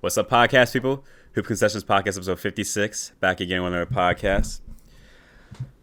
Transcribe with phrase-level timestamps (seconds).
[0.00, 1.04] What's up, podcast people?
[1.34, 3.12] Hoop Concessions Podcast, episode 56.
[3.20, 4.60] Back again with another podcast.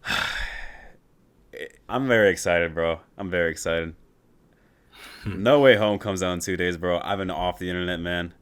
[1.90, 3.00] I'm very excited, bro.
[3.18, 3.94] I'm very excited.
[5.24, 5.44] Hmm.
[5.44, 7.00] No Way Home comes out in two days, bro.
[7.04, 8.34] I've been off the internet, man.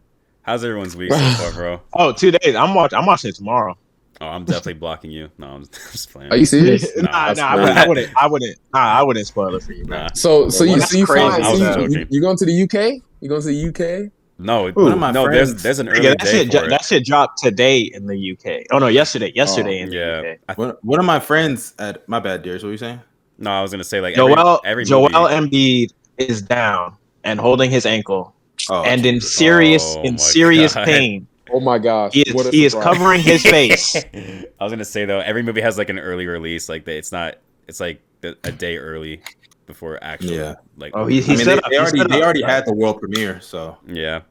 [0.44, 1.82] How's everyone's week so far, bro?
[1.94, 2.56] Oh, two days.
[2.56, 2.98] I'm watching.
[2.98, 3.78] I'm watching it tomorrow.
[4.22, 5.30] Oh, I'm definitely blocking you.
[5.38, 6.32] No, I'm just playing.
[6.32, 6.96] Are you serious?
[6.96, 8.14] nah, nah, that's I, wouldn't, I wouldn't.
[8.24, 8.60] I wouldn't.
[8.74, 10.04] Nah, I wouldn't spoil it for you, man.
[10.04, 10.10] Nah.
[10.14, 11.28] So, so you, Well, so you, that's crazy.
[11.28, 12.08] flying, I was so you, joking.
[12.12, 13.02] you going to the UK?
[13.20, 14.12] You going to the UK?
[14.38, 15.24] No, One of my no.
[15.26, 16.46] Friends- there's an early Yeah, that day shit.
[16.48, 16.70] for ju- it.
[16.70, 18.66] That shit dropped today in the UK.
[18.72, 19.28] Oh no, yesterday.
[19.28, 19.98] Oh, yesterday in the.
[20.34, 20.40] UK.
[20.50, 22.62] I, One, one of my friends at my bad, Darius.
[22.64, 23.00] What were you saying?
[23.38, 27.40] no, I was gonna say like every, Joel every Joel movie- Embiid is down and
[27.40, 28.34] holding his ankle
[28.70, 30.86] Oh, and in serious Oh in serious God.
[30.86, 31.28] pain.
[31.54, 32.14] Oh my gosh!
[32.14, 33.96] He what is a he is covering his face.
[33.96, 36.68] I was gonna say though, every movie has like an early release.
[36.68, 37.36] Like it's not.
[37.68, 38.02] It's like
[38.44, 39.22] a day early
[39.66, 40.38] before actually.
[40.38, 40.56] Yeah.
[40.78, 42.66] Like Oh, he- I he mean, set they, they he already set they already had
[42.66, 44.22] the world premiere, so yeah.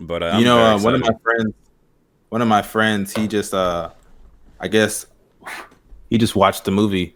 [0.00, 1.54] But uh, you I'm know, uh, one of my friends,
[2.30, 3.90] one of my friends, he just, uh,
[4.58, 5.06] I guess,
[6.10, 7.14] he just watched the movie,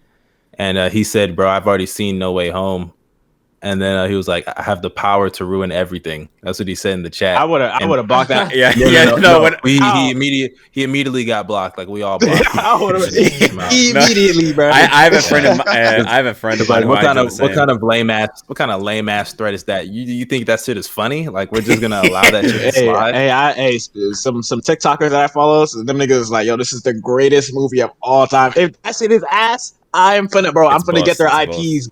[0.54, 2.92] and uh, he said, "Bro, I've already seen No Way Home,"
[3.62, 6.68] and then uh, he was like, "I have the power to ruin everything." That's what
[6.68, 7.36] he said in the chat.
[7.38, 8.54] I would have I would have blocked that.
[8.54, 9.04] Yeah, No, yeah.
[9.04, 9.94] no, No, no, when, we, Ow.
[9.94, 12.44] he immediately he immediately got blocked, like we all blocked.
[12.46, 12.60] him.
[12.60, 13.68] I would have No.
[13.70, 14.68] immediately, bro.
[14.68, 15.66] I, I have a friend of mine.
[15.68, 16.88] I have a friend of Like, mine.
[16.88, 19.64] what kind of what kind of lame ass what kind of lame ass threat is
[19.64, 19.88] that?
[19.88, 21.28] You you think that shit is funny?
[21.28, 23.14] Like we're just gonna allow that shit to Hey, slide?
[23.14, 26.56] hey, I, hey, some some TikTokers that I follow, so them niggas is like, yo,
[26.56, 28.52] this is the greatest movie of all time.
[28.56, 31.88] If that shit is ass, I'm finna, bro, I'm It's finna get their it's IPs.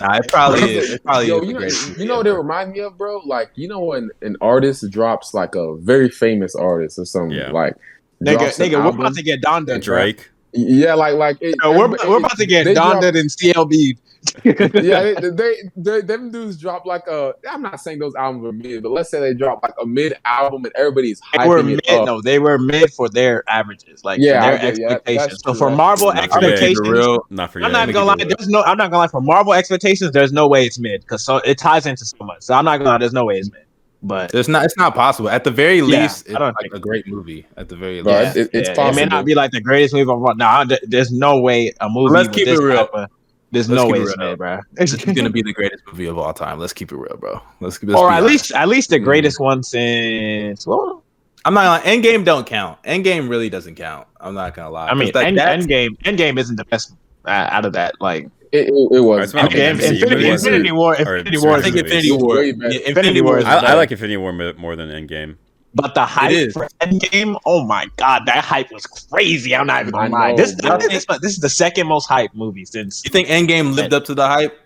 [0.00, 0.90] Nah, it probably is.
[0.92, 2.38] It probably Yo, is you know, greatest you movie know what it ever.
[2.40, 3.18] remind me of, bro?
[3.24, 7.50] Like, you know when an artist drops like a very famous artist or something, Yeah.
[7.50, 7.76] like
[8.22, 9.78] Nigga, nigga, we're about to get Donda, bro.
[9.78, 10.30] Drake?
[10.52, 13.96] Yeah, like like it, Yo, we're, everybody- we're about to get Donda and CLB.
[14.44, 17.34] yeah, they, they, they them dudes drop like a.
[17.50, 20.14] I'm not saying those albums were mid, but let's say they drop like a mid
[20.24, 22.06] album and everybody's They were mid, it up.
[22.06, 25.28] no, they were mid for their averages, like Yeah, their I get- yeah, expectations.
[25.30, 26.20] that's so true, for that's Marvel true.
[26.20, 27.26] I'm gonna keep it expectations, real.
[27.30, 28.14] Not for I'm not gonna lie.
[28.16, 29.08] There's no, I'm not gonna lie.
[29.08, 32.42] For Marvel expectations, there's no way it's mid because so it ties into so much.
[32.42, 32.98] So I'm not gonna lie.
[32.98, 33.62] There's no way it's mid.
[34.04, 34.64] But It's not.
[34.64, 35.28] It's not possible.
[35.30, 37.46] At the very Yeah, least, I it's don't like think- a great movie.
[37.56, 38.96] At the very Bro, least, it- it's yeah, It possible.
[38.96, 40.34] may not be like the greatest movie of all.
[40.34, 42.12] Nah, there's no way a movie.
[42.12, 42.88] Let's keep this it real.
[42.92, 43.08] of-
[43.52, 44.30] there's Let's no way it's real.
[44.30, 44.58] mid, bro.
[44.72, 46.58] this is gonna be the greatest movie of all time.
[46.58, 47.40] Let's keep it real, bro.
[47.60, 48.26] Let's, let's or at honest.
[48.32, 49.04] least, at least the Mm.
[49.04, 50.66] greatest one since.
[50.66, 51.04] Well,
[51.44, 51.84] I'm not.
[51.84, 52.82] Gonna, Endgame don't count.
[52.82, 54.06] Endgame really doesn't count.
[54.20, 54.88] I'm not gonna lie.
[54.88, 56.94] I mean, 'Cause, like, End, that's- Endgame, Endgame isn't the best
[57.26, 57.94] uh, out of that.
[58.00, 59.24] Like, It, it, it was.
[59.24, 60.28] It's not I mean, MCU Endgame, Infinity, movie.
[60.28, 61.54] Infinity War, Infinity War.
[61.54, 61.76] I think.
[61.76, 62.42] Infinity War.
[62.42, 65.36] Yeah, Infinity War is I, I like Infinity War more than Endgame.
[65.74, 66.52] But the hype is.
[66.52, 69.56] for Endgame, oh my god, that hype was crazy.
[69.56, 70.36] I'm not even gonna lie.
[70.36, 70.72] This, bro.
[70.72, 73.02] I think this, this is the second most hype movie since.
[73.04, 74.58] You think Endgame lived up to the hype?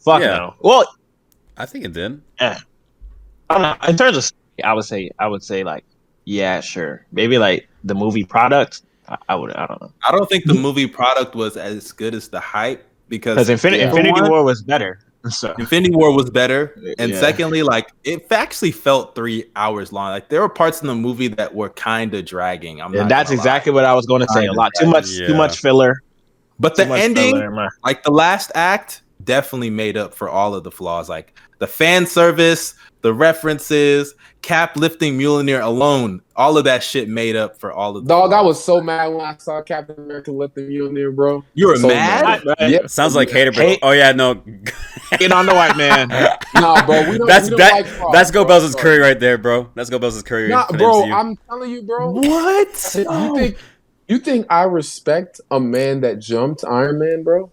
[0.00, 0.36] Fuck Yeah.
[0.36, 0.54] no.
[0.60, 0.86] Well,
[1.56, 2.20] I think it did.
[2.38, 2.58] I
[3.48, 3.76] don't know.
[3.88, 4.30] In terms of,
[4.62, 5.84] I would say, I would say like,
[6.24, 7.06] yeah, sure.
[7.12, 8.82] Maybe like the movie product.
[9.08, 9.92] I, I would, I don't know.
[10.06, 13.82] I don't think the movie product was as good as the hype because Because Infinity,
[13.82, 13.88] Yeah.
[13.90, 14.98] Infinity one, War was better.
[15.30, 17.20] So Infinity War was better, and Yeah.
[17.20, 20.10] secondly, like it actually felt three hours long.
[20.10, 22.80] Like there were parts in the movie that were kind of dragging.
[22.82, 23.42] I'm and that's gonna lie.
[23.44, 24.40] exactly what I was going to say.
[24.40, 25.28] A Kinda lot too much, Yeah.
[25.28, 25.94] too much filler.
[26.58, 30.64] But too the ending, filler, like the last act, definitely made up for all of
[30.64, 31.08] the flaws.
[31.08, 37.36] Like the fan service, the references, Cap lifting Mjolnir alone, all of that shit made
[37.36, 38.08] up for all of the.
[38.08, 41.44] Dog, I was so mad when I saw Captain America lifting the Mjolnir, bro.
[41.54, 42.44] You were so mad?
[42.44, 42.70] Right.
[42.70, 42.90] Yep.
[42.90, 43.64] Sounds like hater, bro.
[43.64, 44.34] Hate- Oh yeah, no.
[45.18, 46.10] Get on the white man.
[46.54, 47.08] Nah, bro.
[47.10, 48.60] We don't, that's we don't that, like fraud, that's Go bro.
[48.60, 49.70] Bell's Curry right there, bro.
[49.74, 50.48] That's Go Bell's Curry.
[50.48, 51.02] Nah, bro.
[51.02, 51.12] MCU.
[51.14, 52.10] I'm telling you, bro.
[52.10, 52.94] What?
[52.94, 53.56] You think
[54.08, 57.50] you think I respect a man that jumped Iron Man, bro?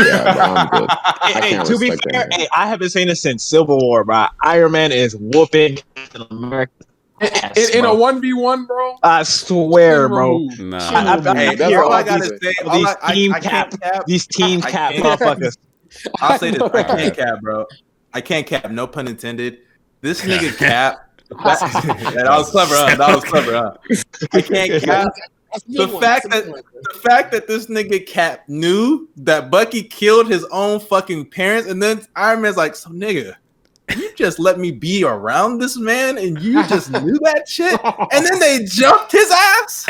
[0.00, 0.86] Yeah, bro,
[1.22, 4.26] hey, hey, to be fair, hey, I haven't seen it since Civil War, bro.
[4.42, 6.72] Iron Man is whooping Captain America.
[7.20, 8.96] ass, In, in a one v one, bro.
[9.02, 10.38] I swear, bro.
[10.58, 10.78] Nah.
[10.78, 12.38] I- I- I Hey, That's hear all all I I gotta do.
[12.42, 14.06] say, These all I, I, team I can't cap.
[14.06, 15.56] These team I cap can't- motherfuckers.
[16.20, 17.66] I'll say this: I I can't cap, bro.
[18.14, 18.70] I can't cap.
[18.70, 19.58] No pun intended.
[20.00, 21.06] This nigga cap.
[21.30, 21.60] That,
[22.16, 22.96] that was clever, huh?
[22.96, 23.74] That was clever, huh?
[24.32, 25.06] I can't cap.
[25.52, 26.02] That's a The one.
[26.02, 26.62] fact that one.
[26.72, 31.82] the fact that this nigga Cap knew that Bucky killed his own fucking parents, and
[31.82, 33.34] then Iron Man's like, "So nigga,
[33.96, 37.80] you just let me be around this man, and you just knew that shit."
[38.12, 39.86] And then they jumped his ass.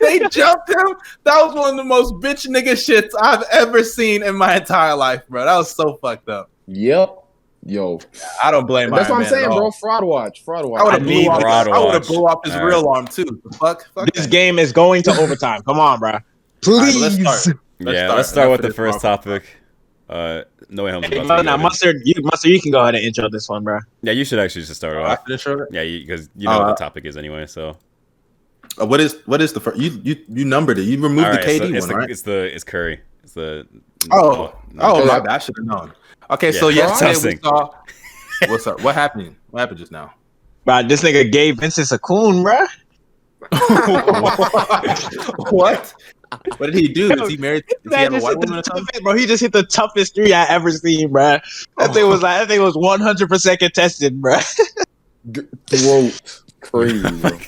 [0.00, 0.96] they jumped him.
[1.24, 4.94] That was one of the most bitch nigga shits I've ever seen in my entire
[4.96, 5.44] life, bro.
[5.44, 6.50] That was so fucked up.
[6.66, 7.23] Yep.
[7.66, 7.98] Yo.
[8.42, 8.90] I don't blame.
[8.90, 8.98] My.
[8.98, 9.70] That's Iron what I'm Man saying, bro.
[9.70, 10.44] Fraud watch.
[10.44, 10.80] Fraud watch.
[10.80, 11.40] I would have blew off.
[11.40, 13.24] Fraud I would have blew off his All real arm too.
[13.58, 13.88] Fuck.
[13.94, 14.30] fuck This that.
[14.30, 15.62] game is going to overtime.
[15.62, 16.10] Come on, bro.
[16.12, 16.22] right,
[16.60, 17.00] Please.
[17.00, 17.14] let's
[17.44, 17.56] start.
[17.80, 18.16] Let's yeah, start.
[18.18, 19.56] let's start with the first Marvel topic.
[20.08, 23.04] Uh, no way home's Hey, about now mustard, you mustard, you can go ahead and
[23.04, 23.78] intro this one, bro.
[24.02, 25.20] Yeah, you should actually just start it off.
[25.30, 27.46] After Yeah, because you, know what Uh, the topic is anyway.
[27.46, 27.78] So
[28.80, 29.78] uh, what is what is the first?
[29.78, 30.82] You you you numbered it.
[30.82, 32.10] You removed All the KD so it's one, the, right?
[32.10, 33.00] It's the it's Curry.
[33.22, 33.66] It's the
[34.12, 35.20] Oh, no, oh, my Yeah.
[35.20, 35.28] bad.
[35.28, 35.92] I should have known.
[36.34, 36.60] Okay, Yeah.
[36.60, 37.70] so yesterday we saw.
[38.48, 38.80] What's up?
[38.82, 39.36] What happened?
[39.50, 40.14] What happened just now?
[40.64, 42.66] Bro, this nigga gave Vincent a coon, bro.
[45.50, 45.94] what?
[46.56, 47.12] What did he do?
[47.12, 47.64] Is he married?
[47.84, 50.44] Does he have a white woman toughest- bro, he just hit the toughest three I
[50.48, 51.38] ever seen, bro.
[51.78, 54.38] That thing was like that thing was one hundred percent contested, bro.
[55.30, 57.02] G- throat crazy.
[57.02, 57.30] Bro.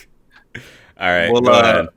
[0.98, 1.88] All right, Well, go uh, ahead.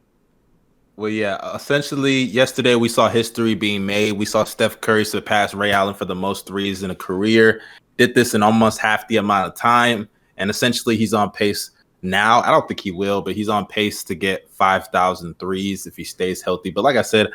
[0.99, 1.37] Well, yeah.
[1.55, 4.11] Essentially, yesterday we saw history being made.
[4.11, 7.61] We saw Steph Curry surpass Ray Allen for the most threes in a career.
[7.95, 12.41] Did this in almost half the amount of time, and essentially he's on pace now.
[12.41, 16.03] I don't think he will, but he's on pace to get 5,000 threes if he
[16.03, 16.69] stays healthy.
[16.69, 17.27] But like I said,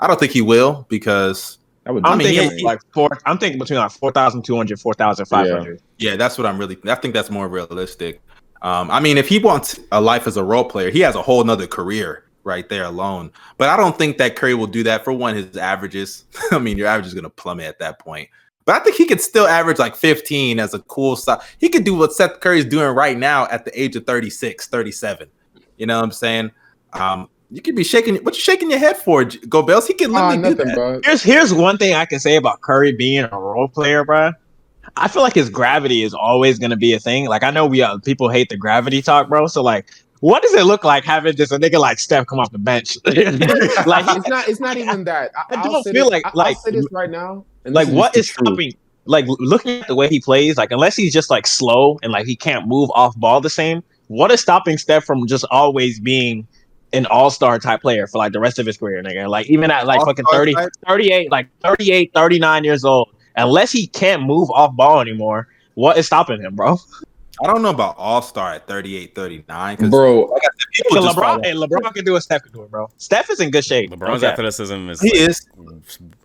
[0.00, 1.58] I don't think he will because
[1.92, 3.08] would I'm thinking like four.
[3.24, 5.80] I'm thinking between like 4,200, 4,500.
[5.98, 6.76] Yeah, that's what I'm really.
[6.86, 8.20] I think that's more realistic.
[8.62, 11.22] Um, I mean, if he wants a life as a role player, he has a
[11.22, 13.30] whole nother career right there alone.
[13.58, 15.04] But I don't think that Curry will do that.
[15.04, 16.24] For one, his averages.
[16.50, 18.28] I mean, your average is going to plummet at that point.
[18.64, 21.42] But I think he could still average like 15 as a cool stop.
[21.58, 25.28] He could do what Seth Curry's doing right now at the age of 36, 37.
[25.78, 26.52] You know what I'm saying?
[26.92, 28.16] Um, you could be shaking.
[28.16, 29.86] What you shaking your head for, J- Go Bells?
[29.86, 30.74] He can literally do nothing, that.
[30.74, 31.00] bro.
[31.04, 34.32] Here's here's one thing I can say about Curry being a role player, bro.
[34.96, 37.26] I feel like his gravity is always going to be a thing.
[37.26, 39.46] Like I know we uh, people hate the gravity talk, bro.
[39.48, 39.90] So like,
[40.22, 42.96] what does it look like having just a nigga like Steph come off the bench?
[43.04, 44.48] like, it's not.
[44.48, 45.32] It's not even that.
[45.36, 47.44] I, I don't feel this- like- I- like- I'll say this right now.
[47.64, 48.54] like this what is just the truth.
[48.54, 48.72] stopping?
[49.06, 52.24] Like looking at the way he plays, like unless he's just like slow and like
[52.24, 53.82] he can't move off ball the same.
[54.06, 56.46] What is stopping Steph from just always being
[56.92, 59.28] an all-star type player for like the rest of his career, nigga?
[59.28, 60.70] Like even at like fucking All-star 30, type?
[60.86, 66.06] 38, like 38, 39 years old, unless he can't move off ball anymore, what is
[66.06, 66.78] stopping him, bro?
[67.42, 69.76] I don't know about All Star at 38, 39.
[69.76, 70.26] Because bro?
[70.72, 72.88] people just LeBron, hey, LeBron can do what Steph can do it, bro.
[72.98, 73.90] Steph is in good shape.
[73.90, 74.32] LeBron's Okay.
[74.32, 75.48] athleticism is, He like, is.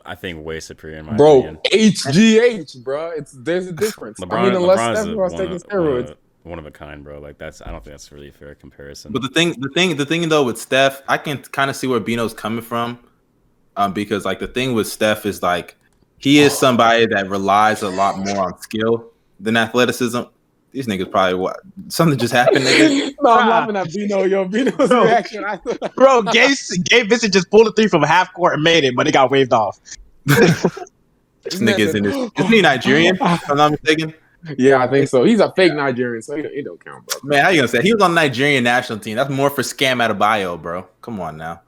[0.05, 1.59] I think, way superior in my Bro, opinion.
[1.71, 3.11] HGH, bro.
[3.11, 4.19] It's there's a difference.
[4.19, 5.93] LeBron, I mean, unless LeBron's Steph was one, taking of, steroids.
[5.93, 7.19] one, of, one of a kind, bro.
[7.19, 9.13] Like that's, I don't think that's really a fair comparison.
[9.13, 11.87] But the thing, the thing, the thing though with Steph, I can kind of see
[11.87, 12.99] where Bino's coming from,
[13.77, 15.77] um, because like the thing with Steph is like
[16.17, 20.21] he is somebody that relies a lot more on skill than athleticism.
[20.71, 22.65] These niggas probably what something just happened.
[22.65, 23.13] Nigga.
[23.21, 24.23] no, I'm laughing at Bino.
[24.23, 25.05] Yo, Bino's Bro.
[25.05, 25.45] reaction.
[25.95, 26.55] Bro, Gabe,
[26.85, 29.31] Gabe Vincent just pulled a three from half court and made it, but it got
[29.31, 29.79] waved off.
[31.49, 32.13] This nigga is in this.
[32.37, 33.15] Isn't he Nigerian?
[33.15, 34.13] If I'm not mistaken.
[34.57, 35.23] yeah, I think so.
[35.23, 37.19] He's a fake Nigerian, so he don't, he don't count, bro.
[37.23, 39.15] Man, how you gonna say he was on the Nigerian national team?
[39.15, 40.85] That's more for scam out of bio, bro.
[41.01, 41.61] Come on now.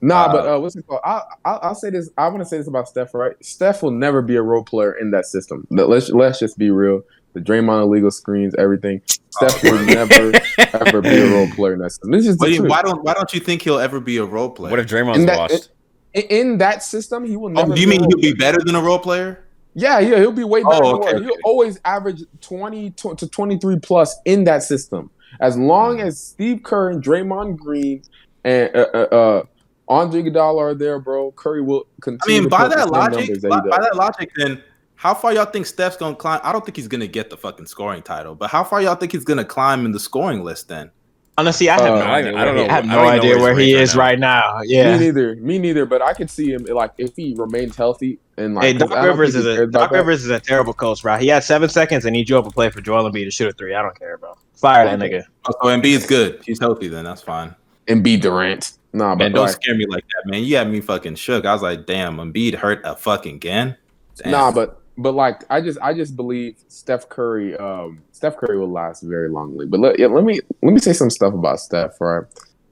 [0.00, 1.00] Nah, Uh, but uh, what's it called?
[1.04, 2.10] I, I, I'll say this.
[2.16, 3.12] I want to say this about Steph.
[3.12, 3.34] Right?
[3.44, 5.66] Steph will never be a role player in that system.
[5.70, 7.02] Let's let's just be real.
[7.34, 9.02] The Draymond illegal screens, everything.
[9.30, 12.10] Steph will never ever be a role player in that system.
[12.12, 12.70] This is But the he- truth.
[12.70, 14.70] why don't why don't you think he'll ever be a role player?
[14.70, 15.68] what if Draymond's In that- washed?
[16.14, 18.74] in, in that system, he will oh, do you be mean he'll be better than
[18.76, 19.44] a role player?
[19.74, 20.84] Yeah, yeah, he'll be way better.
[20.84, 25.10] Oh, than okay, He'll always average 20 to to 23 plus in that system.
[25.40, 26.06] As long Hmm.
[26.06, 28.02] as Steve Kerr and Draymond Green
[28.44, 29.42] and uh, uh, uh,
[29.88, 32.38] Andre Iguodala are there, bro, Curry will continue.
[32.38, 34.62] I mean, to by that logic, numbers that by, by that logic, then
[35.04, 36.40] how far y'all think Steph's gonna climb?
[36.42, 39.12] I don't think he's gonna get the fucking scoring title, but how far y'all think
[39.12, 40.90] he's gonna climb in the scoring list then?
[41.36, 42.36] Honestly, I have Uh, no I- idea.
[42.36, 43.74] I don't where he- know- I have no don't even know idea where where he
[43.74, 44.60] is right right now.
[44.62, 45.34] Me neither.
[45.36, 45.84] Me neither.
[45.84, 48.64] But I could see him like if he remains healthy and like.
[48.64, 49.90] Hey, 'cause Doc Rivers is a Doc.
[49.90, 51.16] Rivers is a terrible coach, bro.
[51.18, 53.48] He had seven seconds and he drew up a play for Joel Embiid to shoot
[53.48, 53.74] a three.
[53.74, 54.32] I don't care, bro.
[54.56, 55.24] Fire that nigga.
[55.46, 56.38] Oh, so Embiid's good.
[56.46, 57.04] He's healthy then.
[57.04, 57.54] That's fine.
[57.88, 58.72] and beat Durant.
[58.94, 60.42] Nah, but Man, don't like, scare me like that, man.
[60.44, 61.44] You had me fucking shook.
[61.44, 63.76] I was like, damn, Embiid hurt a fucking again.
[64.22, 64.30] Damn.
[64.32, 68.70] Nah, but but like I just I just believe Steph Curry um Steph Curry will
[68.70, 69.68] last very longly.
[69.68, 72.00] But let, yeah, let me let me say some stuff about Steph.
[72.00, 72.24] Right,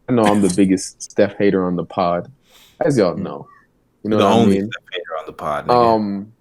[0.09, 2.31] I know I'm the biggest Steph hater on the pod,
[2.81, 3.49] as y'all know.
[4.03, 4.71] You know the what I only mean?
[4.71, 5.67] Steph hater on the pod.
[5.67, 5.95] nigga.
[5.95, 6.33] Um,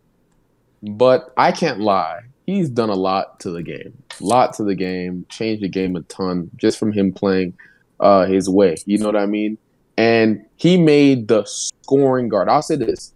[0.83, 2.21] but I can't lie.
[2.45, 4.03] He's done a lot to the game.
[4.19, 5.25] lot to the game.
[5.29, 7.53] Changed the game a ton just from him playing
[7.99, 8.75] uh, his way.
[8.85, 9.57] You know what I mean?
[9.97, 12.49] And he made the scoring guard.
[12.49, 13.13] I'll say this: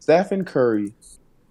[0.00, 0.92] Stephen Curry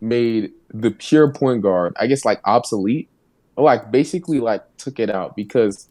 [0.05, 1.93] made the pure point guard.
[1.99, 3.09] I guess like obsolete,
[3.55, 5.89] or like basically like took it out because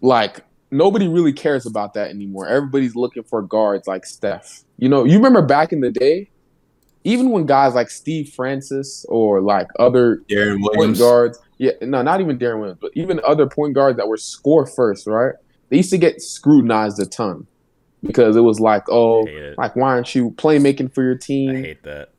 [0.00, 2.46] like nobody really cares about that anymore.
[2.48, 4.64] Everybody's looking for guards like Steph.
[4.78, 6.30] You know, you remember back in the day,
[7.04, 10.98] even when guys like Steve Francis or like other Deron point Williams.
[10.98, 14.66] guards, yeah, no, not even Deron Williams, but even other point guards that were score
[14.66, 15.34] first, right?
[15.68, 17.46] They used to get scrutinized a ton
[18.02, 19.58] because it was like, oh, I hate it.
[19.58, 21.50] like why aren't you playmaking for your team?
[21.50, 22.10] I hate that.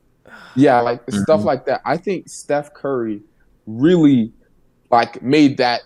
[0.54, 1.22] Yeah, like Mhm.
[1.22, 1.80] stuff like that.
[1.84, 3.20] I think Steph Curry
[3.66, 4.32] really
[4.90, 5.82] like made that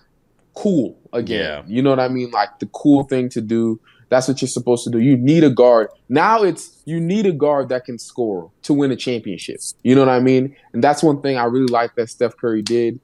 [0.53, 1.39] cool again.
[1.39, 1.63] Yeah.
[1.67, 2.31] You know what I mean?
[2.31, 3.79] Like the cool thing to do.
[4.09, 4.99] That's what you're supposed to do.
[4.99, 5.87] You need a guard.
[6.09, 9.59] Now it's you need a guard that can score to win a championship.
[9.83, 10.55] You know what I mean?
[10.73, 12.99] And that's one thing I really like that Steph Curry did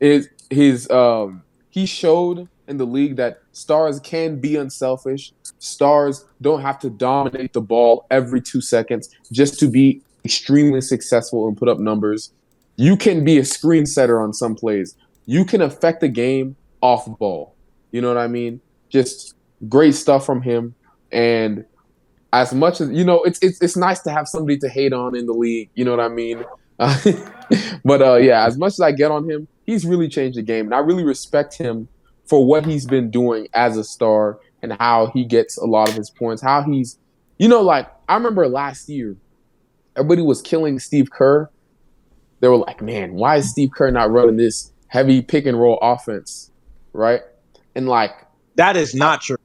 [0.00, 5.32] is his um he showed in the league that stars can be unselfish.
[5.58, 11.48] Stars don't have to dominate the ball every 2 seconds just to be extremely successful
[11.48, 12.32] and put up numbers.
[12.76, 14.94] You can be a screen setter on some plays.
[15.26, 17.54] You can affect the game off ball.
[17.90, 18.60] You know what I mean?
[18.88, 19.34] Just
[19.68, 20.74] great stuff from him.
[21.10, 21.64] And
[22.32, 25.16] as much as you know, it's it's it's nice to have somebody to hate on
[25.16, 25.70] in the league.
[25.74, 26.44] You know what I mean?
[27.84, 30.66] but uh, yeah, as much as I get on him, he's really changed the game,
[30.66, 31.88] and I really respect him
[32.26, 35.94] for what he's been doing as a star and how he gets a lot of
[35.94, 36.42] his points.
[36.42, 36.98] How he's,
[37.38, 39.16] you know, like I remember last year,
[39.98, 41.50] everybody was killing Steve Kerr.
[42.40, 45.78] They were like, "Man, why is Steve Kerr not running this heavy pick and roll
[45.82, 46.50] offense?"
[46.92, 47.22] Right?
[47.74, 48.12] And like
[48.56, 49.36] That is not true.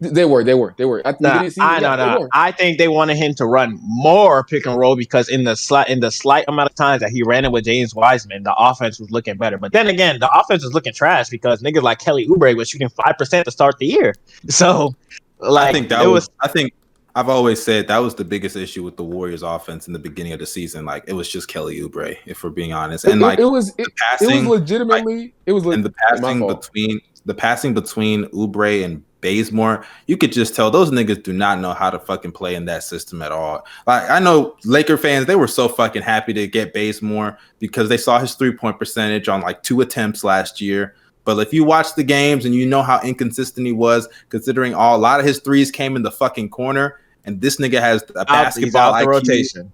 [0.00, 1.06] they were, they were, they were.
[1.06, 2.20] At the Nah, beginning of the season, I yeah, no they no.
[2.20, 2.28] were.
[2.32, 5.88] I think they wanted him to run more pick and roll because in the slight
[5.88, 8.98] in the slight amount of times that he ran it with James Wiseman, the offense
[9.00, 9.56] was looking better.
[9.58, 12.88] But then again, the offense was looking trash because niggas like Kelly Oubre was shooting
[12.90, 14.14] five percent to start the year.
[14.50, 14.94] So
[15.38, 16.72] like I think that it was, I think
[17.16, 20.32] I've always said that was the biggest issue with the Warriors offense in the beginning
[20.32, 20.84] of the season.
[20.84, 23.04] Like it was just Kelly Oubre, if we're being honest.
[23.04, 25.84] And it, like it was it, the it was passing legitimately it was le- and
[25.84, 31.22] the passing between the passing between Oubre and Bazemore, you could just tell those niggas
[31.22, 33.64] do not know how to fucking play in that system at all.
[33.86, 37.96] Like I know Laker fans, they were so fucking happy to get Bazemore because they
[37.96, 40.96] saw his three point percentage on like two attempts last year.
[41.24, 44.96] But if you watch the games and you know how inconsistent he was, considering all
[44.96, 48.20] a lot of his threes came in the fucking corner, and this nigga has a
[48.20, 49.10] out, he's basketball out the IQ.
[49.10, 49.72] rotation.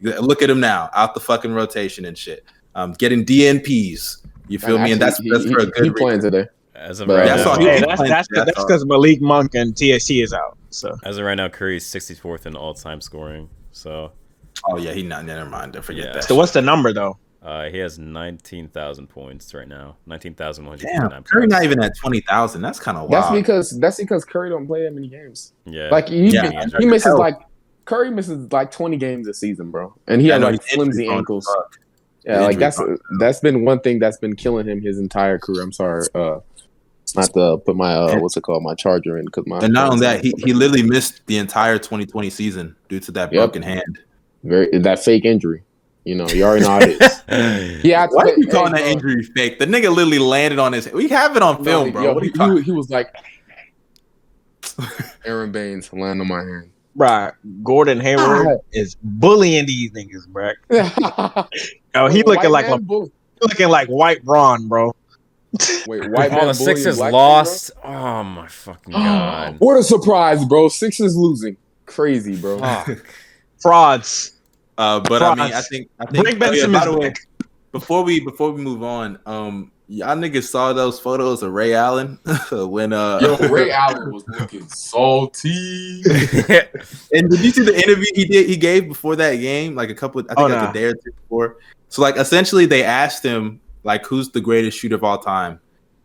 [0.00, 2.44] Look at him now, out the fucking rotation and shit.
[2.74, 4.24] Um, getting DNPs.
[4.48, 4.92] You feel me?
[4.92, 6.46] And that's Actually, that's for a he, good he playing today.
[6.74, 9.20] As of But, right That's now, all Yeah, he- that's that's That's that's because Malik
[9.20, 10.56] Monk and THT is out.
[10.70, 13.48] So as of right now, Curry's 64th in all-time scoring.
[13.72, 14.12] So
[14.68, 15.24] Oh yeah, he not.
[15.24, 15.74] Never mind.
[15.84, 16.12] Forget Yeah.
[16.14, 16.24] that.
[16.24, 17.18] so what's the number though?
[17.42, 19.96] Uh, he has 19,000 points right now.
[20.06, 21.52] Damn, Curry points.
[21.52, 22.62] not even at twenty thousand.
[22.62, 25.52] That's kind of That's because that's because Curry don't play that many games.
[25.64, 25.88] Yeah.
[25.90, 27.18] Like he, Yeah, he misses hell.
[27.18, 27.36] like
[27.84, 31.08] Curry misses like twenty games a season, bro, and he I had know like flimsy
[31.08, 31.46] ankles.
[31.46, 31.78] fuck.
[32.24, 32.98] Yeah, like that's prone.
[33.20, 35.62] that's been one thing that's been killing him his entire career.
[35.62, 36.40] I'm sorry, uh,
[37.14, 39.90] not to put my uh, what's it called, my charger in because my And not
[39.92, 43.38] only that, he, he literally missed the entire 2020 season due to that Yep.
[43.40, 43.98] broken hand.
[44.44, 45.62] very that fake injury.
[46.08, 47.84] You know, you already know how it is.
[47.84, 49.58] Yeah, Why are you calling that injury fake?
[49.58, 50.90] The nigga literally landed on his.
[50.90, 52.14] We have it on film, bro.
[52.14, 52.56] what are you he, talking?
[52.56, 53.14] he, he was like,
[55.26, 56.70] Aron Baynes land on my hand.
[56.96, 58.56] Bruh, Gordon Hayward ah.
[58.72, 60.54] is bullying these niggas, bruh.
[61.94, 64.96] Oh, he looking like White man bull- he looking like white Braun, bro.
[65.86, 67.70] Wait, white Oh, man the bullying Sixers black man, lost.
[67.84, 69.56] Oh my fucking god.
[69.58, 70.70] what a surprise, bro!
[70.70, 72.62] Sixers losing, crazy, bro.
[73.60, 74.37] Frauds.
[74.78, 76.24] Uh, but I mean, I think I think.
[76.24, 77.12] Bring Ben oh, yeah, by the way,
[77.72, 82.18] before we before we move on, um, y'all niggas saw those photos of Ray Allen
[82.52, 83.18] when uh.
[83.20, 86.02] Yo, Ray Allen was looking salty.
[87.12, 89.74] And did you see the interview he did he gave before that game?
[89.74, 90.70] Like a couple, I think Oh, like nah.
[90.70, 91.56] a day or two before.
[91.88, 95.58] So like essentially they asked him like who's the greatest shooter of all time,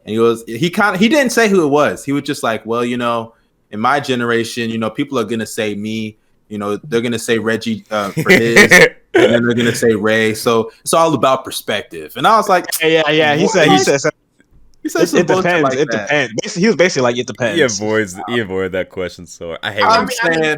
[0.05, 2.03] and he was he kind of he didn't say who it was.
[2.03, 3.35] He was just like, well, you know,
[3.69, 6.17] in my generation, you know, people are gonna say me.
[6.53, 8.93] You know, they're gonna say Reggie uh, for his, and
[9.33, 10.36] then they're gonna say Ray.
[10.36, 12.15] So it's all about perspective.
[12.15, 13.36] And I was like, Yeah, yeah, yeah.
[13.36, 14.19] He said he said something.
[14.83, 15.63] he said It, it depends.
[15.63, 16.01] like it that.
[16.03, 16.33] depends.
[16.43, 17.55] Basically, he was basically like it depends.
[17.57, 20.57] he avoids he avoided that question so I hate I'm when, saying,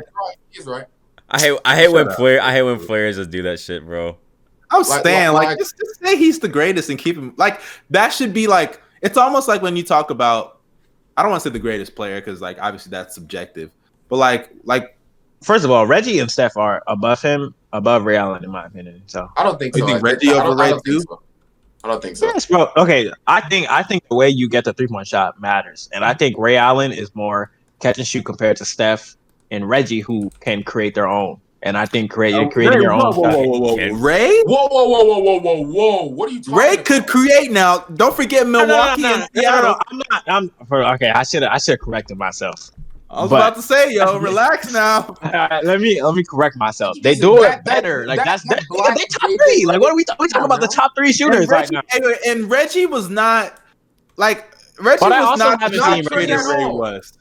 [0.49, 0.85] He's right.
[1.29, 2.17] I hate I hate when Shut up.
[2.17, 4.17] player I hate when players just do that shit, bro.
[4.71, 7.61] I'm Like- staying like, like- just, just say he's the greatest and keep him like
[7.91, 10.59] that should be like it's almost like when you talk about
[11.15, 13.71] I don't want to say the greatest player because like obviously that's subjective,
[14.09, 14.94] but like like
[15.45, 19.03] First of all, Reggie and Steph are above him, above Ray Allen, in my opinion.
[19.05, 19.85] So I don't think You so.
[19.87, 21.01] think I Reggie I don't- I don't think too?
[21.07, 21.21] so.
[21.83, 22.25] I don't think so.
[22.25, 22.71] yes, bro.
[22.75, 26.03] Okay, I think I think the way you get the three point shot matters, and
[26.03, 29.15] I think Ray Allen is more catch and shoot compared to Steph
[29.51, 31.39] and Reggie, who can create their own.
[31.61, 33.93] And I think creating uh, creating Ray, your whoa, own whoa, whoa, whoa, whoa.
[33.97, 36.03] Ray Whoa, whoa, whoa, whoa, whoa, whoa, whoa!
[36.05, 36.85] What are you talking Ray about?
[36.85, 37.79] could create now.
[37.95, 39.71] Don't forget No, no, no, Milwaukee no, no, and no, no, Seattle.
[39.71, 40.23] no, I'm not.
[40.27, 41.09] I'm okay.
[41.09, 42.71] I should I should have corrected myself.
[43.09, 45.15] I was but- about to say, yo, relax now.
[45.21, 46.97] All right, let me let me correct myself.
[47.01, 48.05] They do that- it that- better.
[48.07, 49.65] Like that- that's that that, black they top Ray- three.
[49.65, 50.23] Like what are we talking?
[50.23, 51.81] We talking about the top three shooters And right Reggie, now.
[51.93, 53.59] anyway, and Reggie was not
[54.17, 57.13] like Reggie But I was also not haven't not seen great Reggie as at was.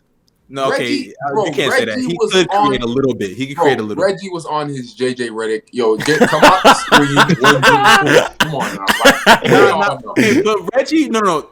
[0.48, 1.98] No, okay, Reggie- uh, bro, you can't say that.
[1.98, 3.30] He was could on- create a little bit.
[3.36, 4.02] He could Bro, create a little.
[4.04, 4.12] bit.
[4.12, 5.62] Reggie was on his JJ Redick.
[5.72, 7.16] Yo, get come out the screen.
[8.40, 8.84] Come on now.
[9.04, 10.10] Like, we No, all no, know.
[10.10, 11.48] okay, but Reggie, no, no,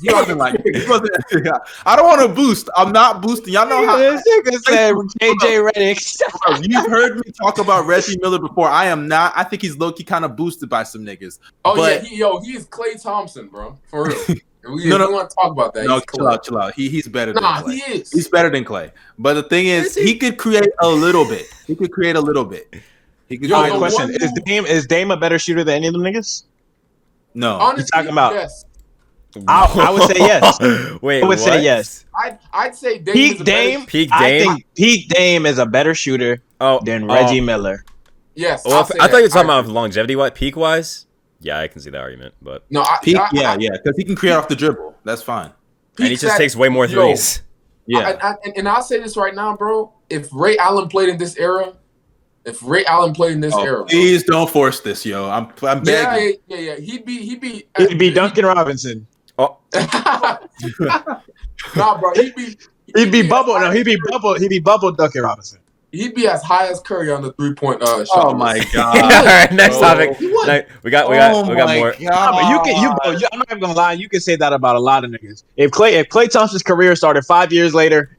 [0.00, 0.60] he wasn't like.
[0.64, 1.10] He wasn't,
[1.86, 2.68] I don't want to boost.
[2.76, 3.52] I'm not boosting.
[3.54, 3.96] Y'all know how.
[3.98, 6.68] This nigga said JJ Redick.
[6.68, 8.68] You've heard me talk about Reggie Miller before.
[8.68, 9.32] I am not.
[9.36, 11.38] I think he's low key kind of boosted by some niggas.
[11.64, 13.78] Oh But- yeah, he, yo, he is Klay Thompson, bro.
[13.88, 14.18] For real.
[14.68, 15.08] We, No, no.
[15.08, 15.84] we want to talk about that.
[15.86, 16.32] No, He's chill Klay.
[16.32, 16.74] out, chill out.
[16.74, 17.74] He he's better than Nah, Klay.
[17.74, 18.10] he is.
[18.12, 18.90] He's better than Klay.
[19.18, 21.46] But the thing is, he could create a little bit.
[21.66, 22.72] He could create a little bit.
[23.28, 25.38] He could Yo, create a the little question: Is who- Dame is Dame a better
[25.38, 26.44] shooter than any of them niggas?
[27.34, 27.56] No.
[27.56, 28.64] Honestly, talking about- yes.
[29.48, 30.58] I, I would say yes.
[31.02, 32.06] Wait, I would say yes.
[32.18, 33.86] I'd, I'd say Dame Peak is a better- Dame.
[33.86, 37.14] Peak I think peak Dame is a better shooter oh, than oh.
[37.14, 37.84] Reggie Miller.
[38.34, 40.56] Yes, Well, I'll if- say I thought you were talking I- about longevity, what peak
[40.56, 41.05] wise.
[41.40, 43.96] Yeah, I can see that argument, but No, I, Peak, I, yeah, I, yeah, because
[43.96, 44.94] he can create off the dribble.
[45.04, 45.52] That's fine.
[45.98, 47.14] and he just that- takes way more yo.
[47.88, 48.00] Yeah.
[48.20, 49.92] I, I, and, and I'll say this right now, bro.
[50.10, 51.72] If Ray Allen played in this era,
[52.44, 55.28] if Ray Allen played in this Oh, era, bro, please don't force this, yo.
[55.30, 56.40] I'm I'm begging.
[56.48, 59.06] yeah, yeah, yeah, he'd be, he'd be, He'd be uh, Duncan Robinson.
[59.38, 59.58] Oh,
[61.76, 62.56] nah, bro, he'd be,
[62.94, 63.58] He'd be as bubble.
[63.60, 64.34] No, he'd be bubble.
[64.38, 65.58] He'd be bubble Duncan Robinson.
[65.96, 68.08] He'd be as high as Curry on the three point uh, shot.
[68.14, 68.96] Oh my god.
[69.02, 69.88] All right, next bro.
[69.88, 70.16] topic.
[70.18, 70.32] He we
[70.90, 71.94] got, we got, Oh we got more.
[72.00, 72.82] Nah, but you can.
[72.82, 72.98] You, God.
[73.02, 73.92] bro, I'm not even gonna lie.
[73.92, 75.44] You can say that about a lot of niggas.
[75.56, 78.16] If Klay, if Klay Thompson's career started five years later,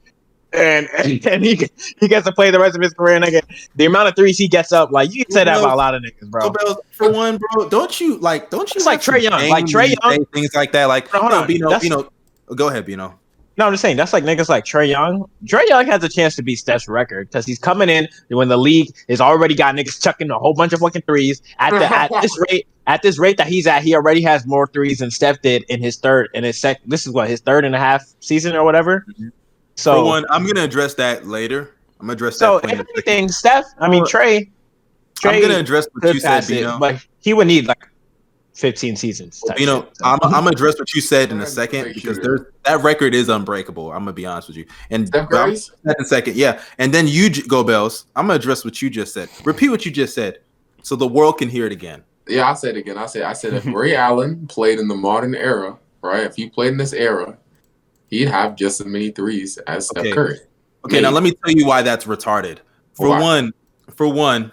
[0.53, 1.69] and and, and he
[1.99, 3.41] he gets to play the rest of his career, nigga,
[3.75, 5.93] the amount of threes he gets up, like you can say that about a lot
[5.95, 6.41] of niggas, bro.
[6.43, 8.49] So, bro, for one, bro, don't you like?
[8.49, 9.49] Don't you It's like Trae Young.
[9.49, 10.85] Like Trae Young- things like that?
[10.85, 11.47] Like, No, hold no, on.
[11.47, 12.09] Bino, Bino,
[12.55, 13.19] go ahead, Bino.
[13.57, 15.27] No, I'm just saying that's like niggas like Trae Young.
[15.45, 18.57] Trae Young has a chance to beat Steph's record because he's coming in when the
[18.57, 22.11] league has already got niggas chucking a whole bunch of fucking threes at the at
[22.21, 22.67] this rate.
[22.85, 25.81] At this rate that he's at, he already has more threes than Steph did in
[25.81, 26.79] his third in his sec.
[26.85, 29.05] This is what his third and a half season or whatever.
[29.75, 31.75] So for one, I'm gonna address that later.
[31.99, 32.63] I'm gonna address so that.
[32.63, 33.65] point in if anything, Steph.
[33.79, 34.49] I mean Trae.
[35.19, 36.79] Trae I'm gonna address what could you said, pass it, Bino.
[36.79, 37.89] but he would need like
[38.57, 39.39] 15 seasons.
[39.47, 39.97] type Bino, shit.
[39.97, 40.51] So- I'm, I'm gonna mhm.
[40.53, 43.91] address what you said in a second because there's that record is unbreakable.
[43.91, 44.65] I'm gonna be honest with you.
[44.89, 46.59] And Steph but that in a second, yeah.
[46.79, 48.07] And then you go bells.
[48.15, 49.29] I'm gonna address what you just said.
[49.45, 50.39] Repeat what you just said,
[50.81, 52.03] so the world can hear it again.
[52.27, 52.97] Yeah, I said it again.
[52.97, 56.23] I said I said if Ray Allen played in the modern era, right?
[56.23, 57.37] If he played in this era,
[58.07, 60.11] he'd have just as many threes as Steph Okay.
[60.13, 60.39] Curry.
[60.85, 62.59] Okay, now let me tell you why that's retarded.
[62.93, 63.21] For Why?
[63.21, 63.53] one,
[63.95, 64.51] for one,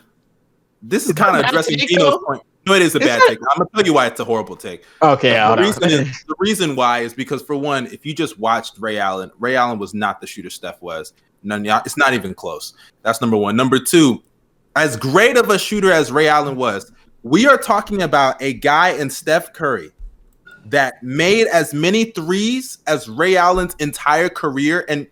[0.83, 2.19] this is Is kind of addressing take, Dino's though?
[2.27, 2.43] point.
[2.67, 3.39] No, it is a Is bad that- take.
[3.51, 4.85] I'm gonna tell you why it's a horrible take.
[5.03, 5.65] okay, the, hold on.
[5.65, 9.31] reason is, the reason why is because for one, if you just watched Ray Allen,
[9.39, 11.13] Ray Allen was not the shooter Steph was.
[11.43, 12.73] None, it's not even close.
[13.03, 13.55] That's number one.
[13.55, 14.23] Number two,
[14.77, 16.91] as great of a shooter as Ray Allen was,
[17.23, 19.91] we are talking about a guy in Steph Curry
[20.67, 24.87] that made as many threes as Ray Allen's entire career.
[24.89, 25.07] And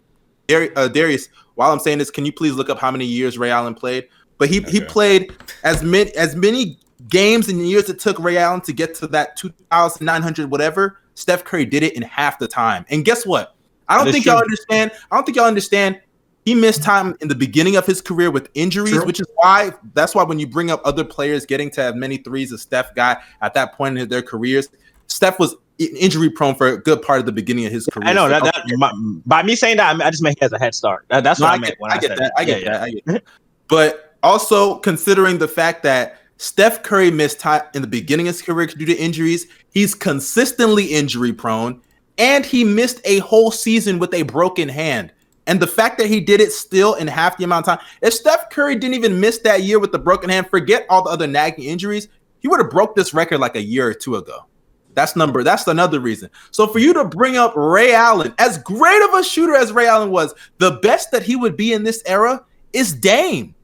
[0.51, 3.51] uh, Darius, while I'm saying this, can you please look up how many years Ray
[3.51, 4.09] Allen played?
[4.39, 8.61] But he he played as many as many games and years it took Ray Allen
[8.63, 10.99] to get to that 2,900 whatever.
[11.15, 12.85] Steph Curry did it in half the time.
[12.89, 13.55] And guess what?
[13.89, 14.33] I don't That think true.
[14.33, 14.93] y'all understand.
[15.11, 16.01] I don't think y'all understand.
[16.45, 19.05] He missed time in the beginning of his career with injuries, True.
[19.05, 22.17] which is why that's why when you bring up other players getting to as many
[22.17, 24.69] threes as Steph got at that point in their careers,
[25.07, 28.09] Steph was injury prone for a good part of the beginning of his career.
[28.09, 28.93] I know that, that by,
[29.27, 31.05] by me saying that, I, mean, I just meant he has a head start.
[31.11, 32.33] That, that's no, what I, I meant get, when I I, get said that.
[32.37, 32.83] I get Yeah, that.
[32.83, 33.25] I get that.
[33.69, 38.43] But also considering the fact that Steph Curry missed time in the beginning of his
[38.43, 41.81] career due to injuries, he's consistently injury prone,
[42.19, 45.13] and he missed a whole season with a broken hand.
[45.47, 48.13] And the fact that he did it still in half the amount of time, if
[48.13, 51.29] Steph Curry didn't even miss that year with the broken hand, forget all the other
[51.29, 52.09] nagging injuries,
[52.41, 54.47] he would have broke this record like a year or two ago.
[54.95, 55.45] That's number.
[55.45, 56.29] That's another reason.
[56.51, 59.87] So for you to bring up Ray Allen, as great of a shooter as Ray
[59.87, 63.55] Allen was, the best that he would be in this era is Dame.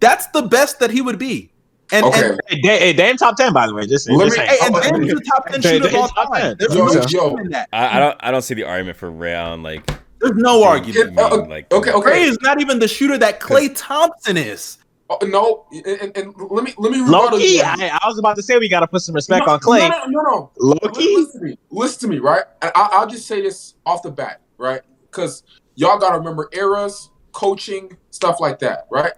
[0.00, 1.50] That's the best that he would be.
[1.92, 2.30] And, Okay.
[2.30, 3.86] and, Hey, Da- hey, Dame top ten by the way.
[3.86, 6.08] Just, Let just me- hey, and Oh, Dame's the top 10 Dame- shooter of all
[6.08, 6.42] top time.
[6.42, 6.56] 10.
[6.58, 7.36] There's Yo, no yo.
[7.36, 7.68] in that.
[7.72, 9.62] I, I don't, I don't see the argument for Ray Allen.
[9.62, 9.86] Like,
[10.20, 11.14] There's no argument.
[11.14, 12.10] Yeah, uh, like, okay, okay.
[12.10, 14.78] Ray is not even the shooter that Klay Thompson is.
[15.08, 17.62] Oh, no, and, and let me let me Low rebuttal key, you.
[17.62, 19.78] I, I was about to say we gotta put some respect no, on Klay.
[19.78, 20.50] No, no, no, no.
[20.58, 21.58] Low Li- Listen to me.
[21.70, 22.42] Listen to me, right?
[22.60, 24.80] And I, I'll just say this off the bat, right?
[25.02, 25.44] Because
[25.76, 29.12] y'all got to remember eras, coaching, stuff like that, right?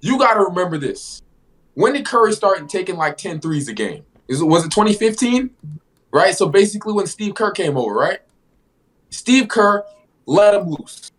[0.00, 1.21] You got to remember this.
[1.74, 4.04] When did Curry start taking like 10 threes a game?
[4.28, 5.50] Is was it 2015?
[6.12, 6.34] Right?
[6.34, 8.20] So basically when Steve Kerr came over, right?
[9.10, 9.84] Steve Kerr
[10.26, 11.10] let him loose.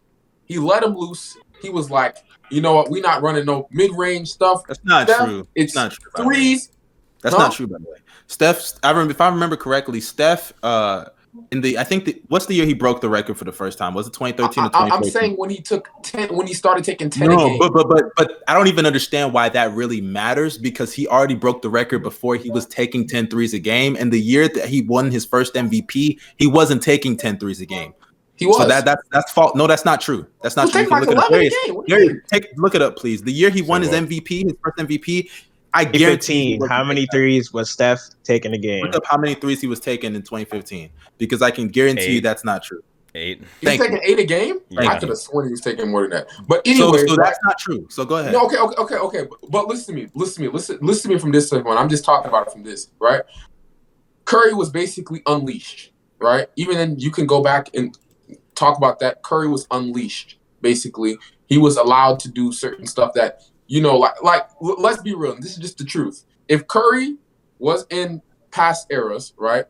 [0.46, 1.38] He let him loose.
[1.62, 2.18] He was like,
[2.50, 2.90] you know what?
[2.90, 4.64] we're not running no mid-range stuff.
[4.68, 5.48] That's not Steph, true.
[5.56, 6.12] It's not true.
[6.26, 6.70] threes.
[7.22, 7.44] That's Huh?
[7.44, 7.98] not true, by the way.
[8.28, 11.06] Steph, I remember if I remember correctly, Steph uh
[11.52, 13.78] in the I think the, what's the year he broke the record for the first
[13.78, 13.94] time?
[13.94, 14.92] Was it 2013 I, or 2014?
[14.92, 17.32] I'm saying when he took ten, when he started taking ten.
[17.32, 17.60] a no, game.
[17.60, 21.36] but, but but but I don't even understand why that really matters because he already
[21.36, 23.96] broke the record before he was taking 10 threes a game.
[24.00, 27.66] And the year that he won his first MVP, he wasn't taking 10 threes a
[27.66, 27.94] game.
[28.36, 28.58] he was.
[28.58, 29.56] So that that's that's fault.
[29.56, 30.28] No, that's not true.
[30.42, 30.82] That's not He true.
[30.82, 31.30] was You taking can like look it 11 up.
[31.30, 31.76] a Darius, game.
[31.76, 33.22] What do you Darius, take look it up, please.
[33.24, 34.04] The year he won his what?
[34.04, 35.30] MVP, his first MVP,
[35.74, 36.60] I guarantee.
[36.70, 38.86] How many threes was Steph taking a game?
[38.86, 42.22] Look up how many threes he was taking in 2015 because I can guarantee you
[42.22, 42.84] that's not true.
[43.16, 43.44] Eight.
[43.62, 44.60] He's Thank taking eight a game.
[44.70, 44.90] Yeah.
[44.90, 46.28] I could have sworn he was taking more than that.
[46.48, 47.26] But anyway, so right?
[47.26, 47.86] that's not true.
[47.90, 48.34] So go ahead.
[48.34, 49.24] No, okay, okay, okay, okay.
[49.30, 51.78] But, but listen to me, listen to me, listen, listen to me from this standpoint.
[51.78, 53.22] I'm just talking about it from this, right?
[54.26, 56.48] Curry was basically unleashed, right?
[56.56, 57.96] Even then, you can go back and
[58.56, 59.22] talk about that.
[59.22, 61.18] Curry was unleashed, basically.
[61.46, 64.44] He was allowed to do certain stuff that you know, like, like.
[64.62, 65.36] l- Let's be real.
[65.36, 66.26] This is just the truth.
[66.48, 67.18] If Curry
[67.58, 69.66] was in past eras, right,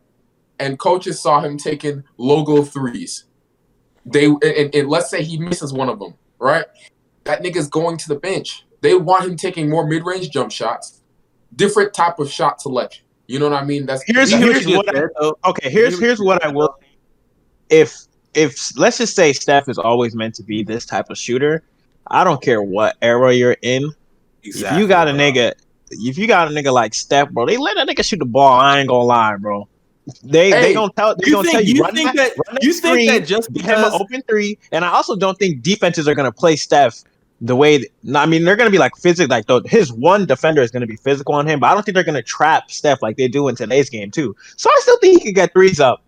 [0.59, 3.25] and coaches saw him taking logo threes,
[4.05, 6.65] they and, and- and let's say he misses one of them, right?
[7.25, 8.65] that nigga's going to the bench.
[8.81, 11.01] They want him taking more mid-range jump shots,
[11.55, 13.05] different type of shot selection.
[13.27, 13.85] You know what I mean?
[13.85, 16.75] That's Here's- hear here's what I- Okay, here's here's what I will.
[17.69, 17.95] If
[18.33, 21.63] if let's just say Steph is always meant to be this type of shooter,
[22.07, 23.91] I don't care what era you're in.
[24.43, 25.19] if you got a bro.
[25.19, 25.53] nigga,
[25.91, 28.59] if you got a nigga like Steph, bro, they let a nigga shoot the ball.
[28.59, 29.67] I ain't gonna lie, bro.
[30.21, 32.43] They Hey, they gonna tell they You gonna think, tell you, you think that, that
[32.45, 35.15] run that you think that just give him an because open three, and I also
[35.15, 37.03] don't think defenses are gonna play Steph
[37.39, 37.77] the way.
[37.77, 40.87] That, I mean they're gonna be like physical, like though his one defender is gonna
[40.87, 43.47] be physical on him, but I don't think they're gonna trap Steph like they do
[43.47, 44.35] in today's game too.
[44.57, 46.03] So I still think he could get threes up.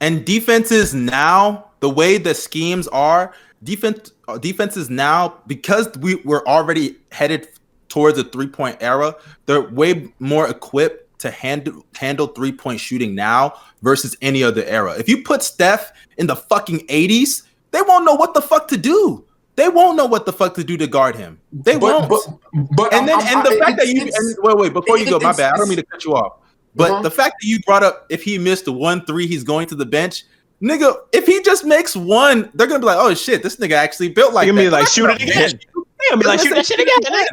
[0.00, 3.32] and defenses now the way the schemes are
[3.62, 7.48] defense defenses now because we we're already headed
[7.88, 9.14] towards a three point era
[9.46, 14.94] they're way more equipped to handle handle three point shooting now versus any other era.
[14.98, 18.76] If you put steph in the fucking 80s they won't know what the fuck to
[18.76, 19.24] do.
[19.56, 21.38] They won't know what the fuck to do to guard him.
[21.52, 22.08] They but, won't.
[22.52, 24.98] but, but and then I'm- and the I'm- fact that you and, wait wait before
[24.98, 26.38] you go my bad I don't mean to cut you off.
[26.76, 27.02] But Uh-huh.
[27.02, 29.74] the fact that you brought up if he missed the one three he's going to
[29.76, 30.24] the bench
[30.62, 34.08] nigga if he just makes one they're gonna be like oh shit this nigga actually
[34.08, 35.34] built like They're gonna be like, That's shoot it again.
[35.50, 35.52] bench.
[35.74, 37.26] They gonna be like, shoot that shit again.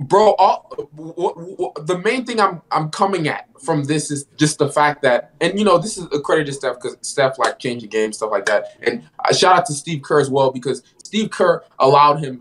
[0.00, 4.58] bro all, w- w- the main thing i'm i'm coming at from this is just
[4.58, 7.58] the fact that and you know this is a credit to steph because steph like
[7.58, 10.52] changed the game stuff like that and uh, shout out to steve kerr as well
[10.52, 12.38] because steve kerr allowed him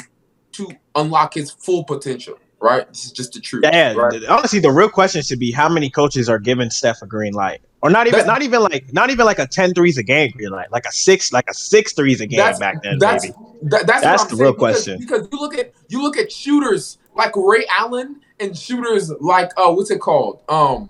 [0.51, 4.23] to unlock his full potential right this is just the truth Yeah, right?
[4.25, 7.61] honestly, the real question should be how many coaches are giving Steph a green light,
[7.83, 10.49] or not even, not even like, not even like a 10 threes a game green
[10.49, 13.37] light, like a six, like a six threes a game back then, that's baby.
[13.63, 14.99] that, that's, That's the real because- question.
[14.99, 19.71] because you look at you look at shooters like Ray Allen and shooters like uh
[19.71, 20.89] what's it called um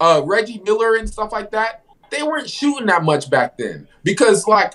[0.00, 1.84] uh Reggie Miller and stuff like that.
[2.10, 4.74] They weren't shooting that much back then because like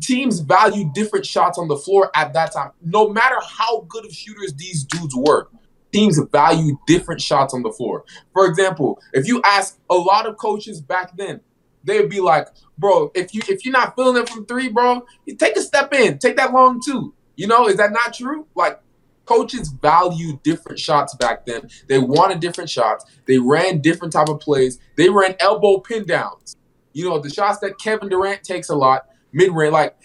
[0.00, 2.70] teams value different shots on the floor at that time.
[2.84, 5.48] No matter how good of shooters these dudes were,
[5.92, 8.04] teams value different shots on the floor.
[8.32, 11.40] For example, if you ask a lot of coaches back then,
[11.84, 12.48] they'd be like,
[12.78, 15.04] "Bro, if you if you're not feeling it from three, bro,
[15.38, 18.46] take a step in, take that long two." You know, is that not true?
[18.54, 18.80] Like
[19.24, 21.68] coaches value different shots back then.
[21.88, 23.04] They wanted different shots.
[23.26, 24.78] They ran different type of plays.
[24.96, 26.56] They ran elbow pin downs.
[26.92, 29.96] You know, the shots that Kevin Durant takes a lot, mid range, like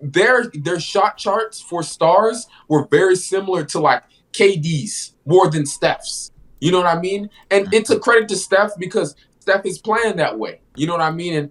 [0.00, 6.32] their their shot charts for stars were very similar to like KD's more than Steph's.
[6.60, 7.30] You know what I mean?
[7.50, 10.60] And it's a credit to Steph because Steph is playing that way.
[10.74, 11.34] You know what I mean?
[11.34, 11.50] And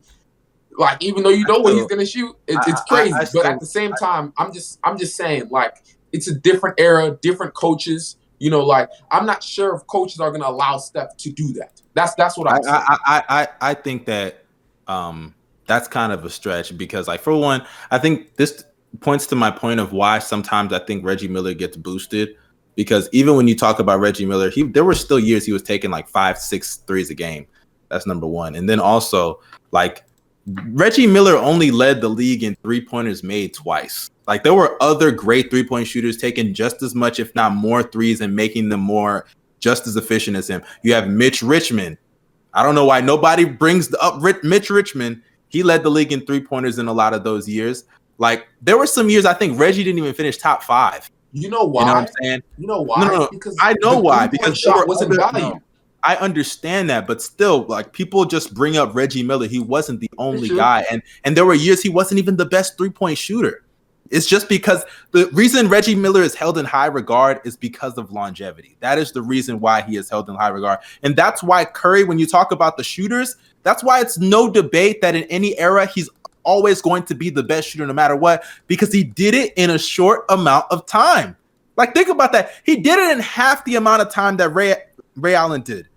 [0.78, 3.14] like even though you know what he's gonna shoot, it, it's I- I- crazy.
[3.14, 5.78] I but at the same time, I'm just I'm just saying like
[6.12, 8.18] it's a different era, different coaches.
[8.40, 11.82] You know, like I'm not sure if coaches are gonna allow Steph to do that.
[11.94, 12.62] That's that's what I, I'm.
[12.68, 14.44] I, I, I, I think that
[14.88, 15.34] um,
[15.66, 18.64] that's kind of a stretch because, like, for one, I think this
[19.02, 22.36] points to my point of why sometimes I think Reggie Miller gets boosted
[22.78, 25.64] because even when you talk about Reggie Miller, he there were still years he was
[25.64, 27.46] taking like five, six threes a game.
[27.90, 30.06] That's number one, and then also like
[30.70, 34.10] Reggie Miller only led the league in three pointers made twice.
[34.28, 37.82] Like there were other great three point shooters taking just as much, if not more,
[37.82, 39.26] threes and making them more
[39.60, 40.62] just as efficient as him.
[40.84, 41.98] You have Mitch Richmond.
[42.54, 45.22] I don't know why nobody brings up Mitch Richmond.
[45.50, 47.86] He led the league in three pointers in a lot of those years.
[48.20, 51.10] Like there were some years I think Reggie didn't even finish top five.
[51.32, 51.82] You know why?
[51.82, 52.44] You know what I'm saying?
[52.58, 53.02] You know why?
[53.02, 53.30] No, no, no.
[53.32, 55.62] Because I know why, because shot wasn't no.
[56.04, 59.48] I understand that, but still, like people just bring up Reggie Miller.
[59.48, 62.78] He wasn't the only guy, and and there were years he wasn't even the best
[62.78, 63.64] three point shooter.
[64.10, 68.12] It's just because the reason Reggie Miller is held in high regard is because of
[68.12, 68.78] longevity.
[68.80, 70.80] That is the reason why he is held in high regard.
[71.04, 75.02] And that's why Curry, when you talk about the shooters, that's why it's no debate
[75.02, 76.10] that in any era, he's
[76.48, 79.70] always going to be the best shooter no matter what, because he did it in
[79.70, 81.36] a short amount of time.
[81.76, 82.54] Like, think about that.
[82.64, 84.76] He did it in half the amount of time that Ray,
[85.16, 85.88] Ray Allen did.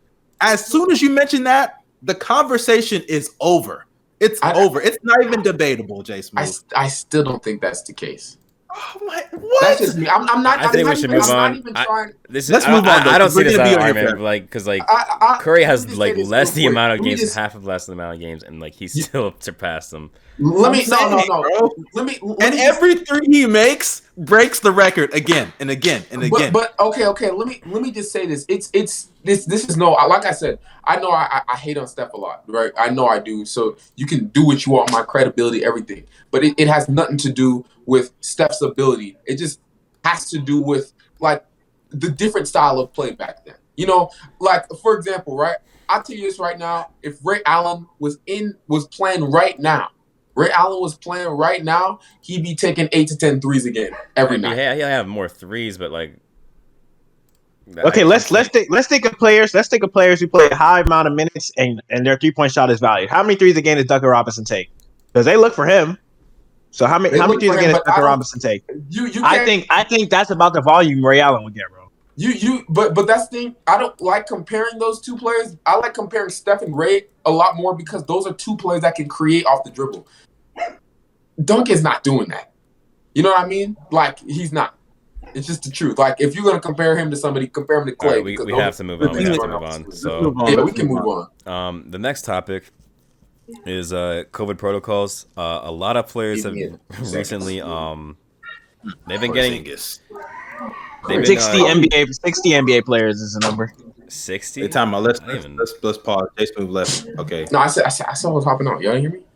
[0.42, 3.86] As soon as you mention that, the conversation is over.
[4.20, 4.80] It's I- over.
[4.82, 6.42] It's not even debatable, Jay I, Smooth.
[6.44, 8.36] s- I still don't think that's the case.
[8.74, 9.60] oh my, what?
[9.62, 10.08] That's just me.
[10.08, 10.60] I'm, I'm not.
[10.60, 11.50] I I'm think we should even, move I'm on.
[11.52, 12.12] Not even I- trying.
[12.28, 13.74] This is Let's I, move on, I, though, I don't 'cause we're see this be
[13.74, 16.72] an on here argument, like because like I, I, Curry has like less the quick.
[16.72, 19.34] amount of games, just- half of less the amount of games, and like he still
[19.40, 20.10] surpassed them.
[20.40, 21.42] Let me no no no.
[21.42, 21.70] bro.
[21.94, 22.18] Let me.
[22.22, 26.22] Let and me just- every three he makes breaks the record again and again and
[26.22, 26.52] again.
[26.52, 27.30] But, but okay, okay.
[27.30, 28.46] Let me let me just say this.
[28.48, 29.92] It's it's this this is no.
[29.92, 32.72] Like I said, I know I I- I hate on Steph a lot, right?
[32.78, 33.44] I know I do.
[33.44, 36.04] So you can do what you want, my credibility, everything.
[36.30, 39.18] But it, it has nothing to do with Steph's ability.
[39.26, 39.60] It just
[40.04, 41.44] has to do with like
[41.90, 43.56] the different style of play back then.
[43.76, 45.56] You know, like for example, right?
[45.88, 46.90] I'll tell you this right now.
[47.02, 49.88] If Ray Allen was in was playing right now,
[50.34, 53.94] Ray Allen was playing right now, he'd be taking eight to ten threes a game
[54.16, 54.56] every night.
[54.56, 56.16] Yeah, he'll have more threes, but like.
[57.76, 59.54] Okay, let's let's think let's think of players.
[59.54, 62.32] Let's think of players who play a high amount of minutes and and their three
[62.32, 63.10] point shot is valued.
[63.10, 64.70] How many threes a game does Duncan Robinson take?
[65.12, 65.96] Because they look for him.
[66.72, 68.40] So how many They how many threes for a game does but I Duncan Robinson
[68.40, 68.64] take?
[68.88, 71.79] You you I think I think that's about the volume Ray Allen would get, bro.
[72.20, 73.56] You you but but that's the thing.
[73.66, 75.56] I don't like comparing those two players.
[75.64, 78.94] I like comparing Steph and Ray a lot more because those are two players that
[78.94, 80.06] can create off the dribble.
[81.42, 82.52] Duncan's not doing that.
[83.14, 83.74] You know what I mean?
[83.90, 84.76] Like he's not.
[85.34, 85.98] It's just the truth.
[85.98, 88.10] Like if you're gonna compare him to somebody, compare him to Klay.
[88.16, 89.16] right, we, we have to move on.
[89.16, 89.90] We have to move on.
[89.90, 91.50] So, yeah, we can move move on.
[91.50, 92.64] um, the next topic
[93.64, 95.26] is uh COVID protocols.
[95.38, 97.14] Uh, a lot of players have Give me a second.
[97.16, 98.18] recently um
[99.08, 100.00] they've been getting Porzingis.
[100.10, 103.72] they've been, Sixty uh, NBA sixty NBA players is the number.
[104.08, 104.62] sixty.
[104.62, 105.02] Hey, time out.
[105.02, 106.28] Let's I didn't let's, even- let's let's pause.
[106.38, 107.06] Jay Smooth left.
[107.18, 107.46] Okay.
[107.52, 108.82] No, I said I said I saw what's hopping on.
[108.82, 109.26] Y'all didn't hear me?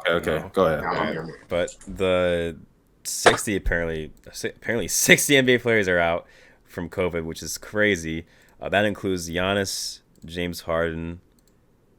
[0.00, 0.12] Okay.
[0.30, 0.48] Okay.
[0.52, 0.82] Go ahead.
[0.82, 1.32] No, I don't hear me.
[1.48, 2.56] but the
[3.04, 4.12] 60 apparently
[4.44, 6.26] apparently 60 NBA players are out
[6.64, 8.26] from COVID, which is crazy.
[8.60, 11.20] Uh, that includes Giannis, James Harden.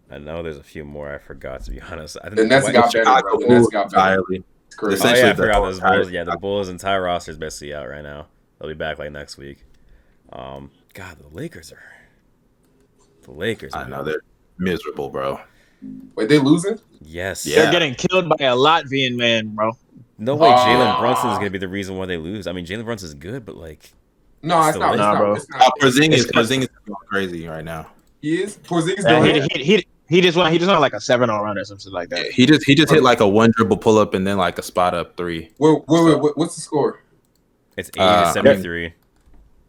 [0.10, 2.18] I know there's a few more I forgot to be honest.
[2.22, 3.16] I think The Nets White- got better, bro.
[3.16, 3.98] Chicago The Nets got better.
[4.22, 4.44] entirely.
[4.82, 6.12] Oh yeah, I the forgot those Bulls.
[6.12, 8.28] Yeah, the Bulls entire roster is basically out right now.
[8.60, 9.60] They'll be back like next week.
[10.32, 11.84] Um, God, the Lakers are.
[13.24, 13.74] The Lakers.
[13.74, 13.90] I man.
[13.92, 14.22] know they're
[14.58, 15.40] miserable, bro.
[16.16, 16.80] Wait, they losing?
[17.02, 17.46] Yes.
[17.46, 17.64] Yeah.
[17.64, 19.74] They're getting killed by a Latvian man, bro.
[20.18, 20.48] No way.
[20.50, 21.00] Jalen Ah.
[21.00, 22.48] Brunson is gonna be the reason why they lose.
[22.48, 23.92] I mean, Jalen Brunson is good, but like,
[24.42, 24.94] No, it's Still not.
[24.94, 25.20] It's Nah, not.
[25.20, 25.34] bro.
[25.36, 25.72] It's Uh, not.
[25.82, 27.88] Porzingis, Porzingis is going crazy right now.
[28.22, 28.58] He is.
[28.58, 31.30] Porzingis Yeah, doing he, he, he, he just went he just went like a seven
[31.30, 32.32] on run or something like that.
[32.32, 34.62] He just he just hit like a one dribble pull up and then like a
[34.64, 35.52] spot up three.
[35.58, 36.38] Wait, wait, wait, wait.
[36.38, 37.02] What's the score?
[37.78, 38.94] It's 80 Uh, to 73.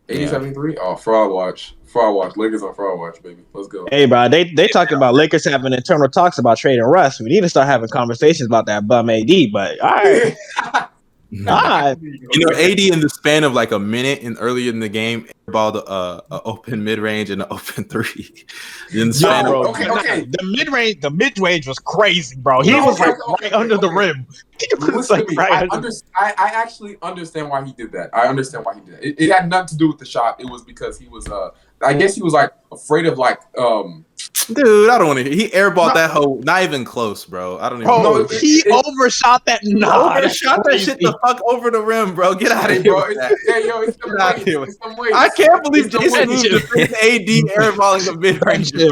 [0.09, 0.29] 80 Yeah.
[0.29, 0.77] 73?
[0.81, 1.75] Oh, fraud watch.
[1.85, 2.37] Fraud watch.
[2.37, 3.43] Lakers on fraud watch, baby.
[3.53, 3.87] Let's go.
[3.91, 7.21] Hey, bro, they they talking about Lakers having internal talks about trading Russ.
[7.21, 9.31] We need to start having conversations about that bum AD.
[9.53, 10.37] But all right,
[11.49, 11.97] all right.
[12.01, 15.27] You know, AD in the span of like a minute and earlier in the game,
[15.49, 18.45] balled uh, a open mid range and an open three.
[18.93, 20.21] In the span bro, of, okay, nah, okay.
[20.25, 22.63] the mid range, the mid range was crazy, bro.
[22.63, 24.27] He No, was okay, like okay, right under the rim.
[24.59, 27.93] He was Listen like right I, under- under, I, I actually understand why he did
[27.93, 28.09] that.
[28.15, 29.07] I understand why he did that.
[29.07, 30.41] It, it had nothing to do with the shot.
[30.41, 31.51] It was because he was, uh,
[31.87, 34.05] I guess he was like afraid of like, um,
[34.49, 35.31] dude, I don't want to.
[35.35, 35.95] He airballed No.
[35.95, 37.59] that whole, not even close, bro.
[37.59, 37.87] I don't even.
[37.87, 38.27] Bro, know.
[38.27, 39.61] he it- overshot that.
[39.65, 42.35] Nah, that's Overshot that shit the fuck over the rim, bro.
[42.35, 42.93] Get out of here.
[42.93, 43.61] bro, with it's, that.
[43.65, 45.15] yeah, yo, it's some Get out here It's some weights.
[45.17, 46.53] I can't believe It's some Jason weights.
[46.53, 48.87] moved to AD airballing a mid range, bro.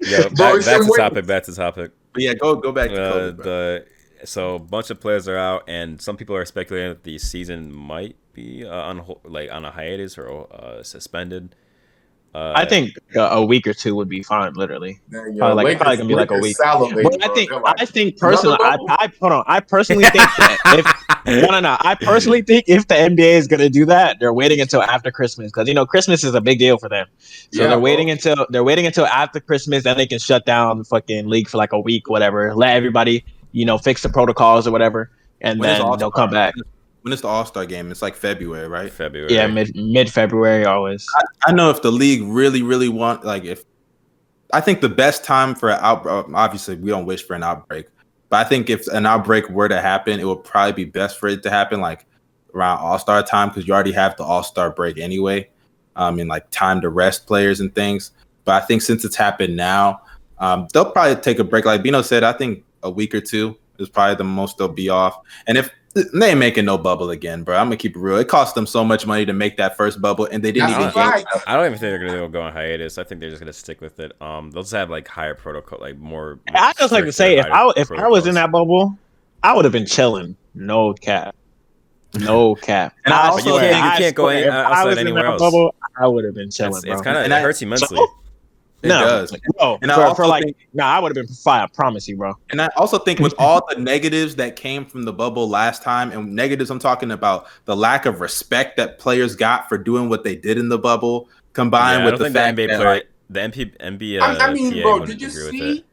[0.00, 0.96] Yo, Bro, back, it's back to weight.
[0.98, 1.26] topic.
[1.26, 1.92] Back to topic.
[2.12, 3.86] But yeah, go go back to Uh, COVID, the
[4.24, 7.72] so a bunch of players are out, and some people are speculating that the season
[7.72, 11.54] might be uh, on like on a hiatus or uh, suspended.
[12.32, 15.00] Uh, I think uh, a week or two would be fine, literally.
[15.08, 16.56] Man, yo, Probably like- probably gonna be like a week.
[16.60, 19.44] But I think I think personally, I, I hold on.
[19.48, 20.60] I personally think that
[21.26, 21.76] if no, no, no.
[21.80, 25.50] I personally think if the NBA is gonna do that, they're waiting until after Christmas
[25.50, 27.08] because you know Christmas is a big deal for them.
[27.18, 27.80] So Yeah, they're bro.
[27.80, 31.48] waiting until they're waiting until after Christmas, then they can shut down the fucking league
[31.48, 32.54] for like a week, whatever.
[32.54, 36.54] Let everybody, you know, fix the protocols or whatever, and When then they'll come back.
[37.02, 37.90] When is the All Star game?
[37.90, 38.92] It's like February, right?
[38.92, 39.32] February.
[39.34, 41.06] Yeah, mid mid February always.
[41.46, 43.64] I know if the league really, really want like if
[44.52, 46.26] I think the best time for an outbreak.
[46.34, 47.86] Obviously, we don't wish for an outbreak,
[48.28, 51.28] but I think if an outbreak were to happen, it would probably be best for
[51.28, 52.06] it to happen like
[52.54, 55.48] around All Star time because you already have the All Star break anyway.
[55.96, 58.12] Um, and like time to rest players and things.
[58.44, 60.00] But I think since it's happened now,
[60.38, 61.64] um, they'll probably take a break.
[61.64, 64.88] Like Bino said, I think a week or two is probably the most they'll be
[64.88, 65.18] off.
[65.46, 67.56] And if They ain't making no bubble again, bro.
[67.56, 68.16] I'm gonna keep it real.
[68.16, 70.94] It cost them so much money to make that first bubble, and they didn't That's
[70.96, 71.42] even a get.
[71.48, 72.96] I don't even think they're gonna go on hiatus.
[72.96, 74.12] I think they're just gonna stick with it.
[74.22, 76.38] Um, they'll just have like higher protocol, like more.
[76.54, 78.96] I just like to say, if I if I was in that bubble,
[79.42, 80.36] I would have been chilling.
[80.54, 81.34] No cap.
[82.14, 82.94] No cap.
[83.04, 84.98] And I I also swear, think you I can't go swear, in- outside I was
[84.98, 85.40] anywhere in that else.
[85.40, 88.00] bubble, I would have been chilling, It's, it's kind of And it hurts you mentally.
[88.82, 89.36] It no, does.
[89.60, 91.60] No, And I for, also for like, think- no, I would have been fine.
[91.62, 92.34] I promise you, bro.
[92.50, 96.10] And I also think with all the negatives that came from the bubble last time,
[96.12, 100.24] and negatives I'm talking about the lack of respect that players got for doing what
[100.24, 102.94] they did in the bubble, combined Yeah, with the think fact the NBA that player,
[102.94, 105.84] like, the MP, NBA, uh, I, I mean, PA bro, did you see?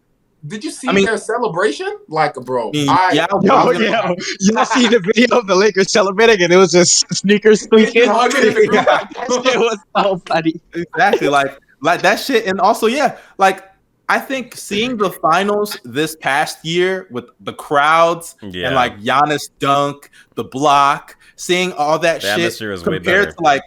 [0.46, 1.98] Did you see I mean- their celebration?
[2.08, 5.48] Like, bro, I mean, I, yeah, I Yo, gonna- yeah, y'all see the video of
[5.48, 8.08] the Lakers celebrating, and it was just sneakers squeaking.
[8.08, 8.86] hugging in the group.
[8.86, 9.10] that
[9.44, 10.54] shit was so funny.
[10.74, 13.64] exactly like like that shit and also yeah like
[14.10, 19.50] i think seeing the finals this past year with the crowds Yeah, and like Giannis
[19.60, 23.64] dunk the block seeing all that The shit compared to like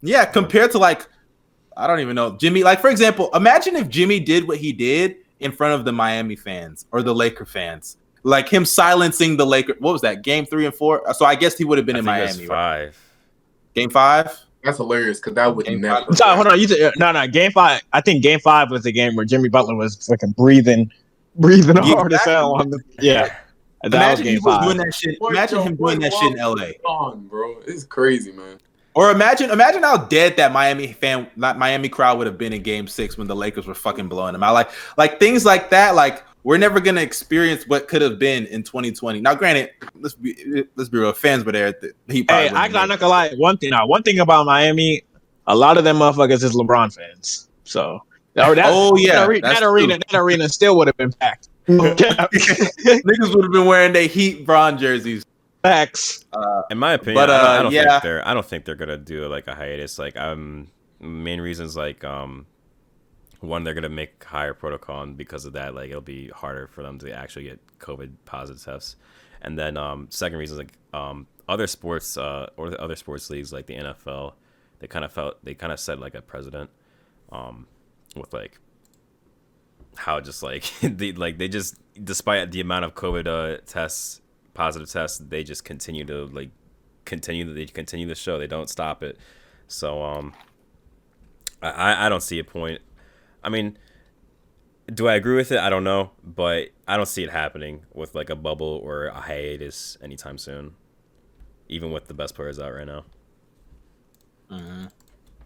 [0.00, 1.06] yeah compared to like
[1.76, 5.16] i don't even know jimmy like for example imagine if jimmy did what he did
[5.40, 7.96] in front of the miami fans or the laker fans.
[8.24, 11.02] Like him silencing the laker what was that game three and four?
[11.14, 12.86] So i guess he would have been I in think it was miami right?
[12.86, 12.98] five.
[13.74, 16.04] game five That's hilarious because that would Game never.
[16.06, 16.16] five.
[16.16, 16.60] Sorry, hold on.
[16.60, 17.26] You said, uh, no, no.
[17.26, 17.82] Game five.
[17.92, 20.90] I think game five was the game where Jimmy Butler was fucking breathing,
[21.36, 22.80] breathing Yeah, hard as hell on the.
[23.00, 23.34] Yeah,
[23.82, 24.64] that was imagine he game was five.
[24.64, 28.58] doing that shit imagine him doing that shit in la On, bro, it's crazy, man.
[28.94, 32.62] Or imagine, imagine how dead that Miami fan, that Miami crowd would have been in
[32.62, 34.52] Game Six when the Lakers were fucking blowing them out.
[34.52, 35.94] Like, like things like that.
[35.94, 39.20] Like, we're never gonna experience what could have been in 2020.
[39.20, 41.12] Now, granted, let's be let's be real.
[41.12, 41.68] Fans were there.
[41.68, 43.30] At the, he Hey, I wouldn't got have not gonna lie.
[43.36, 45.02] One thing, now, one thing about Miami,
[45.46, 47.48] a lot of them motherfuckers is LeBron fans.
[47.64, 48.02] So,
[48.36, 51.48] or that, Oh, yeah, that, are- that arena, that arena still would have been packed.
[51.68, 55.24] Niggas would have been wearing their Heat Bron jerseys.
[55.62, 56.24] Facts.
[56.70, 57.90] In my opinion, But, I don't, I uh, don't yeah.
[57.90, 58.28] think they're.
[58.28, 59.96] I don't think they're gonna do like a hiatus.
[59.96, 62.46] Like, um, main reasons like um,
[63.46, 66.82] one they're gonna make higher protocol, and because of that, like it'll be harder for
[66.82, 68.96] them to actually get COVID positive tests.
[69.42, 73.28] And then um, second reason is like um, other sports uh, or the other sports
[73.30, 74.34] leagues like the NFL,
[74.78, 76.70] they kind of felt they kind of set like a president,
[77.32, 77.66] um,
[78.14, 78.58] with like
[79.96, 84.20] how just like they like they just despite the amount of COVID uh, tests,
[84.54, 86.50] positive tests, they just continue to like
[87.04, 88.38] continue they continue the show.
[88.38, 89.18] They don't stop it.
[89.66, 90.32] So um,
[91.60, 92.80] I- I don't see a point.
[93.44, 93.78] I mean,
[94.92, 95.58] do I agree with it?
[95.58, 99.20] I don't know, but I don't see it happening with like a bubble or a
[99.20, 100.74] hiatus anytime soon.
[101.68, 103.04] Even with the best players out right now.
[104.50, 104.90] Mhm.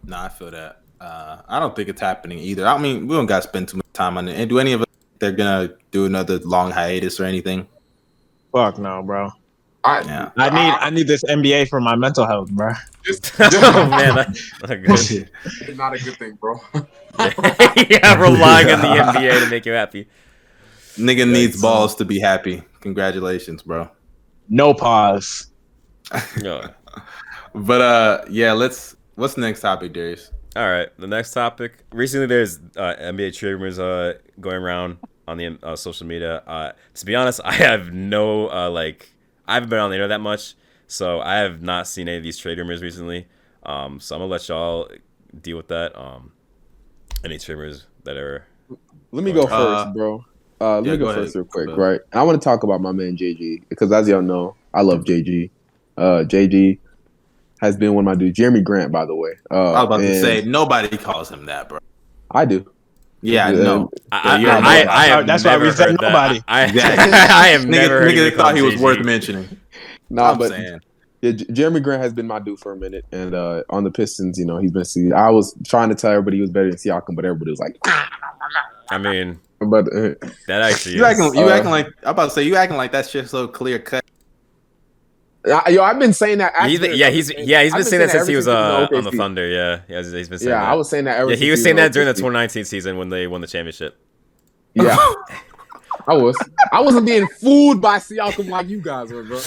[0.03, 0.81] No, I feel that.
[0.99, 2.65] Uh, I don't think it's happening either.
[2.67, 4.39] I mean, we don't got to spend too much time on it.
[4.39, 4.87] And do any of us?
[5.19, 7.67] They're gonna do another long hiatus or anything?
[8.51, 9.31] Fuck no, bro.
[9.87, 10.31] I, Yeah.
[10.35, 12.73] I need, I need this NBA for my mental health, bro.
[13.03, 15.29] just, oh man, that's not good.
[15.45, 16.59] it's not a good thing, bro.
[17.89, 20.07] yeah, relying on the NBA to make you happy.
[20.97, 22.63] Nigga needs balls to be happy.
[22.81, 23.89] Congratulations, bro.
[24.49, 25.47] No pause.
[26.41, 26.71] Yeah.
[27.53, 28.53] But uh, yeah.
[28.53, 28.95] Let's.
[29.15, 30.31] What's the next topic, Darius?
[30.55, 31.83] All right, the next topic.
[31.91, 34.97] Recently, there's uh, NBA trade rumors uh, going around
[35.27, 36.37] on the uh, social media.
[36.47, 39.11] Uh, to be honest, I have no uh, like.
[39.47, 40.55] I haven't been on the internet that much,
[40.87, 43.27] so I have not seen any of these trade rumors recently.
[43.63, 44.89] Um, so I'm gonna let y'all
[45.41, 45.97] deal with that.
[45.99, 46.31] Um,
[47.23, 48.45] any trade rumors that are.
[49.11, 50.25] Let me go Uh, first, bro.
[50.59, 51.23] Uh, let yeah, me go, go ahead.
[51.23, 51.91] first real quick, Go ahead.
[51.91, 52.01] right?
[52.13, 55.49] I want to talk about my man JG because, as y'all know, I love JG.
[55.97, 56.79] Uh, JG
[57.61, 58.37] has been one of my dudes.
[58.37, 59.31] Jerami Grant, by the way.
[59.51, 61.79] Uh, I was about to say nobody calls him that, bro.
[62.31, 62.69] I do.
[63.21, 63.63] Yeah, Yeah.
[63.63, 63.89] no.
[64.11, 64.85] I, I, I.
[65.03, 66.11] I, have That's why never we said heard that.
[66.11, 66.41] nobody.
[66.47, 66.63] I,
[67.31, 68.81] I have never heard nigga thought he was JG.
[68.81, 69.49] worth mentioning.
[70.09, 70.79] Nah, I'm but saying.
[71.21, 74.37] yeah, Jerami Grant has been my dude for a minute, and uh, on the Pistons,
[74.37, 74.85] you know, he's been.
[74.85, 77.59] See, I was trying to tell everybody he was better than Siakam, but everybody was
[77.59, 77.77] like,
[78.89, 80.13] I mean, but uh,
[80.47, 81.19] that actually You is.
[81.19, 83.47] acting, you Uh, acting like I'm about to say you acting like that shit so
[83.47, 84.03] clear cut.
[85.65, 86.53] I- yo, I've been saying that.
[86.67, 89.03] He's, after- yeah, he's yeah he's I've been saying that since he was uh, on
[89.03, 89.47] the Thunder.
[89.47, 90.69] Yeah, yeah, he's he's been saying Yeah, that.
[90.69, 91.17] I was saying that.
[91.19, 93.97] Ever yeah, he was saying that during the 2019 season when they won the championship.
[94.73, 94.95] Yeah,
[96.07, 96.37] I was.
[96.71, 99.39] I wasn't being fooled by Siakam like you guys were, bro.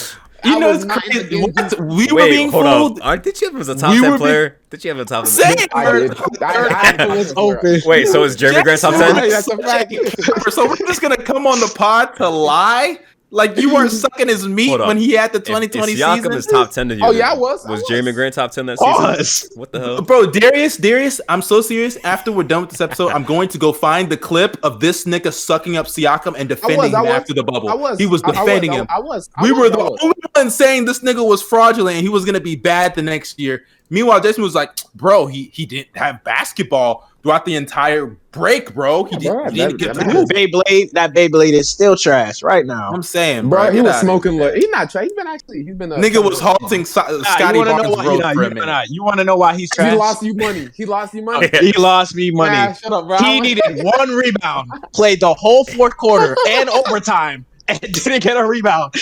[0.43, 1.29] You I know, it's not the crazy.
[1.29, 1.41] game.
[1.53, 1.79] What?
[1.79, 3.01] We were being hold fooled.
[3.01, 3.07] on.
[3.07, 4.57] Aren't- Did you have him as a top We 10 be- player?
[4.71, 5.31] Did you have him as a top 10?
[5.57, 5.99] Say I bro.
[6.07, 6.17] did.
[6.41, 7.81] I, I, I, It's open.
[7.85, 9.29] Wait, so is Jerami Grant top Jackson, 10?
[9.29, 10.51] That's a fact.
[10.51, 12.97] so we're just gonna come on the pod to lie
[13.33, 16.33] Like you weren't sucking his meat when he had the 2020 if Siakam season.
[16.33, 17.65] is top ten to you, Oh, yeah, I was.
[17.65, 17.89] I Was was.
[17.89, 19.29] Jerami Grant top ten that Pause.
[19.29, 19.57] season?
[19.59, 20.01] What the hell?
[20.01, 21.95] Bro, Darius, Darius, I'm so serious.
[22.03, 25.05] After we're done with this episode, I'm going to go find the clip of this
[25.05, 27.09] nigga sucking up Siakam and defending I him was.
[27.13, 27.69] after the bubble.
[27.69, 27.97] I was.
[27.97, 28.85] He was I- I defending him.
[28.89, 29.29] I was.
[29.35, 32.25] I we was, were the only ones saying this nigga was fraudulent and he was
[32.25, 33.65] gonna be bad the next year.
[33.89, 39.03] Meanwhile, Jason was like, "Bro, he he didn't have basketball throughout the entire break, bro.
[39.03, 41.53] He, Yeah, did, bro, he didn't that- get that the That move." Beyblade, that Beyblade
[41.53, 42.91] is still trash right now.
[42.93, 44.33] I'm saying, Bro, bro, he was smoking.
[44.33, 44.45] here.
[44.45, 45.03] Like, he's not trash.
[45.03, 45.63] He's been actually.
[45.63, 45.91] He's been.
[45.91, 48.41] A, Nigga was halting so- Nah, Scottie you wanna Barnes' know why, road nah, for
[48.41, 48.65] a you, minute.
[48.65, 50.69] nah, you want to know why he's He lost you money.
[50.75, 51.49] He lost you money.
[51.59, 52.55] He lost me money.
[52.55, 53.17] Nah, shut up, bro.
[53.17, 58.45] He needed one rebound, played the whole fourth quarter and overtime, and didn't get a
[58.45, 58.93] rebound.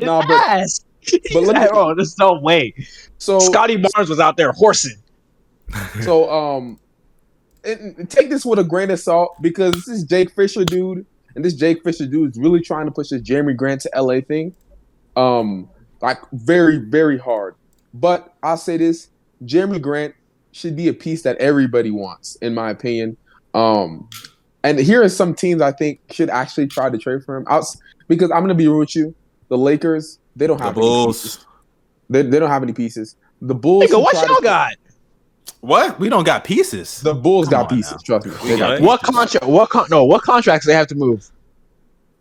[0.00, 0.68] No, but-
[1.32, 2.74] but let me- oh, there's no way.
[3.18, 4.96] So Scottie Barnes was out there horsing.
[6.02, 6.78] So um,
[7.64, 11.04] and- and take this with a grain of salt because this is Jake Fisher dude,
[11.34, 14.20] and this Jake Fisher dude is really trying to push this Jerami Grant to LA
[14.20, 14.54] thing,
[15.16, 15.68] um,
[16.00, 17.54] like very very hard.
[17.94, 19.08] But I'll say this:
[19.44, 20.14] Jerami Grant
[20.52, 23.16] should be a piece that everybody wants, in my opinion.
[23.54, 24.08] Um,
[24.62, 27.44] and here are some teams I think should actually try to trade for him.
[27.48, 27.64] Out
[28.08, 29.14] because I'm gonna be real with you,
[29.48, 31.22] the Lakers they don't The have any Bulls.
[31.22, 31.46] pieces.
[32.10, 33.16] They, they don't have any pieces.
[33.40, 33.84] The Bulls.
[33.84, 34.72] Nigga, should what try y'all got?
[35.60, 35.98] What?
[35.98, 37.00] We don't got pieces.
[37.00, 37.92] The Bulls Come got pieces.
[37.92, 37.98] now.
[38.20, 38.32] Trust me.
[38.48, 38.86] They got got.
[38.86, 39.46] What contract?
[39.46, 40.04] What con- no?
[40.04, 41.28] What contracts they have to move?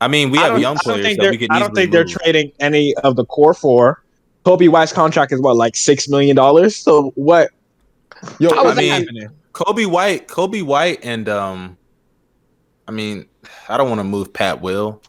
[0.02, 1.32] I mean, we have don't, young I don't players think that they're.
[1.32, 4.04] we could I don't easily think they're trading any of the core four.
[4.46, 6.76] Coby White's contract is what, like six million dollars.
[6.76, 7.50] So what?
[8.40, 9.30] Yo, How I mean, happening?
[9.54, 11.78] Coby White, Coby White, and um,
[12.88, 13.26] I mean,
[13.70, 15.02] I don't want to move Pat Will,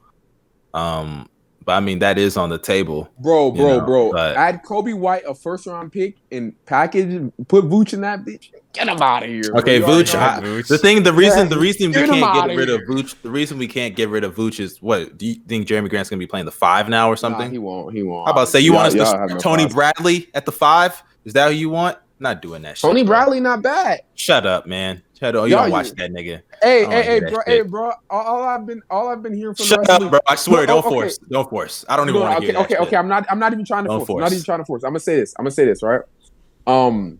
[0.72, 1.28] um,
[1.66, 3.10] but I mean that is on the table.
[3.18, 4.12] bro, bro, know, bro.
[4.12, 8.52] but- Add Coby White a first round pick and package, put Vooch in that bitch.
[8.72, 9.42] Get him out of here.
[9.56, 10.14] Okay, You Vooch.
[10.14, 10.68] I- Vooch.
[10.68, 12.88] The thing, the reason, Yeah, the reason we can't get rid of here.
[12.88, 15.18] Vooch, the reason we can't get rid of Vooch is what?
[15.18, 17.50] Do you think Jerami Grant's gonna be playing the five now or Nah, something?
[17.50, 17.94] he won't.
[17.94, 18.26] He won't.
[18.28, 19.72] How about say you Y'all- want us to start no Tony five.
[19.74, 21.02] Bradley at the five?
[21.24, 21.98] Is that who you want?
[22.20, 22.78] Not doing that.
[22.78, 23.16] Shit, Tony bro.
[23.16, 24.00] Bradley, not bad.
[24.14, 25.02] Shut up, man.
[25.18, 25.48] Shut up.
[25.48, 26.42] You Y'all- don't watch that nigga.
[26.62, 27.92] Hey, hey, hey, bro, hey, bro.
[28.10, 30.18] All, I've been, all I've been hearing from Shut up, bro.
[30.26, 30.88] I swear, No, don't okay.
[30.94, 31.18] force.
[31.18, 31.84] Don't force.
[31.88, 32.96] I don't even no, want to okay, hear that okay, okay.
[32.96, 34.06] I'm not, I'm not even trying to Don't force.
[34.08, 34.20] force.
[34.22, 34.84] Not even trying to force.
[34.84, 35.34] I'm gonna say this.
[35.38, 36.02] I'm gonna say this, right?
[36.66, 37.18] Um,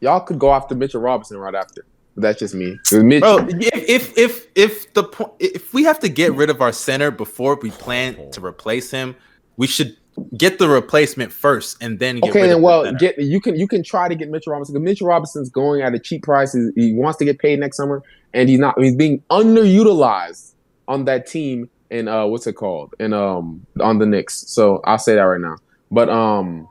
[0.00, 1.86] y'all could go after Mitchell Robinson right after.
[2.14, 2.78] But that's just me.
[2.92, 6.60] Mitch, Bro, if if if if the point if we have to get rid of
[6.60, 9.16] our center before we plan to replace him,
[9.56, 9.96] we should
[10.36, 13.82] get the replacement first and then get Okay, of well, get you can you can
[13.82, 14.82] try to get Mitchell Robinson.
[14.82, 16.52] Mitchell Robinson's going at a cheap price.
[16.52, 18.02] He, he wants to get paid next summer,
[18.32, 18.78] and he's not.
[18.78, 20.52] He's being underutilized
[20.88, 21.68] on that team.
[21.90, 22.94] And uh, what's it called?
[22.98, 24.50] And um, on the Knicks.
[24.50, 25.56] So I'll say that right now.
[25.90, 26.66] But um,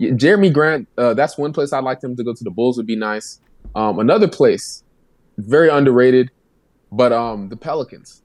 [0.00, 0.88] Jerami Grant.
[0.96, 2.44] Uh, that's one place I'd like him to go to.
[2.44, 3.40] The Bulls would be nice.
[3.74, 4.82] Um, another place,
[5.38, 6.30] very underrated,
[6.90, 8.22] but um, the Pelicans.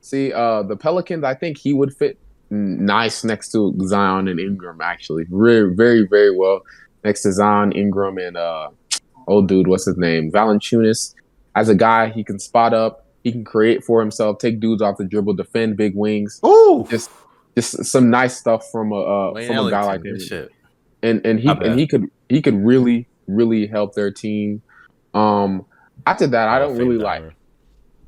[0.00, 1.24] See, uh, the Pelicans.
[1.24, 2.18] I think he would fit
[2.54, 4.80] nice next to Zion and Ingram.
[4.80, 6.62] Actually, very, very, very well
[7.04, 8.70] next to Zion, Ingram, and uh,
[9.26, 11.14] old dude, what's his name, Valanciunas.
[11.54, 13.06] As a guy, he can spot up.
[13.22, 16.40] He can create for himself, take dudes off the dribble, defend big wings.
[16.44, 17.10] Ooh, Just,
[17.54, 20.50] just some nice stuff from a uh, Wayne from a guy like him shit.
[21.02, 24.62] and and he and he could he could really really help their team.
[25.14, 25.64] Um,
[26.06, 27.22] after that, I don't really like.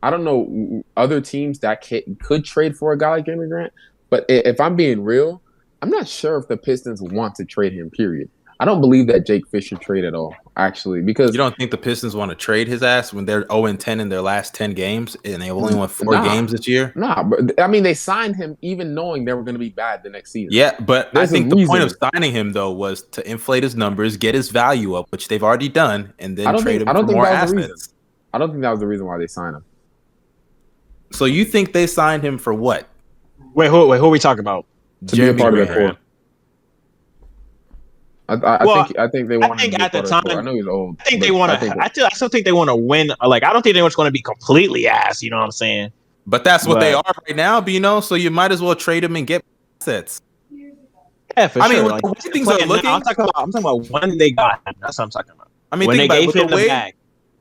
[0.02, 3.72] I don't know other teams that ca could trade for a guy like Jerami Grant,
[4.10, 5.42] but if I'm being real,
[5.82, 7.90] I'm not sure if the Pistons want to trade him.
[7.90, 8.30] Period.
[8.58, 11.76] I don't believe that Jake Fisher trade at all, actually, because You don't think the
[11.76, 14.72] Pistons want to trade his ass when they're 0 and 10 in their last 10
[14.72, 16.24] games and they only won four Nah.
[16.24, 16.90] games this year?
[16.96, 17.22] nah.
[17.22, 20.08] But I mean, they signed him even knowing they were going to be bad the
[20.08, 20.54] next season.
[20.54, 23.76] Yeah, but There's I think the point of signing him though was to inflate his
[23.76, 27.12] numbers, get his value up, which they've already done, and then trade think- him for
[27.12, 27.92] more that was the assets.
[28.32, 29.64] I don't think that was the reason why they signed him.
[31.12, 32.88] So you think they signed him for what?
[33.56, 33.86] Wait, who?
[33.86, 34.66] Wait, who are we talking about?
[35.06, 35.96] To be a part of their Grant.
[35.96, 36.00] core.
[38.28, 39.58] I, I, Well, I think I think they want.
[39.58, 40.30] think to be a at the part of their core.
[40.32, 40.96] time- I know he's old.
[41.00, 41.60] I think they want I to.
[41.62, 43.10] think- I, still, I still think they want to win.
[43.24, 45.22] Like, I don't think they're going to be completely ass.
[45.22, 45.90] You know what I'm saying?
[46.26, 48.00] But that's what they are right now, you know.
[48.00, 49.42] So you might as well trade them and get
[49.80, 50.20] assets.
[50.50, 51.84] Yeah, for I mean, sure.
[51.84, 53.32] with like, the way things are playing now, looking- I'm talking about.
[53.36, 54.74] I'm talking about when they got him.
[54.80, 55.48] That's what I'm talking about.
[55.72, 56.94] I mean, when they about gave him the the way bag.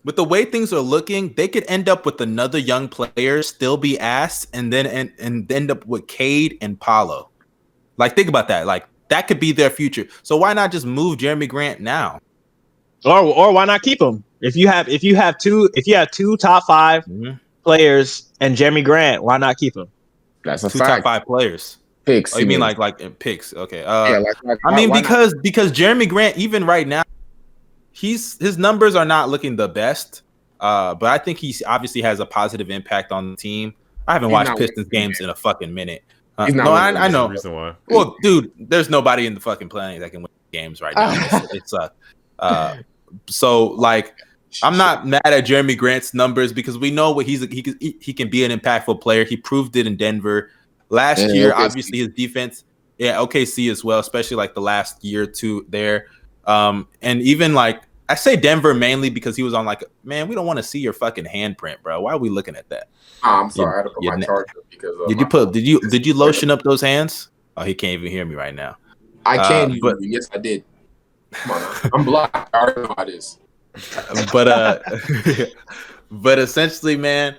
[0.06, 3.76] With the way things are looking, they could end up with another young player, still
[3.76, 7.32] be asked, and then and, and end up with Cade and Paolo.
[7.97, 8.68] Like, think about that.
[8.68, 10.06] Like, that could be their future.
[10.22, 12.20] So why not just move Jerami Grant now?
[13.03, 14.24] Or or why not keep him?
[14.41, 17.39] If you have if you have two if you have two top five Mhm.
[17.64, 19.88] players and Jerami Grant, why not keep him?
[20.43, 21.78] That's a Two top five players.
[22.06, 22.36] Picks.
[22.36, 23.53] Oh, you mean like like picks?
[23.56, 23.84] Okay.
[23.84, 25.03] Uh, yeah, like, like, I why- mean, why not?
[25.03, 27.01] because because Jerami Grant, even right now,
[27.96, 30.22] he's his numbers are not looking the best.
[30.60, 33.74] Uh, but I think he obviously has a positive impact on the team.
[34.08, 36.04] I haven't He's watched Pistons games in a fucking minute.
[36.38, 37.02] Uh, no, I, winning.
[37.02, 37.28] I know.
[37.30, 37.76] reason why.
[37.89, 41.12] Well, dude, there's nobody in the fucking planet that can win games right now.
[41.14, 41.89] It's, it's uh,
[42.39, 42.78] uh,
[43.28, 44.16] so like
[44.64, 47.98] I'm not mad at Jerami Grant's numbers because we know what he's he can- he,
[48.00, 49.24] he can be an impactful player.
[49.26, 50.52] He proved it in Denver
[50.89, 51.52] last And year.
[51.52, 51.66] OKC.
[51.66, 52.64] Obviously, his defense,
[52.98, 56.08] yeah, OKC as well, especially like the last year or two there.
[56.46, 60.36] Um, and even like I say Denver mainly because he was on like, man, we
[60.36, 62.02] don't want to see your fucking handprint, bro.
[62.02, 62.89] Why are we looking at that?
[63.24, 65.66] Ah, I'm sorry, I had to put you my charger because Did you put did
[65.66, 67.30] you did you lotion up those hands?
[67.58, 68.78] Oh, he can't even hear me right now.
[69.26, 70.10] I can, uh, but- you.
[70.10, 70.64] yes, I did.
[71.32, 71.91] Come on.
[71.93, 72.36] I'm blocked.
[72.54, 73.39] I already know how it is.
[74.32, 74.80] but uh
[76.12, 77.36] but essentially man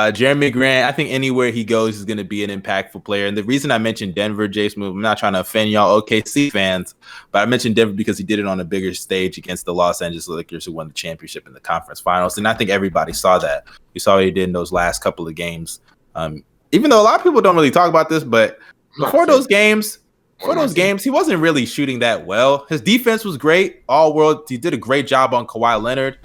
[0.00, 3.26] uh jerami grant i think anywhere he goes is going to be an impactful player
[3.26, 6.94] and the reason i mentioned denver jason i'm not trying to offend y'all okc fans
[7.32, 10.00] but i mentioned denver because he did it on a bigger stage against the los
[10.00, 13.38] angeles lakers who won the championship in the conference finals and i think everybody saw
[13.38, 15.80] that we saw what he did in those last couple of games
[16.14, 16.42] um
[16.72, 18.58] even though a lot of people don't really talk about this but
[18.98, 19.98] before those games
[20.42, 22.64] for those games, he wasn't really shooting that well.
[22.70, 24.46] His defense was great, all world.
[24.48, 26.18] He did a great job on Kawhi Leonard.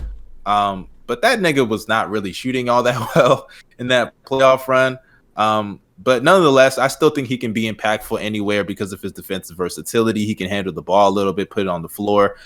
[0.45, 3.49] Um, but that nigga was not really shooting all that well
[3.79, 4.99] in that playoff run.
[5.35, 9.57] Um, but nonetheless, I still think he can be impactful anywhere because of his defensive
[9.57, 10.25] versatility.
[10.25, 12.37] He can handle the ball a little bit, put it on the floor.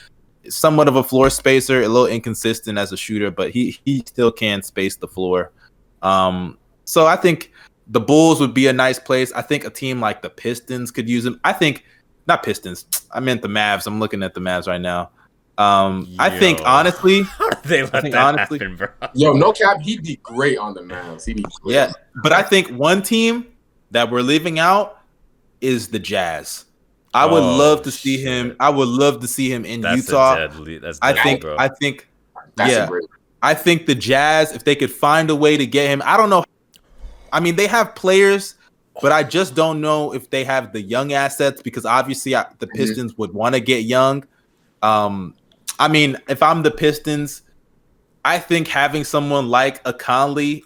[0.48, 4.32] Somewhat of a floor spacer, a little inconsistent as a shooter, but he he still
[4.32, 5.52] can space the floor.
[6.02, 7.52] Um, so I think
[7.88, 9.32] the Bulls would be a nice place.
[9.34, 11.40] I think a team like the Pistons could use him.
[11.44, 11.84] I think
[12.28, 12.86] not Pistons.
[13.12, 13.88] I meant the Mavs.
[13.88, 15.10] I'm looking at the Mavs right now.
[15.60, 18.88] Um, I think honestly, How they let think that honestly- happen, bro?
[19.14, 21.26] Yo, no cap, he'd be great on the Mavs.
[21.26, 21.74] He'd be great.
[21.76, 21.92] yeah.
[22.24, 23.46] But I think one team
[23.92, 25.02] that we're leaving out
[25.62, 26.66] is the Jazz.
[27.14, 28.56] I would Oh, love to see him.
[28.60, 30.36] I would love to see him in That's Utah.
[30.36, 30.78] a deadly.
[30.78, 31.42] That's I think.
[31.42, 31.56] bro.
[31.60, 32.08] I think.
[32.56, 32.88] That's yeah.
[32.88, 33.04] great.
[33.42, 36.30] I think the Jazz, if they could find a way to get him, I don't
[36.30, 36.44] know.
[37.34, 38.56] I mean, they have players,
[39.02, 42.68] but I just don't know if they have the young assets because obviously I, the
[42.68, 44.24] Pistons would want to get young.
[44.82, 45.34] Um,
[45.80, 47.42] I mean, if I'm the Pistons,
[48.26, 50.66] I think having someone like a Conley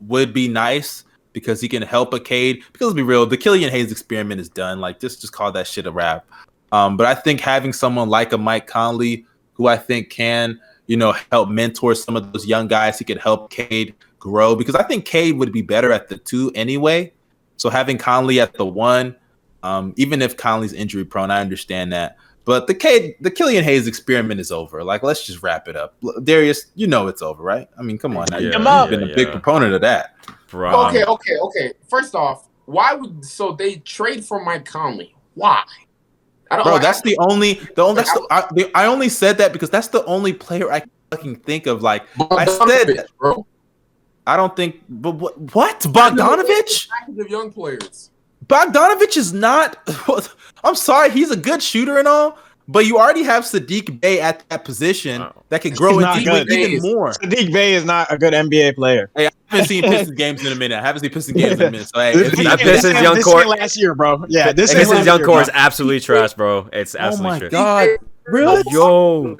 [0.00, 2.62] would be nice because he can help a Cade.
[2.72, 4.80] Because let's be real, the Killian Hayes experiment is done.
[4.80, 6.24] Like, just just call that shit a wrap.
[6.70, 10.96] Um, but I think having someone like a Mike Conley, who I think can, you
[10.96, 14.84] know, help mentor some of those young guys, he could help Cade grow because I
[14.84, 17.12] think Cade would be better at the two anyway.
[17.56, 19.16] So having Conley at the one,
[19.62, 22.16] um, even if Conley's injury prone, I understand that.
[22.44, 24.84] But the Cade, the Killian Hayes experiment is over.
[24.84, 25.96] Like, let's just wrap it up.
[26.24, 27.68] Darius, you know it's over, right?
[27.78, 28.36] I mean, come on, now.
[28.36, 30.14] Yeah, you've yeah, been a big proponent of that.
[30.48, 31.72] Bro, Okay, okay, okay.
[31.88, 35.14] First off, why would so they trade for Mike Conley?
[35.34, 35.62] Why?
[36.50, 36.64] I don't.
[36.64, 39.52] Bro, like- that's the only the only that's the, I, the, I only said that
[39.52, 41.82] because that's the only player I can fucking think of.
[41.82, 43.46] Like, I said Bogdanovich, bro.
[44.26, 45.38] I don't think, but what?
[45.54, 45.80] What?
[45.80, 46.88] Bogdanovich?
[46.88, 48.10] Package of young players.
[48.46, 49.76] Bogdanovich is not.
[50.64, 52.38] I'm sorry, he's a good shooter and all,
[52.68, 55.42] but you already have Saddiq Bey at that position Wow.
[55.50, 57.10] that can grow He's not even more.
[57.12, 59.10] Saddiq Bey is not a good NBA player.
[59.14, 60.78] Hey, I haven't seen Pistons games in a minute.
[60.78, 61.88] I haven't seen Pistons games in a minute.
[61.88, 64.24] So hey, This, if he- this Pistons young core- last year, bro.
[64.28, 66.68] Yeah, this ain't Pistons young core is absolutely trash, bro.
[66.72, 67.48] It's absolutely.
[67.48, 67.52] trash.
[67.52, 67.96] oh my trash.
[67.98, 68.62] god, Really?
[68.70, 69.36] Yo,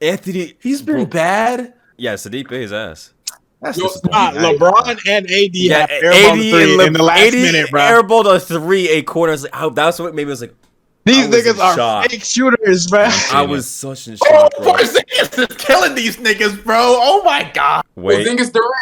[0.00, 1.06] Anthony, he's been Bro.
[1.06, 1.74] bad.
[1.96, 3.12] yeah, Saddiq Bey his ass.
[3.60, 4.42] That's Yo, disappointing.
[4.42, 7.80] Nah, LeBron and AD Yeah, have airball the three in the last 80 minute, bro.
[7.80, 9.44] Airball the three, eight quarters.
[9.44, 10.54] Like, oh, that's what maybe it was like.
[11.04, 12.10] These niggas are shock.
[12.10, 13.08] fake shooters, bro.
[13.32, 14.72] I was such in Oh, shock, bro.
[14.72, 16.76] Porzingis is killing these niggas, bro.
[16.80, 17.84] Oh my god.
[17.94, 18.72] Wait, Porzingis Durant.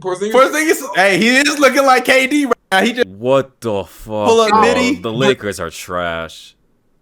[0.00, 0.32] Porzingis.
[0.32, 2.82] Porzingis, hey, he is looking like KD right now.
[2.82, 4.28] He just what the fuck?
[4.28, 4.62] Pull up bro?
[4.62, 5.02] Nitty.
[5.02, 6.56] The Lakers are trash.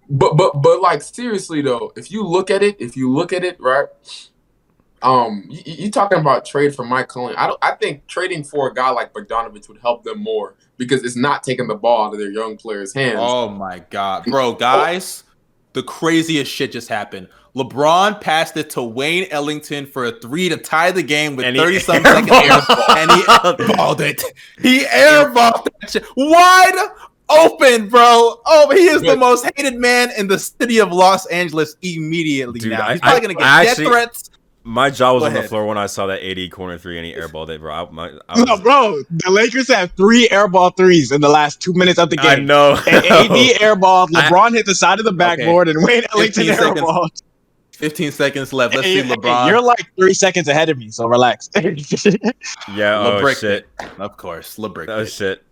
[0.09, 3.45] But but but like seriously though, if you look at it, if you look at
[3.45, 3.87] it, right?
[5.03, 7.35] Um, you, you talking about trade for Mike Conley?
[7.37, 7.59] I don't.
[7.63, 11.43] I think trading for a guy like Bogdanovich would help them more because it's not
[11.43, 13.19] taking the ball out of their young players' hands.
[13.21, 15.25] Oh my god, bro, guys,
[15.73, 17.29] the craziest shit just happened.
[17.55, 21.55] LeBron passed it to Wayne Ellington for a three to tie the game with And
[21.55, 22.97] 30 something seconds airballed.
[22.97, 24.23] and he airballed it.
[24.63, 26.89] He airballed that shit wide
[27.29, 28.41] open, bro.
[28.47, 32.73] Oh, he is the most hated man in the city of Los Angeles immediately Dude,
[32.73, 32.91] now.
[32.91, 34.31] He's probably I- gonna get I death actually- threats.
[34.65, 37.05] My jaw was Go on the floor when I saw that 80 corner three and
[37.05, 37.75] he airballed it, bro.
[37.75, 41.73] I, my, I, No, bro, the Lakers have three airball threes in the last two
[41.75, 42.31] minutes of the game.
[42.31, 42.47] I game.
[42.47, 42.73] know.
[42.87, 46.55] And AD airballed, I- LeBron hit the side of the backboard, and Wayne Ellington 15
[46.55, 46.81] seconds.
[46.81, 47.23] airballed.
[47.73, 48.75] 15 seconds left.
[48.77, 49.49] Let's Hey, see hey, LeBron.
[49.49, 51.51] You're like three seconds ahead of me, so relax.
[51.57, 51.61] yeah.
[51.65, 53.67] Oh LeBrick shit.
[53.99, 54.89] of course, LeBrick.
[54.89, 55.43] Oh shit.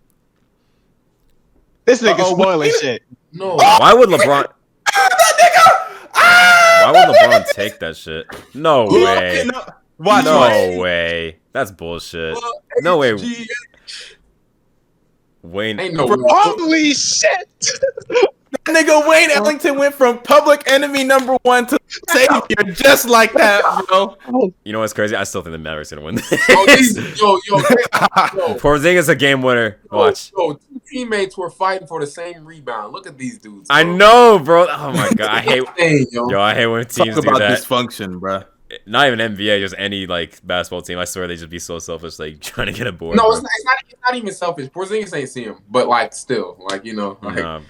[1.85, 3.03] this nigga's Uh-oh, spoiling shit.
[3.33, 4.47] no, Why would LeBron?
[6.85, 8.27] Why would LeBron take that shit?
[8.55, 9.47] No way.
[9.99, 10.79] Watch, no watch.
[10.79, 11.39] way.
[11.53, 12.37] That's bullshit.
[12.81, 13.15] No way.
[15.43, 15.81] Wayne.
[15.81, 17.71] Ain't no Holy shit.
[18.67, 21.79] Nigga Wayne Ellington went from public enemy number one to
[22.09, 24.17] savior just like that, bro.
[24.65, 25.15] You know what's crazy?
[25.15, 26.17] I still think the Mavericks gonna win.
[26.49, 27.63] Yo, these, yo, yo, yo,
[28.59, 29.79] Porzingis a game winner.
[29.91, 30.33] Watch.
[30.37, 32.93] Yo, two teammates were fighting for the same rebound.
[32.93, 33.69] Look at these dudes.
[33.71, 34.67] I know, bro.
[34.69, 35.65] Oh my god, I hate.
[35.77, 36.29] Dang, yo.
[36.29, 37.59] Yo, I hate when Talk teams do about that.
[37.59, 38.43] dysfunction, bro.
[38.87, 40.99] Not even NBA, just any like basketball team.
[40.99, 43.17] I swear they just be so selfish, like trying to get a board.
[43.17, 43.77] No, it's not, it's not.
[43.89, 44.69] It's not even selfish.
[44.71, 47.61] Porzingis ain't see him, but like still, like you know, like, Nah,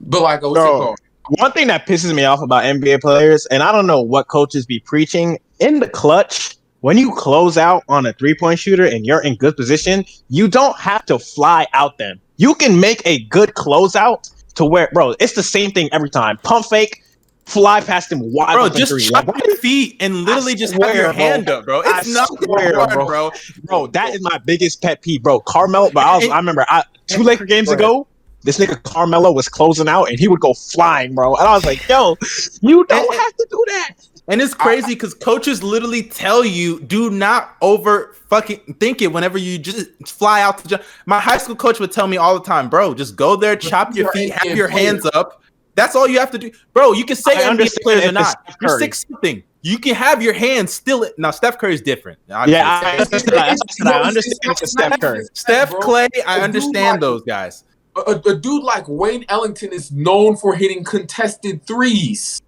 [0.00, 0.98] but like what's it called?
[1.30, 4.64] One thing that pisses me off about NBA players, and I don't know what coaches
[4.64, 6.56] be preaching in the clutch.
[6.80, 10.48] When you close out on a three point shooter and you're in good position, you
[10.48, 12.20] don't have to fly out them.
[12.36, 16.38] You can make a good closeout to where, bro, it's the same thing every time.
[16.44, 17.02] Pump fake,
[17.46, 19.02] fly past him wide Bro, just three.
[19.02, 21.12] chop Like, your feet and literally just have swear, your bro.
[21.14, 21.80] hand up, bro.
[21.84, 23.06] It's I not swear, hard, bro.
[23.06, 23.30] bro.
[23.64, 25.40] bro, that is my biggest pet peeve, bro.
[25.40, 28.06] Carmelo, but I, was, I remember I, two Laker games ago,
[28.48, 31.34] this nigga Carmelo was closing out and he would go flying, bro.
[31.36, 32.16] And I was like, yo,
[32.62, 33.90] you don't have to do that.
[34.26, 39.36] And it's crazy because coaches literally tell you do not over fucking think it whenever
[39.36, 40.68] you just fly out to.
[40.68, 43.54] Ju- My high school coach would tell me all the time, bro, just go there,
[43.54, 45.42] chop your feet, have your hands up.
[45.74, 46.92] That's all you have to do, bro.
[46.92, 48.36] You can say I NBA players if or not.
[48.48, 49.42] it's You're six something.
[49.60, 51.02] You can have your hands still.
[51.02, 51.18] It.
[51.18, 52.18] Now Steph Curry is different.
[52.28, 53.38] Yeah, I understand.
[53.38, 55.24] I understand, I understand it's it's not Steph Curry.
[55.34, 55.70] Steph.
[55.72, 57.64] Klay, I understand those guys.
[58.06, 62.40] A, a- a dude like Wayne Ellington is known for hitting contested threes.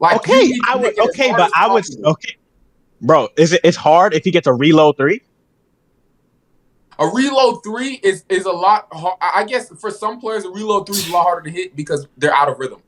[0.00, 0.82] Like Okay, I would.
[0.82, 1.84] make it as Okay, but I would.
[2.04, 2.36] Okay,
[3.00, 3.60] bro, is it?
[3.64, 5.22] It's hard if you get a reload three.
[6.98, 8.88] A reload three is is a lot.
[8.92, 11.56] har- I I guess for some players, a reload three is a lot harder to
[11.56, 12.82] hit because they're out of rhythm.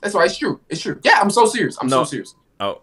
[0.00, 0.60] That's why it's true.
[0.68, 0.98] It's true.
[1.04, 1.76] Yeah, I'm so serious.
[1.80, 2.04] I'm No.
[2.04, 2.34] so serious.
[2.60, 2.80] oh,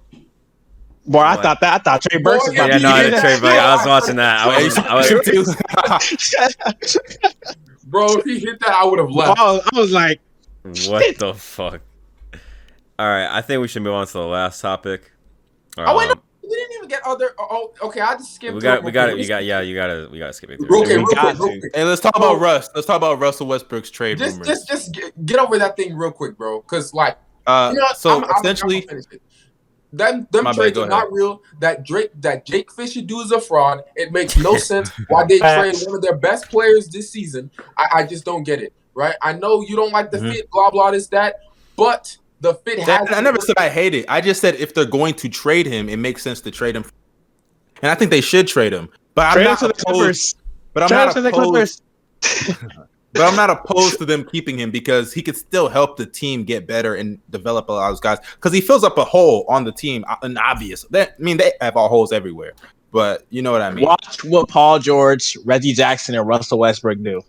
[1.05, 1.43] Boy, I What?
[1.43, 1.73] thought that.
[1.73, 3.21] I thought Trey Burks was Boy, about yeah, to no, be I in did that.
[3.21, 4.39] trade, but I was watching that.
[4.47, 5.07] I was, I was,
[7.91, 9.37] Bro, if he hit that, I would have left.
[9.39, 10.19] I was, I was like,
[10.87, 11.81] what the fuck?
[12.97, 15.11] All right, I think we should move on to the last topic.
[15.77, 17.31] Oh wait, no, Um, we didn't even get other.
[17.39, 17.99] Oh, okay.
[18.01, 18.55] I just skipped.
[18.55, 19.17] we got, through we got it.
[19.17, 20.81] You got, yeah, you gotta, we gotta skip it through.
[20.83, 21.59] Okay, We real got quick, real to.
[21.61, 21.75] quick.
[21.75, 22.69] Hey, let's talk about Russ.
[22.75, 24.47] Let's talk about Russell Westbrook's trade Just, rumors.
[24.47, 26.61] just, just get, get over that thing real quick, bro.
[26.61, 27.17] Because like,
[27.47, 28.43] uh, you know, so I'm- I'm- I'm
[29.93, 30.89] essentially, gonna finish them My trades go are ahead.
[31.03, 31.41] not real.
[31.59, 33.83] That Drake, that Jake Fisher dude is a fraud.
[33.95, 37.51] It makes no sense why they trade one of their best players this season.
[37.77, 38.73] I, I just don't get it.
[38.93, 39.15] Right?
[39.21, 40.33] I know you don't like the Mhm.
[40.33, 41.41] fit, blah blah this that,
[41.77, 42.87] but the fit has.
[42.87, 44.05] That- I never said I hate it.
[44.09, 46.83] I just said if they're going to trade him, it makes sense to trade him.
[47.81, 48.89] And I think they should trade him.
[49.15, 50.35] But I'm not to the opposed, Clippers.
[50.73, 51.81] but I'm Trade not to the opposed,
[52.21, 52.61] Clippers.
[53.13, 56.43] but I'm not opposed to them keeping him because he could still help the team
[56.43, 59.45] get better and develop a lot of those guys because he fills up a hole
[59.49, 60.83] on the team, uh, an obvious.
[60.91, 62.53] That, I mean, they have all holes everywhere,
[62.91, 63.85] but you know what I mean.
[63.85, 67.21] Watch what Paul George, Reggie Jackson, and Russell Westbrook do.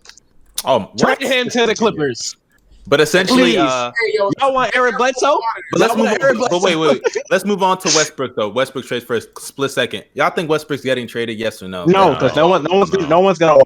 [0.65, 1.21] Oh, Trade what?
[1.23, 2.37] him to the Clippers.
[2.85, 3.57] But essentially, Please.
[3.59, 5.39] uh, Hey, yo, Y'all want Eric Bledsoe?
[5.71, 6.05] But let's move.
[6.07, 7.17] want Eric On, but wait, wait, wait.
[7.29, 8.49] Let's move on to Westbrook though.
[8.49, 10.03] Westbrook trades for a split second.
[10.15, 11.39] Y'all think Westbrook's getting traded?
[11.39, 11.85] Yes or no?
[11.85, 12.13] No, No.
[12.13, 13.05] because no one, no one's, No.
[13.07, 13.63] no one's gonna.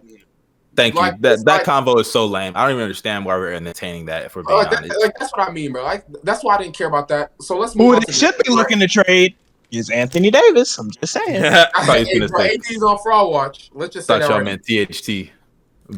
[0.78, 1.02] Thank you.
[1.02, 2.54] That it's that like- convo is so lame.
[2.56, 4.26] I don't even understand why we're entertaining that.
[4.26, 5.02] If we're being like, that, honest.
[5.02, 5.84] like that's what I mean, bro.
[5.84, 7.34] Like that's why I didn't care about that.
[7.42, 8.00] So let's move Who on.
[8.02, 8.56] they to should be right?
[8.58, 9.36] looking to trade
[9.72, 10.78] is Anthony Davis.
[10.78, 11.42] I'm just saying.
[11.42, 13.70] thought he Hey, bro, say- AD's on fraud watch.
[13.74, 14.46] Let's just say thought that y'all right.
[14.46, 15.32] meant THT.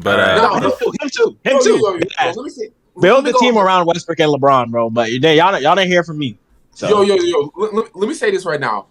[0.02, 0.92] But uh, No, him too.
[1.00, 1.38] Him too.
[1.44, 1.70] Him Yo, yo, too.
[1.70, 2.32] yo, yo, Yeah.
[2.34, 2.68] Let me see.
[3.00, 4.88] Build Let the team around Westbrook and LeBron, bro.
[4.90, 6.38] But y'all, y'all didn't hear from me.
[6.74, 6.88] So.
[6.88, 7.52] Yo, yo, yo.
[7.56, 8.86] Let, let- let me say this right now.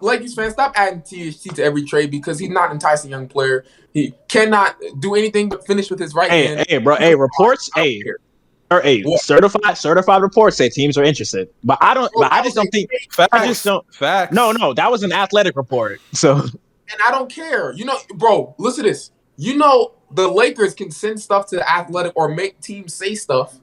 [0.00, 3.64] Lakers fans, stop adding THT to every trade because he's not enticing young player.
[3.92, 6.66] He cannot do anything but finish with his right Hey, hand.
[6.68, 6.96] hey, bro.
[6.96, 7.68] Hey, reports.
[7.74, 8.18] Hey, care.
[8.70, 9.20] or hey, What?
[9.20, 11.48] certified certified reports say teams are interested.
[11.64, 12.12] But I don't.
[12.14, 12.90] But I just don't think.
[13.12, 13.30] facts.
[13.32, 13.84] I just don't.
[13.94, 14.32] Facts.
[14.34, 16.00] No, no, that was an athletic report.
[16.12, 17.72] So and I don't care.
[17.74, 19.10] You know, bro, listen to this.
[19.36, 23.58] You know, the Lakers can send stuff to the athletic or make teams say stuff.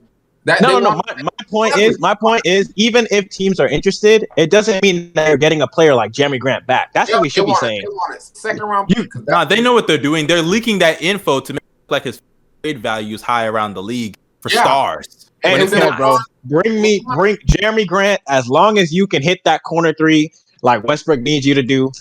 [0.45, 0.91] That no, they no.
[0.91, 5.11] My, my point is, my point is, even if teams are interested, it doesn't mean
[5.13, 6.93] that you're getting a player like Jerami Grant back.
[6.93, 7.57] That's they- what we should be it.
[7.57, 7.81] saying.
[8.13, 8.21] It.
[8.21, 9.11] Second round You- pick.
[9.11, 10.27] 'cause Nah, they know what they're doing.
[10.27, 12.21] They're leaking that info to make like his
[12.63, 14.61] trade value is high around the league for Yeah.
[14.63, 15.31] stars.
[15.41, 15.97] Hey, But it's it's not, not.
[15.97, 16.17] bro.
[16.61, 18.21] Bring me, bring Jerami Grant.
[18.27, 20.31] As long as you can hit that corner three,
[20.61, 21.91] like Westbrook needs you to do,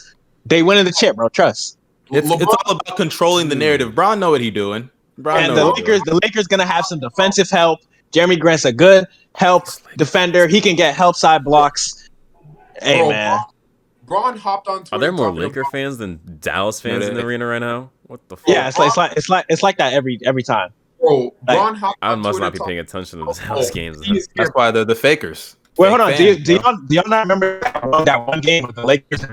[0.45, 1.29] they winning the chip, bro.
[1.31, 1.79] Trust.
[2.11, 3.61] It's LeBron- it's all about controlling the hmm.
[3.61, 3.95] narrative.
[3.95, 4.91] Bron know what he doing.
[5.17, 7.81] Bron and the what he Lakers, the Lakers gonna have some defensive help.
[8.15, 9.65] Jerami Grant's a good help
[9.97, 10.47] defender.
[10.47, 12.09] He can get help side blocks.
[12.83, 13.39] Hey Bro, man,
[14.05, 14.95] Bron hopped on Twitter.
[14.97, 17.59] Are there more Laker about- fans than Dallas fans Yeah, in the they- arena right
[17.61, 17.91] now?
[18.07, 18.49] What the fuck?
[18.49, 20.71] yeah, it's like it's like it's like it's like that every every time.
[21.01, 22.13] Bro, Bron hopped on.
[22.13, 24.05] I must Twitter not be paying attention to the Dallas Oh, games.
[24.05, 25.57] he's- That's why they're the fakers.
[25.77, 26.09] Wait, hold on.
[26.13, 28.87] Fake Do, you, do, y'all, do y'all not remember that, that one game with the
[28.87, 29.27] Lakers,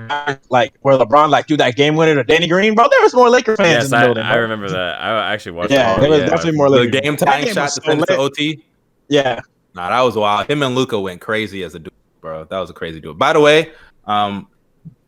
[0.50, 2.88] like where LeBron like threw that game winner to Danny Green, bro?
[2.90, 4.24] There was more Laker fans Yes, in the I, building.
[4.24, 5.00] I remember that.
[5.00, 5.70] I actually watched.
[5.70, 6.26] Yeah, all there was it.
[6.26, 7.00] definitely more The Laker.
[7.00, 8.16] game That tying game shot was to so send it to.
[8.16, 8.64] OT.
[9.12, 9.40] Yeah,
[9.74, 10.48] Nah, that was wild.
[10.48, 12.44] Him and Luka went crazy as a duo, bro.
[12.44, 13.12] That was a crazy duo.
[13.14, 13.72] By the way,
[14.06, 14.48] um,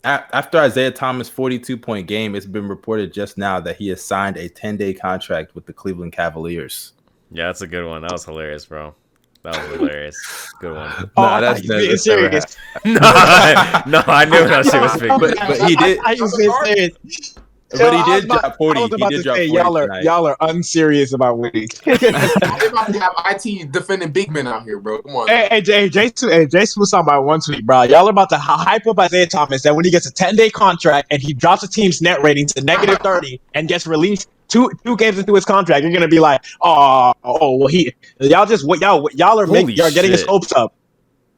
[0.04, 4.36] after Isaiah Thomas' 42 point game, it's been reported just now that he has signed
[4.36, 6.92] a 10 day contract with the Cleveland Cavaliers.
[7.30, 8.02] Yeah, that's a good one.
[8.02, 8.94] That was hilarious, bro.
[9.42, 10.52] That was hilarious.
[10.60, 10.90] Good one.
[11.16, 12.56] Oh, Nah, I that's- thought you were being that's serious.
[12.84, 15.08] no, I, no, I knew that shit was fake.
[15.18, 17.34] But- but he did- I was being serious.
[17.78, 18.78] But he did about- drop 40.
[18.78, 20.02] I was He about did to drop say 40 y'all are tonight.
[20.04, 21.68] y'all are unserious about winning.
[21.84, 25.02] They about to have IT defending big men out here, bro.
[25.02, 25.28] Come on.
[25.28, 27.82] Hey, hey, Jay, Jason, hey, Jason was talking about one tweet, bro.
[27.82, 30.50] Y'all are about to hype up Isaiah Thomas that when he gets a 10 day
[30.50, 34.70] contract and he drops a team's net rating to negative 30 and gets released two
[34.84, 38.66] two games into his contract, you're gonna be like, oh, oh, well, he, y'all just
[38.66, 40.74] what y'all y'all are making, y'all getting his hopes up.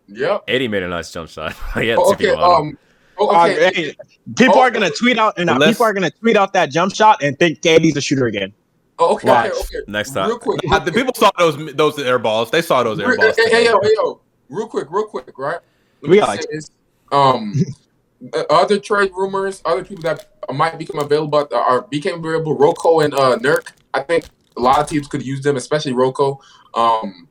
[0.09, 0.45] Yep.
[0.49, 1.53] 80 made a nice jump shot.
[1.75, 2.27] he had Oh, two okay.
[2.31, 2.45] people.
[2.45, 2.79] Um.
[3.19, 3.73] Oh, Uh, okay.
[3.75, 3.97] hey,
[4.37, 7.23] people Oh, are gonna tweet out, and people are gonna tweet out that jump shot
[7.23, 8.53] and think KD's a shooter again.
[8.99, 9.29] Oh, okay.
[9.29, 9.51] Watch.
[9.51, 9.61] Okay.
[9.61, 9.79] Okay.
[9.89, 10.29] Next time.
[10.29, 10.61] Real quick.
[10.63, 12.51] The people saw those those air balls.
[12.51, 13.37] They saw those air Re- balls.
[13.37, 14.21] Hey, hey, yo, hey, yo.
[14.49, 15.59] Real quick, real quick, right?
[16.03, 16.71] Let We got like- this.
[17.13, 17.55] Um,
[18.33, 22.57] uh, other trade rumors, other people that might become available uh, are became available.
[22.57, 23.69] Rocco and uh, Nurk.
[23.93, 24.25] I think
[24.57, 26.41] a lot of teams could use them, especially Rocco.
[26.75, 27.29] Um,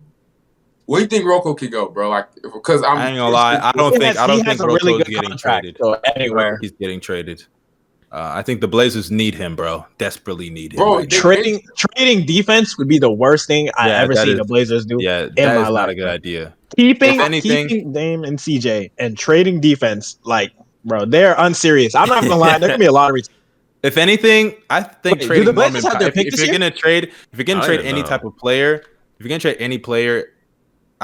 [0.85, 2.09] where do you think Rocco could go, bro?
[2.09, 2.97] Like, because I'm.
[2.97, 3.59] I ain't gonna lie.
[3.61, 5.77] I don't He think has- I don't think has a really Rocco's getting contract, traded.
[5.81, 6.57] so anywhere.
[6.61, 7.43] He's getting traded.
[8.11, 9.85] Uh, I think the Blazers need him, bro.
[9.97, 10.77] Desperately need him.
[10.77, 11.21] Bro, right they- now.
[11.21, 14.45] Trading trading defense would be the worst thing I Yeah, ever that seen is- the
[14.45, 14.97] Blazers do.
[15.01, 16.53] yeah, that my is not life, a good idea.
[16.77, 20.51] keeping If anything- keeping Dame and CJ and trading defense, like
[20.85, 21.95] bro, they're unserious.
[21.95, 23.35] I'm not gonna lie, there can be a lot of reasons.
[23.83, 26.33] If anything, I think Wait, do trading the Blazers Norman have their Powell- pick if,
[26.35, 26.53] if you're year?
[26.59, 28.07] gonna trade, if you're gonna I trade any know.
[28.07, 28.85] type of player, if
[29.25, 30.29] you're gonna trade any player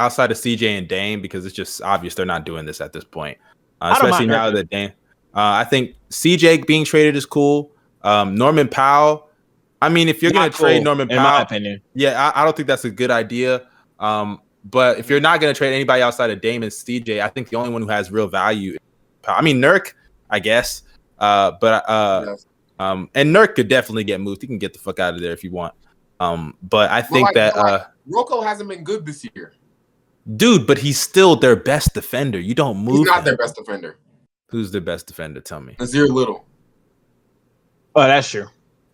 [0.01, 3.03] outside of CJ and Dame, because it's just obvious they're not doing this at this
[3.03, 3.37] point,
[3.81, 4.91] uh, I especially now that Dame.
[5.33, 7.71] Uh, I think CJ being traded is cool.
[8.03, 9.29] Um, Norman Powell.
[9.81, 11.81] I mean, if you're gonna Not trade cool, Norman in my Powell, opinion.
[11.95, 13.67] yeah, I, I don't think that's a good idea.
[13.99, 17.29] Um, but if you're not going to trade anybody outside of Dame and CJ, I
[17.29, 18.77] think the only one who has real value,
[19.27, 19.93] I mean Nurk,
[20.29, 20.83] I guess.
[21.17, 22.45] Uh, but uh, Yes.
[22.77, 24.41] um, and Nurk could definitely get moved.
[24.41, 25.73] He can get the fuck out of there if you want.
[26.19, 29.53] Um, but I think like- that but like- uh, Rocco hasn't been good this year.
[30.35, 32.39] Dude, but he's still their best defender.
[32.39, 32.99] You don't move.
[32.99, 33.25] He's not him.
[33.25, 33.97] their best defender.
[34.49, 35.41] Who's their best defender?
[35.41, 35.75] Tell me.
[35.79, 36.45] Nassir Little.
[37.95, 38.47] Oh, that's true.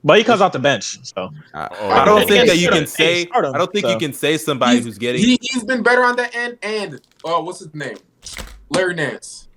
[0.04, 2.88] But he comes off the bench, so I, Oh, I don't think that you can
[2.88, 3.24] say.
[3.26, 3.92] Him, I don't think so.
[3.92, 5.22] you can say somebody He's- who's getting.
[5.22, 6.58] He, he's been better on that end.
[6.62, 7.98] And uh, what's his name?
[8.70, 9.48] Larry Nance.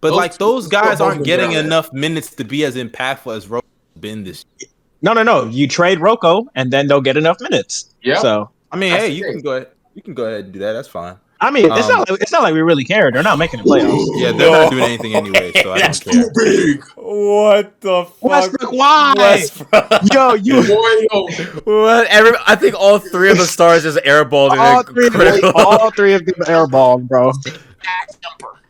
[0.00, 1.66] but those like those guys aren't getting better.
[1.66, 3.62] enough minutes to be as impactful as Rose
[3.98, 4.70] been this Year.
[5.02, 5.44] no, no, no.
[5.46, 7.94] You trade Rocco, and then they'll get enough minutes.
[8.02, 8.18] Yeah.
[8.20, 9.68] So I mean, That's hey, you can go ahead.
[9.94, 10.72] You can go ahead and do that.
[10.72, 11.16] That's fine.
[11.42, 13.10] I mean, it's Um, not like, it's not like we really care.
[13.10, 14.06] They're not making the playoffs.
[14.20, 16.12] Yeah, they're not doing anything anyway, so I don't That's care.
[16.24, 16.84] Too big.
[16.96, 18.22] What the fuck?
[18.22, 19.14] Westbrook, why?
[19.16, 19.90] Westbrook.
[20.12, 21.26] Yo, you Boy, yo.
[21.64, 22.06] What?
[22.08, 25.52] Every, I think all three of the stars just airballed all three, of them, critical.
[25.56, 27.32] all three of them airballed, bro.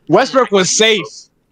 [0.08, 1.02] Westbrook was safe.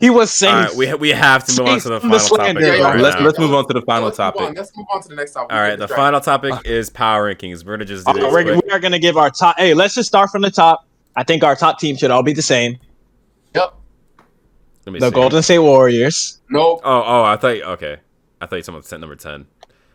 [0.01, 0.49] He was safe.
[0.51, 2.63] All right, we we have to move on to the Safe from the final topic.
[2.63, 3.27] Yeah, yeah, right let's now.
[3.27, 4.57] let's move on to the final Let's move topic.
[4.57, 5.53] Let's move on to the next topic.
[5.53, 7.65] All right, the final topic is power rankings.
[7.65, 9.57] We're gonna just do this we're, we are going to give our top.
[9.59, 10.87] Hey, let's just start from the top.
[11.17, 12.79] I think our top team should all be the same.
[13.57, 13.75] Yep.
[14.85, 15.11] The see.
[15.11, 16.41] Golden State Warriors.
[16.49, 16.81] Nope.
[16.85, 17.57] Oh, oh, I thought.
[17.61, 17.97] Okay,
[18.41, 19.47] I thought you were talking about number ten.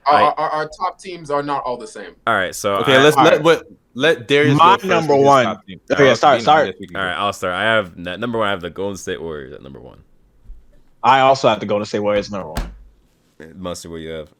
[0.05, 2.15] our, I- our, our top teams are not all the same.
[2.27, 3.43] All right, so Okay, I- let's all let right.
[3.43, 4.57] what let Darius.
[4.57, 5.45] My go number one.
[5.45, 5.79] top team.
[5.91, 6.63] Okay, Uh, start, start.
[6.67, 7.07] I guess we can All go.
[7.07, 7.53] right, I'll start.
[7.53, 8.47] I have number one.
[8.47, 10.03] I have the Golden State Warriors at number one.
[11.03, 12.71] I also have the Golden State Warriors number one.
[13.55, 14.33] Mostly what you have.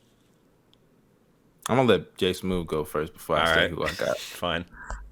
[1.69, 3.71] I'm gonna let Jay Smooth go first before I All say right.
[3.71, 4.17] who I got.
[4.19, 4.65] Fine.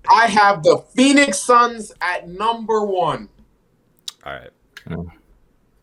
[0.09, 3.29] I have the Phoenix Suns at number one.
[4.25, 4.49] All right.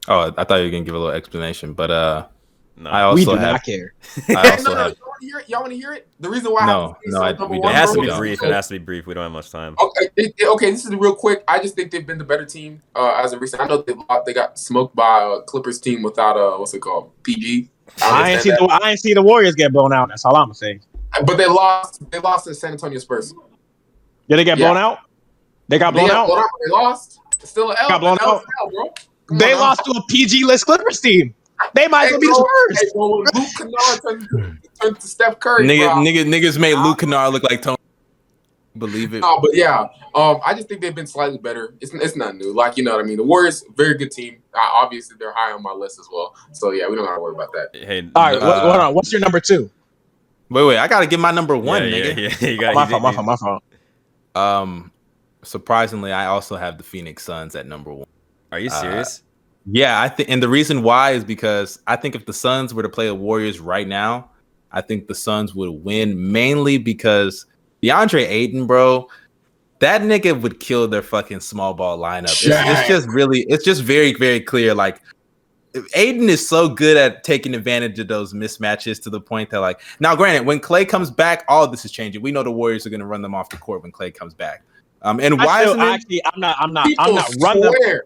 [0.09, 2.27] Oh, I thought you were gonna give a little explanation, but uh,
[2.77, 2.91] No.
[2.91, 3.53] I we also do have.
[3.53, 3.95] not care.
[4.31, 4.97] I also no, no, have.
[5.21, 5.49] Y'all want to hear it?
[5.49, 6.09] Y'all want to hear it?
[6.21, 7.93] The reason why I No, have the no, I- Suns number we one, it has
[7.93, 8.43] to be brief.
[8.43, 9.07] It has to be brief.
[9.07, 9.75] We don't have much time.
[9.81, 11.45] Okay, it- it- okay, this is real quick.
[11.49, 13.63] I just think they've been the better team uh, as of recent.
[13.63, 13.95] I know they
[14.27, 17.71] they got smoked by a Clippers team without uh what's it called PG.
[18.03, 20.09] I ain't see understand the I ain't see the Warriors get blown out.
[20.09, 20.81] That's all I'm saying.
[21.17, 21.27] that.
[21.27, 22.11] but they lost.
[22.11, 23.33] They lost to San Antonio Spurs.
[24.29, 24.67] Did they get Yeah.
[24.73, 24.99] blown out?
[25.69, 26.27] They got blown got out.
[26.29, 27.19] blown out, They lost.
[27.41, 27.89] It's still an L.
[27.89, 28.45] Got blown out.
[28.61, 28.91] L, bro.
[29.27, 31.35] Come They on, lost to a PG list Clippers team.
[31.75, 32.81] They might as well be the Spurs.
[32.81, 35.67] Hey, bro, when Luke Kennard turned, turned to Steph Curry.
[35.67, 37.77] Nigga, bro, nigga, niggas made Luke Kennard look like Tony.
[38.77, 39.21] Believe it.
[39.21, 41.75] No, but yeah, um, I just think they've been slightly better.
[41.81, 43.17] It's it's not new, like you know what I mean.
[43.17, 44.37] The Warriors, very good team.
[44.55, 46.35] Uh, obviously, they're high on my list as well.
[46.53, 47.71] So yeah, we don't have to worry about that.
[47.75, 48.09] Hey.
[48.15, 48.95] All right, no- what, Uh, hold on.
[48.95, 49.69] What's your number two?
[50.51, 50.79] Wait, wait.
[50.79, 52.17] I gotta get my number one, yeah, nigga.
[52.17, 53.03] Yeah, yeah, you got, my you fault.
[53.03, 53.27] My did- fault.
[53.27, 53.63] My fault.
[54.37, 54.93] Um,
[55.43, 58.07] surprisingly, I also have the Phoenix Suns at number one.
[58.53, 59.23] Are you Uh, serious?
[59.67, 62.83] Yeah, I think, and the reason why is because I think if the Suns were
[62.83, 64.31] to play the Warriors right now,
[64.73, 67.47] I think the Suns would win mainly because
[67.83, 69.09] DeAndre Ayton, bro,
[69.81, 72.25] that nigga would kill their fucking small ball lineup.
[72.25, 74.75] It's, it's just really, it's just very, very clear.
[74.75, 75.01] Like
[75.95, 79.81] Ayton is so good at taking advantage of those mismatches to the point that, like,
[80.01, 82.23] now, granted, when Klay comes back, all of this is changing.
[82.23, 84.35] We know the Warriors are going to run them off the court when Klay comes
[84.35, 84.63] back.
[85.03, 86.57] Um, and why feel, isn't actually, I'm not.
[86.59, 86.87] I'm not.
[86.87, 87.73] People I'm not run them.
[87.77, 88.05] swear.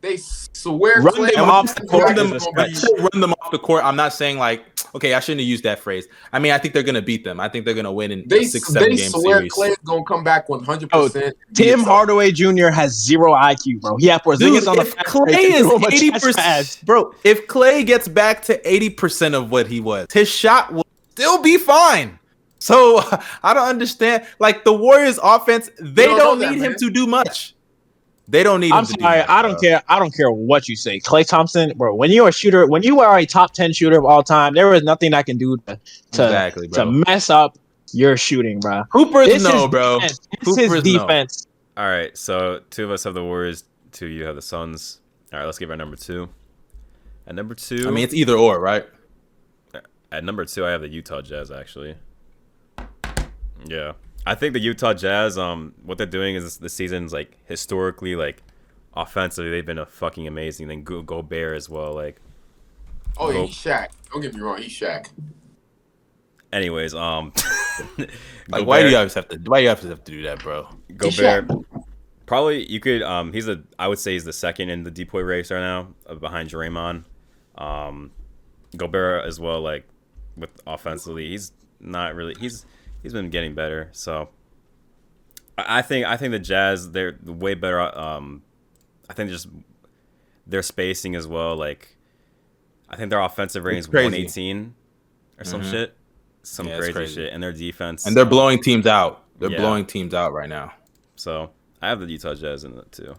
[0.00, 1.02] They swear.
[1.02, 2.68] Run Klay them off the court is is a gonna stretch.
[2.70, 3.84] be- still run them off the court.
[3.84, 6.06] I'm not saying like, okay, I shouldn't have used that phrase.
[6.32, 7.40] I mean, I think they're gonna beat them.
[7.40, 9.52] I think they're gonna win in They, a six, seven they game swear series.
[9.52, 10.90] Klay's gonna come back 100.
[10.92, 12.68] Oh, percent Tim Hardaway Jr.
[12.68, 13.96] has zero IQ, bro.
[13.96, 16.80] He had Porzingis Dude, on the if fast Klay is threw him a eighty percent,
[16.84, 20.86] bro, if Klay gets back to eighty percent of what he was, his shot will
[21.10, 22.18] still be fine.
[22.60, 23.00] So
[23.42, 24.26] I don't understand.
[24.38, 27.54] Like the Warriors' offense, they don't don't, know that, need him to do much.
[28.30, 28.72] They don't need.
[28.72, 29.18] I'm him to do sorry.
[29.20, 29.60] much, I don't bro.
[29.60, 29.82] care.
[29.88, 31.00] I don't care what you say.
[31.00, 31.94] Klay Thompson, bro.
[31.94, 34.74] When you're a shooter, when you are a top ten shooter of all time, there
[34.74, 35.80] is nothing I can do to
[36.12, 36.90] to, Exactly, to bro.
[37.06, 37.56] mess up
[37.94, 38.84] your shooting, bro.
[38.90, 39.98] Hoopers This no, is bro.
[40.00, 40.20] defense.
[40.44, 40.92] This is Hoopers no.
[40.98, 41.46] defense.
[41.78, 45.00] All right, so two of us have the Warriors, two of you have the Suns.
[45.32, 46.28] All right, let's give our number two.
[47.26, 48.84] At number two, I mean, it's either or, right?
[50.10, 51.50] at number two, I have the Utah Jazz.
[51.50, 51.94] Actually,
[53.66, 53.92] yeah,
[54.28, 55.38] I think the Utah Jazz.
[55.38, 58.42] Um, what they're doing is this season's like historically like
[58.94, 60.68] offensively, they've been a fucking amazing.
[60.68, 61.94] Then Go Gobert as well.
[61.94, 62.20] Like,
[63.16, 63.88] Oh yeah, he's Shaq.
[64.12, 65.08] Don't get me wrong, he's Shaq.
[66.52, 67.32] anyways, um,
[68.48, 69.38] Like, why do you always have to?
[69.46, 70.68] Why do you always have to do that, bro?
[70.96, 71.50] Gobert?
[72.26, 73.02] Probably you could.
[73.02, 73.62] Um, he's a.
[73.78, 77.04] I would say he's the second in the DPOY race right now, uh, behind Draymond.
[77.56, 78.10] Um,
[78.76, 79.62] Gobert as well.
[79.62, 79.88] Like
[80.36, 82.34] with offensively, he's not really.
[82.38, 82.66] He's
[83.02, 83.88] he's been getting better.
[83.92, 84.28] So
[85.56, 87.80] I I think I think the Jazz they're way better.
[87.80, 88.42] Um,
[89.08, 89.48] I think just
[90.46, 91.56] their spacing as well.
[91.56, 91.96] Like
[92.88, 94.74] I think their offensive rating is one eighteen
[95.38, 95.70] or some Mhm.
[95.70, 95.96] shit,
[96.42, 97.14] some Yeah, crazy, crazy.
[97.14, 99.24] shit, and their defense And they're um, blowing teams out.
[99.38, 99.58] They're yeah.
[99.58, 100.72] blowing teams out right now.
[101.16, 101.50] So
[101.82, 103.14] I have the Utah Jazz in it too.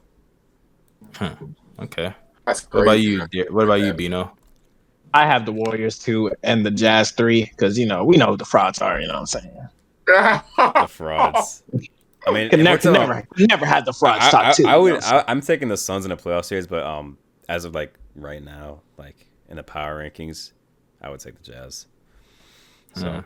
[1.79, 2.13] Okay.
[2.45, 3.19] That's What about you?
[3.51, 4.35] What about you, Bino?
[5.13, 8.39] I have the Warriors two and the Jazz three because you know we know what
[8.39, 8.99] the frauds are.
[9.01, 9.67] You know what I'm saying?
[10.57, 11.63] The frauds.
[12.27, 14.67] I mean, Can never, talking- never, never had the frauds I, top I, two.
[14.67, 14.89] I you would.
[14.89, 15.15] know what I'm?
[15.19, 18.43] I, I'm taking the Suns in a playoff series, but um, as of like right
[18.43, 20.51] now, like in the power rankings,
[21.01, 21.87] I would take the Jazz.
[22.95, 23.25] So Mhm.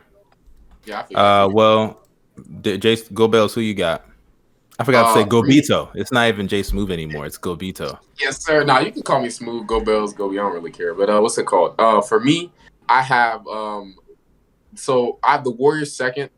[0.84, 2.06] yeah, I Uh, well,
[2.60, 4.06] D- Jace, Go Bells, who you got?
[4.78, 5.90] I forgot to say Uh, Gobito.
[5.94, 7.26] It's not even Jay Smooth anymore.
[7.26, 7.98] It's Gobito.
[8.20, 8.64] Yes, sir.
[8.64, 9.66] Now you can call me smooth.
[9.66, 10.30] Go Bells, go.
[10.32, 10.94] I don't really care.
[10.94, 11.74] But uh, what's it called?
[11.78, 12.50] Uh, for me,
[12.88, 13.96] I have um,
[14.74, 16.30] so I have the Warriors second,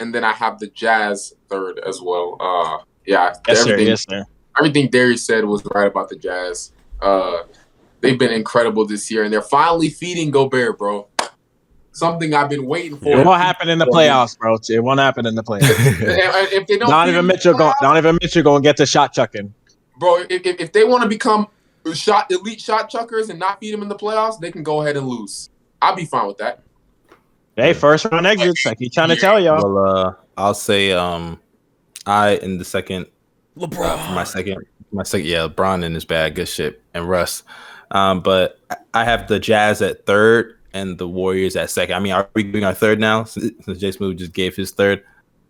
[0.00, 2.36] and then I have the Jazz third as well.
[2.40, 3.72] Uh, yeah, yes, sir.
[3.72, 4.24] everything, Yes, sir.
[4.58, 6.72] everything Darius said was right about the Jazz.
[7.02, 7.42] Uh,
[8.00, 11.06] they've been incredible this year, and they're finally feeding Gobert, bro.
[11.94, 13.08] Something I've been waiting for.
[13.20, 14.58] It won't happen in the playoffs, bro.
[14.68, 15.70] It won't happen in the playoffs.
[16.00, 17.72] And- and if they don't, feed Donovan Mitchell going.
[17.72, 19.54] playoffs, Donovan Mitchell going to get the shot chucking.
[19.98, 20.18] bro.
[20.28, 21.46] If, if, if they want to become
[21.94, 24.96] shot elite shot chuckers and not feed them in the playoffs, they can go ahead
[24.96, 25.50] and lose.
[25.80, 26.60] I'll be fine with that.
[27.56, 28.66] Hey, first round exits.
[28.66, 29.62] I keep trying to tell y'all.
[29.74, 31.38] Well, uh, I'll say um,
[32.06, 33.06] I in the second
[33.56, 34.10] LeBron.
[34.10, 37.44] uh, my second, my second, yeah, LeBron in his bag, good shit, and Russ.
[37.92, 41.94] Um, but I- I have the Jazz at third and the Warriors at second.
[41.94, 44.72] I mean, are we giving our third now since, since Jay Smooth just gave his
[44.72, 45.02] third?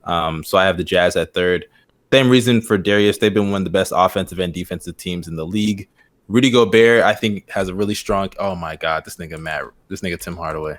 [0.04, 1.66] Um, so I have the Jazz at third.
[2.12, 3.18] Same reason for Darius.
[3.18, 5.88] They've been one of the best offensive and defensive teams in the league.
[6.28, 8.28] Rudy Gobert, I think, has a really strong.
[8.38, 10.78] Oh my God, this nigga Matt, this nigga Tim Hardaway.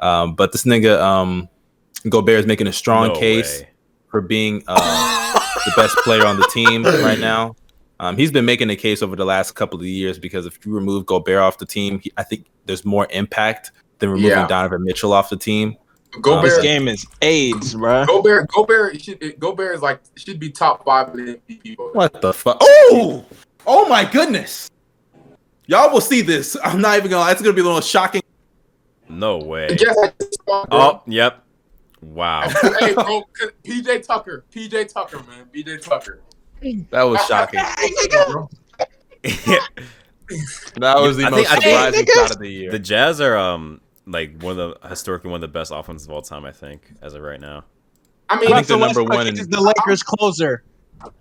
[0.00, 1.48] Um, but this nigga um,
[2.08, 3.68] Gobert is making a strong No case way.
[4.10, 5.32] for being uh,
[5.64, 7.54] the best player on the team right now.
[8.00, 10.72] Um, he's been making a case over the last couple of years because if you
[10.74, 13.70] remove Gobert off the team, he, I think there's more impact
[14.02, 14.46] than removing Yeah.
[14.46, 15.76] Donovan Mitchell off the team.
[16.12, 18.04] This Gobert, game is AIDS, bro.
[18.04, 21.76] Gobert, Gobert should Gobert is like should be top five in MVP.
[21.94, 22.58] What the fuck?
[22.60, 23.24] Oh,
[23.66, 24.70] oh my goodness!
[25.66, 26.54] Y'all will see this.
[26.64, 27.32] I'm not even gonna.
[27.32, 28.20] It's gonna be a little shocking.
[29.08, 29.74] No way.
[30.48, 31.42] Oh, yep.
[32.02, 32.50] Wow.
[32.80, 33.22] hey, bro,
[33.64, 36.20] PJ Tucker, PJ Tucker, man, PJ Tucker.
[36.90, 37.60] That was shocking.
[40.76, 42.70] That was the I most surprising shot of the year.
[42.70, 46.12] the Jazz are um like one of the historically one of the best offenses of
[46.12, 46.44] all time.
[46.44, 47.64] I think as of right now.
[48.28, 50.64] I mean, I think they're number one is the Lakers closer.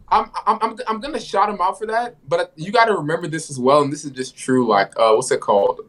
[0.09, 3.27] I'm, I'm, I'm, I'm gonna shout him out for that, but you got to remember
[3.27, 4.67] this as well, and this is just true.
[4.67, 5.81] Like, uh, what's it called?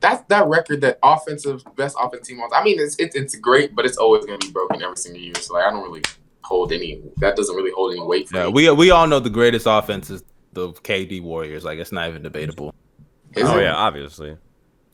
[0.00, 2.40] That's that record that offensive best offensive team.
[2.40, 5.22] on- I mean, it's, it's it's great, but it's always gonna be broken every single
[5.22, 5.34] year.
[5.36, 6.02] So like, I don't really,
[6.42, 7.00] hold any.
[7.18, 8.52] That doesn't really hold any weight for Yeah, me.
[8.52, 10.22] we we all know the greatest offense is
[10.52, 11.64] the KD Warriors.
[11.64, 12.74] Like it's not even debatable.
[13.34, 13.62] Is oh it?
[13.62, 14.36] yeah, obviously.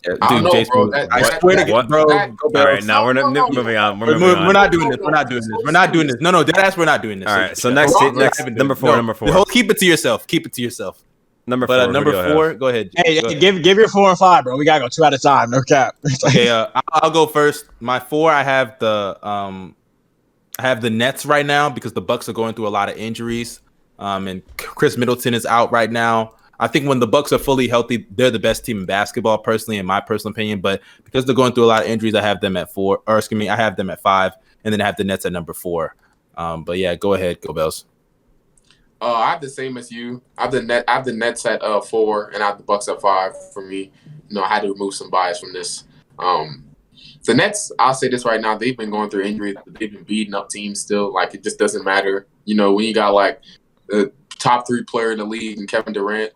[0.06, 0.90] Yeah, I don't know, Jason, bro.
[0.90, 2.08] That- I that- swear to that- God, bro.
[2.08, 2.66] that- go back.
[2.66, 4.00] right, now we're not, no, moving on.
[4.00, 4.46] We're We're, moving we're, on.
[4.46, 4.98] we're not doing this.
[5.02, 5.58] We're not doing this.
[5.64, 6.16] We're not doing this.
[6.20, 6.76] No, no, deadass.
[6.76, 7.28] We're not doing this.
[7.28, 8.14] All right, so Shut next, up.
[8.14, 10.26] next, number four, no, number four, Hold, keep it to yourself.
[10.26, 11.02] Keep it to yourself.
[11.46, 11.88] number But four.
[11.88, 12.58] uh, number do four, have?
[12.58, 12.90] go ahead.
[12.96, 13.40] Hey, Go ahead.
[13.40, 14.56] give give your four and five, bro.
[14.56, 15.50] We gotta go two at a time.
[15.50, 15.96] No cap.
[16.26, 17.66] Okay, uh, I- I'll go first.
[17.80, 19.74] My four, I have the um,
[20.58, 22.96] I have the Nets right now because the Bucks are going through a lot of
[22.96, 23.60] injuries.
[23.98, 26.32] Um, and Khris Middleton is out right now.
[26.60, 29.78] I think when the Bucks are fully healthy, they're the best team in basketball, personally,
[29.78, 30.60] in my personal opinion.
[30.60, 33.02] But because they're going through a lot of injuries, I have them at four.
[33.06, 35.32] Or excuse me, I have them at five, and then I have the Nets at
[35.32, 35.96] number four.
[36.36, 37.86] Um, but yeah, go ahead, go Bells.
[39.00, 40.20] Uh, I have the same as you.
[40.36, 40.84] I have the net.
[40.86, 43.32] I have the Nets at uh, four, and I have the Bucks at five.
[43.54, 43.90] For me,
[44.28, 45.84] you know, I had to remove some bias from this.
[46.18, 46.66] Um,
[47.24, 47.72] the Nets.
[47.78, 48.58] I'll say this right now.
[48.58, 49.56] They've been going through injuries.
[49.66, 51.10] They've been beating up teams still.
[51.14, 52.26] Like it just doesn't matter.
[52.44, 53.40] You know, when you got like
[53.88, 56.32] the top three player in the league and Kevin Durant.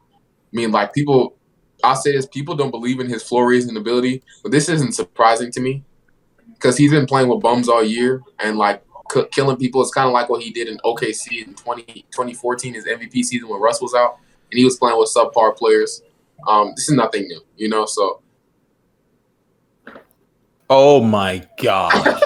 [0.54, 1.36] I mean, like people.
[1.82, 5.50] I'll say this: people don't believe in his floor raising ability, but this isn't surprising
[5.52, 5.84] to me
[6.54, 8.82] because he's been playing with bums all year and like
[9.12, 9.82] c- killing people.
[9.82, 13.48] It's kind of like what he did in OKC in 20, 2014, his MVP season
[13.48, 14.18] when Russ was out,
[14.50, 16.02] and he was playing with subpar players.
[16.48, 17.84] Um, this is nothing new, you know.
[17.84, 18.22] So
[20.70, 22.20] Oh my god,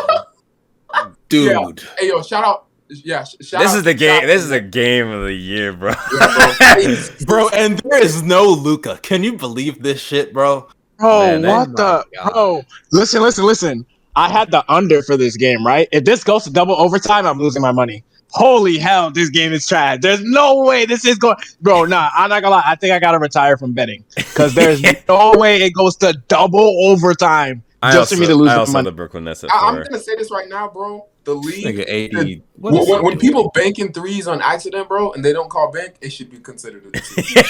[1.29, 1.83] dude!
[1.99, 4.27] hey, yo, shout out, yeah, shout This out- is the game.
[4.27, 5.93] This is the game of the year, bro.
[6.21, 7.09] Yeah, bro.
[7.27, 8.99] Bro, and there is no Luka.
[9.03, 10.69] Can you believe this shit, bro?
[10.99, 12.63] Bro, Man, what the bro?
[12.93, 13.87] Listen, listen, listen.
[14.17, 15.89] I had the under for this game, right?
[15.93, 18.05] If this goes to double overtime, I'm losing my money.
[18.31, 19.99] Holy hell, this game is trash.
[20.03, 21.85] There's no way this is going, bro.
[21.85, 22.63] Nah, I'm not gonna lie.
[22.67, 26.85] I think I gotta retire from betting because there's no way it goes to double
[26.89, 28.85] overtime I just also, for me to lose I my also money.
[28.87, 29.85] the Brooklyn Nets at I, I'm four.
[29.85, 31.07] gonna say this right now, bro.
[31.29, 32.43] The league, eighty.
[32.57, 33.21] What when, when up?
[33.21, 36.87] people banking threes on accident, bro, and they don't call bank, it should be considered
[36.87, 37.23] a two.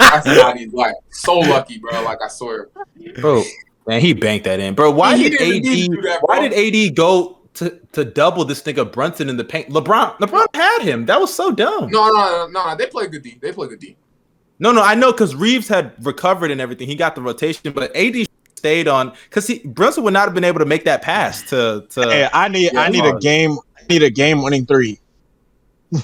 [0.00, 2.02] That's like so lucky, bro.
[2.02, 2.70] Like I swear.
[3.20, 3.44] bro,
[3.86, 4.90] man, he banked that in, bro.
[4.90, 6.04] Why He did didn't need to AD?
[6.04, 9.68] that, why did AD go to to double this nigga Brunson in the paint?
[9.68, 11.06] LeBron, LeBron had him.
[11.06, 11.92] That was so dumb.
[11.92, 12.76] No, no, no, no, no.
[12.76, 13.38] They play good D.
[13.40, 13.96] They play good D.
[14.58, 16.88] No, no, I know because Reaves had recovered and everything.
[16.88, 18.26] He got the rotation, but AD
[18.62, 21.84] stayed on because he Brunson would not have been able to make that pass to
[21.90, 22.02] to.
[22.02, 23.58] Hey, I need, I Yeah, need a game.
[23.76, 25.00] I need a game winning three.
[25.92, 26.02] All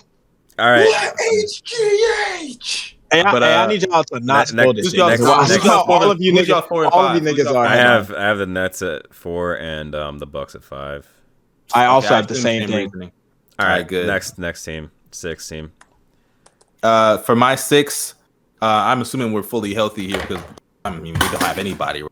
[0.58, 0.84] right.
[0.84, 2.94] What HGH?
[3.12, 4.94] Hey, I, But, hey, I uh, need y'all to not ne- spoil next- this.
[4.94, 7.14] Y'all- next- Well, next- y'all- all of you who's y'all niggas, four and all of
[7.14, 7.64] you niggas y'all are.
[7.66, 11.06] I have I have the Nets at four and um, the Bucks at five.
[11.74, 12.76] I also Okay, have the assume same thing.
[12.76, 13.12] reasoning.
[13.60, 14.06] All All right, right, good.
[14.08, 15.70] Next next team, six team.
[16.82, 18.14] Uh, for my six,
[18.60, 20.42] uh, I'm assuming we're fully healthy here because
[20.84, 22.02] I mean we don't have anybody.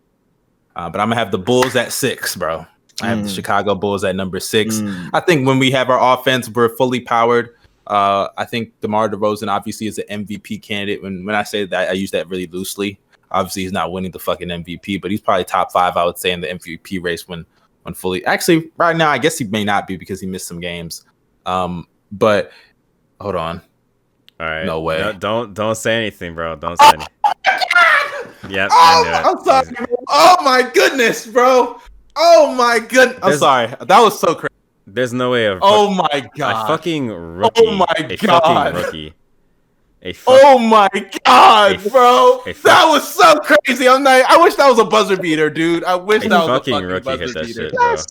[0.76, 2.64] Uh, but I'm gonna have the Bulls at six, bro.
[3.02, 3.34] I have the Mm.
[3.34, 4.76] Chicago Bulls at number six.
[4.76, 5.10] Mm.
[5.12, 7.54] I think when we have our offense, we're fully powered.
[7.86, 11.02] Uh, I think DeMar DeRozan obviously is an MVP candidate.
[11.02, 12.98] When when I say that, I use that really loosely.
[13.30, 16.30] Obviously, he's not winning the fucking MVP, but he's probably top five, I would say,
[16.30, 17.44] in the MVP race when
[17.82, 18.24] when fully.
[18.24, 21.04] Actually, right now, I guess he may not be because he missed some games.
[21.44, 22.50] Um, but
[23.20, 23.62] hold on.
[24.40, 24.64] All right.
[24.66, 25.14] No way.
[25.18, 26.56] don't don't say anything, bro.
[26.56, 27.06] Don't say anything.
[28.48, 28.68] Yep.
[28.72, 29.38] Oh, I knew it.
[29.38, 29.72] I'm sorry.
[29.86, 29.86] bro.
[30.08, 31.80] Oh my goodness, bro.
[32.16, 33.18] Oh my goodness.
[33.22, 33.66] I'm There's- sorry.
[33.68, 34.52] That was so crazy.
[34.86, 36.68] There's no way of Oh my a god.
[36.68, 37.60] fucking oh, rookie.
[37.66, 38.74] Oh my a God.
[38.74, 39.14] fucking rookie.
[40.02, 40.88] A oh, fuck, Oh my
[41.24, 42.42] god, A- bro!
[42.46, 43.88] a that was so crazy.
[43.88, 44.24] I'm not.
[44.30, 45.82] I wish that was a buzzer beater, dude.
[45.84, 47.62] I wish a that was fucking a fucking rookie buzzer hit that beater.
[47.62, 47.90] shit, bro.
[47.90, 48.06] Yes.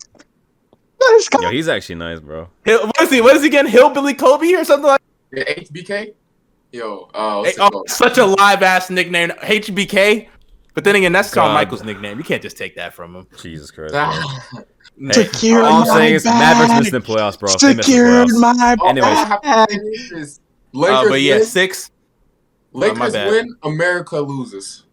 [1.00, 1.42] Let's go.
[1.42, 2.50] Yo, he's actually nice, bro.
[2.66, 3.22] Hill, what is he?
[3.22, 3.68] What is he again?
[3.68, 5.02] Hillbilly Kobe or something like?
[5.32, 6.14] Yeah, HBK?
[6.72, 10.28] Yo, uh, Hey, oh, such a live ass nickname, HBK.
[10.74, 12.18] But then again, that's Shawn Michaels' nickname.
[12.18, 13.28] You can't just take that from him.
[13.38, 13.94] Jesus Christ.
[14.98, 16.80] Hey, Secured all I'm my saying is Mavericks bag.
[16.80, 17.50] missing the playoffs, bro.
[17.58, 18.40] They the Secured playoffs.
[18.40, 19.18] my all Anyways.
[19.18, 20.40] I have to say is
[20.72, 21.92] Lakers Uh, but yeah, win, six.
[22.72, 24.84] Lakers my win, America loses.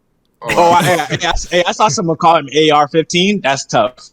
[0.40, 3.42] Oh, I, hey, hey, I, I saw someone call him AR-15.
[3.42, 4.10] That's tough.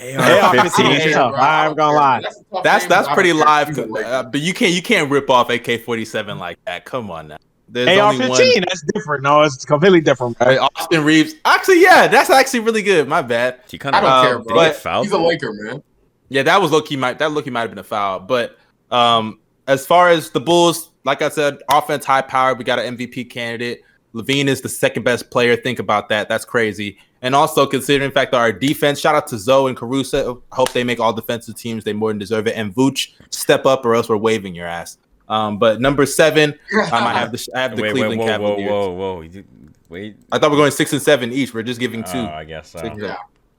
[0.00, 1.06] AR-15.
[1.06, 1.34] is tough.
[1.36, 2.22] I'm gonna lie.
[2.62, 3.78] That's that's pretty live.
[3.78, 6.84] Uh, but you can't you can't rip off AK-47 like that.
[6.84, 7.38] Come on now.
[7.68, 7.88] There's.
[7.98, 8.60] AR-15.
[8.66, 9.22] That's different.
[9.22, 10.38] No, it's completely different.
[10.38, 10.48] Bro.
[10.48, 11.34] Hey, Austin Reaves.
[11.44, 13.08] Actually, yeah, that's actually really good.
[13.08, 13.60] My bad.
[13.70, 14.54] He kind I of don't Uh, care, bro.
[14.56, 15.06] but fouled?
[15.06, 15.82] He's a Laker, man.
[16.28, 16.96] Yeah, that was low key.
[16.96, 18.20] Might that low key might have been a foul.
[18.20, 18.58] But
[18.90, 22.58] um, as far as the Bulls, like I said, offense high powered.
[22.58, 23.82] We got an MVP candidate.
[24.14, 25.56] LaVine is the second best player.
[25.56, 26.28] Think about that.
[26.28, 26.98] That's crazy.
[27.22, 30.42] And also considering the fact that our defense, shout out to Zo and Caruso.
[30.50, 31.84] I hope they make all defensive teams.
[31.84, 32.56] They more than deserve it.
[32.56, 34.98] And Vooch, step up or else we're waving your ass.
[35.28, 38.26] Um, but number seven, um, I have the I have the wait, wait, Cleveland whoa,
[38.26, 38.70] whoa, Cavaliers.
[38.70, 39.20] whoa, whoa.
[39.22, 39.44] You-
[39.88, 40.16] Wait.
[40.32, 41.52] I thought we are going six and seven each.
[41.52, 42.10] We're just giving two.
[42.18, 42.78] Oh, I guess so.
[42.78, 43.16] Six- Yeah.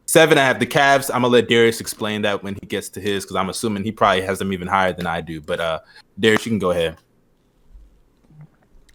[0.08, 1.10] seven, I have the Cavs.
[1.14, 3.92] I'm gonna let Darius explain that when he gets to his, because I'm assuming he
[3.92, 5.40] probably has them even higher than I do.
[5.42, 5.80] But uh,
[6.20, 6.98] Darius, you can go ahead.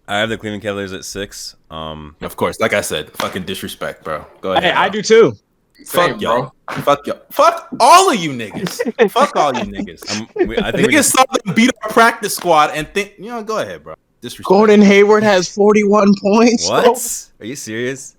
[0.08, 1.54] I have the Cleveland Cavaliers at six.
[1.70, 4.24] Um, Of course, like I said, fucking disrespect, bro.
[4.40, 4.64] Go ahead.
[4.64, 5.34] Hey, I do too.
[5.84, 6.54] Same, Fuck y'all.
[6.82, 7.20] Fuck y'all.
[7.30, 9.10] Fuck all of you niggas.
[9.12, 10.02] Fuck all you niggas.
[10.10, 13.26] I'm, we, I think we Niggas saw them beat our practice squad and think, you
[13.26, 13.94] know, go ahead, bro.
[14.20, 14.48] Disrespect.
[14.48, 16.68] Gordon Hayward has 41 points.
[16.68, 16.82] bro.
[16.82, 17.30] what?
[17.40, 18.16] Are you serious?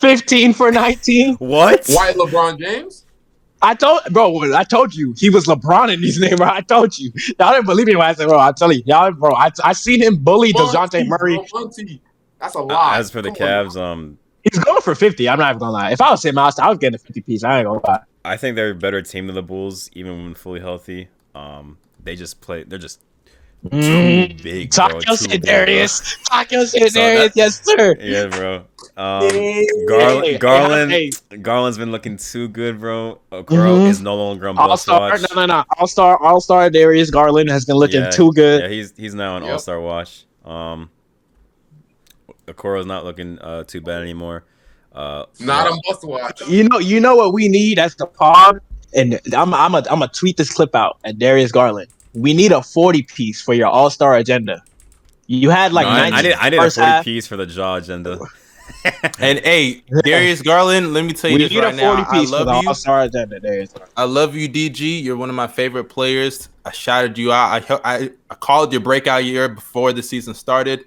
[0.00, 1.36] 15 for 19.
[1.36, 1.86] What?
[1.88, 3.04] White LeBron James.
[3.62, 6.48] I told bro, I told you he was LeBron in these names, bro.
[6.48, 7.12] I told you.
[7.38, 9.72] Y'all didn't believe me when I said, bro, I tell you, y'all, bro, I, I
[9.72, 11.36] seen him bully DeJounte Murray.
[11.50, 11.70] bro,
[12.38, 12.98] That's a lot.
[12.98, 15.28] As for the Come Cavs, um, He's going for 50.
[15.28, 15.90] I'm not even gonna lie.
[15.92, 17.44] If I was him, I was, I was getting a 50 piece.
[17.44, 18.00] I ain't gonna lie.
[18.24, 21.08] I think they're a better team than the Bulls, even when fully healthy.
[21.34, 22.62] Um, they just play.
[22.62, 23.06] They're just too
[23.66, 24.42] Mm.
[24.42, 24.70] big.
[24.74, 25.42] Bro, Talk too your big, shit.
[25.42, 26.16] Darius.
[26.24, 27.32] Talk your shit, Darius.
[27.36, 27.94] Yes, sir.
[28.00, 28.64] Yeah, bro.
[28.96, 33.20] Um, Hey, Garland, Garland, Garland's been looking too good, bro.
[33.30, 33.88] Okoro Mhm.
[33.90, 35.20] is no longer on All bus star, watch.
[35.34, 35.64] no, no, no.
[35.78, 36.70] All star, all star.
[36.70, 38.62] Darius Garland has been looking Yeah, too good.
[38.62, 39.52] Yeah, he's he's now on Yep.
[39.52, 40.24] All Star watch.
[40.44, 40.88] Um,
[42.48, 44.44] Okoro's not looking uh, too bad anymore.
[44.92, 46.40] Uh, Not a must watch.
[46.48, 48.60] You know, you know what we need as the pod,
[48.94, 51.88] and I'm I'm a I'm gonna tweet this clip out at Darius Garland.
[52.14, 54.62] We need a 40 piece for your All Star agenda.
[55.26, 57.04] You had like no, I, 90 I did I did a forty half.
[57.04, 58.18] piece for the jaw agenda.
[59.18, 61.96] And hey, Darius Garland, let me tell you We this need right a now.
[61.96, 62.68] 40 I piece for the love you.
[62.68, 63.74] All Star agenda, Darius.
[63.96, 65.02] I love you, DG.
[65.02, 66.48] You're one of my favorite players.
[66.64, 67.68] I shouted you out.
[67.70, 70.84] I, I I called your breakout year before the season started.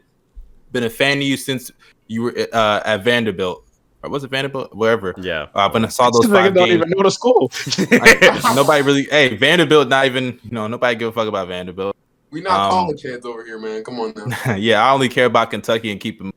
[0.72, 1.72] Been a fan of you since
[2.08, 3.62] you were uh, at Vanderbilt.
[4.04, 4.76] Or was it Vanderbilt?
[4.76, 5.14] Wherever.
[5.18, 5.47] Yeah.
[5.56, 7.51] Uh, when I saw those This nigga five don't games, even know the school.
[7.91, 9.04] I- nobody really.
[9.04, 10.39] Hey, Vanderbilt, not even.
[10.43, 11.95] You know, nobody give a fuck about Vanderbilt.
[12.30, 13.84] We not Um, college heads over here, man.
[13.84, 14.56] Come on now.
[14.56, 16.34] yeah, I only care about Kentucky and keep them.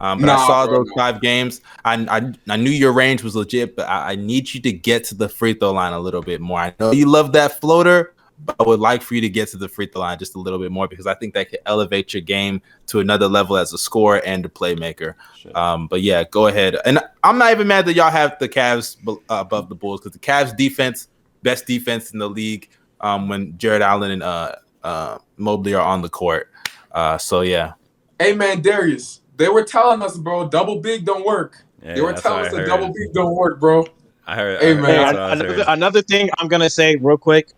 [0.00, 0.94] Um, but I saw bro, those no.
[0.96, 1.60] five games.
[1.84, 5.04] I, I I knew your range was legit, but I, I need you to get
[5.04, 6.58] to the free throw line a little bit more.
[6.58, 8.14] I know you love that floater,
[8.44, 10.38] but I would like for you to get to the free throw line just a
[10.38, 13.72] little bit more because I think that could elevate your game to another level as
[13.72, 15.14] a scorer and a playmaker.
[15.54, 16.76] Um, but yeah, go ahead.
[16.84, 20.12] And I'm not even mad that y'all have the Cavs uh, above the Bulls because
[20.12, 21.08] the Cavs defense,
[21.42, 22.68] best defense in the league.
[23.00, 26.50] Um, when Jarrett Allen and uh, uh, Mobley are on the court.
[26.92, 27.74] Uh, so yeah,
[28.18, 29.20] hey man, Darius.
[29.36, 31.62] They were telling us, bro, double big don't work.
[31.82, 33.86] Yeah, they were telling us I that double big don't work, bro.
[34.26, 34.60] I heard.
[34.60, 35.14] Hey, I heard man.
[35.14, 37.50] that's I another, another thing I'm gonna say real quick.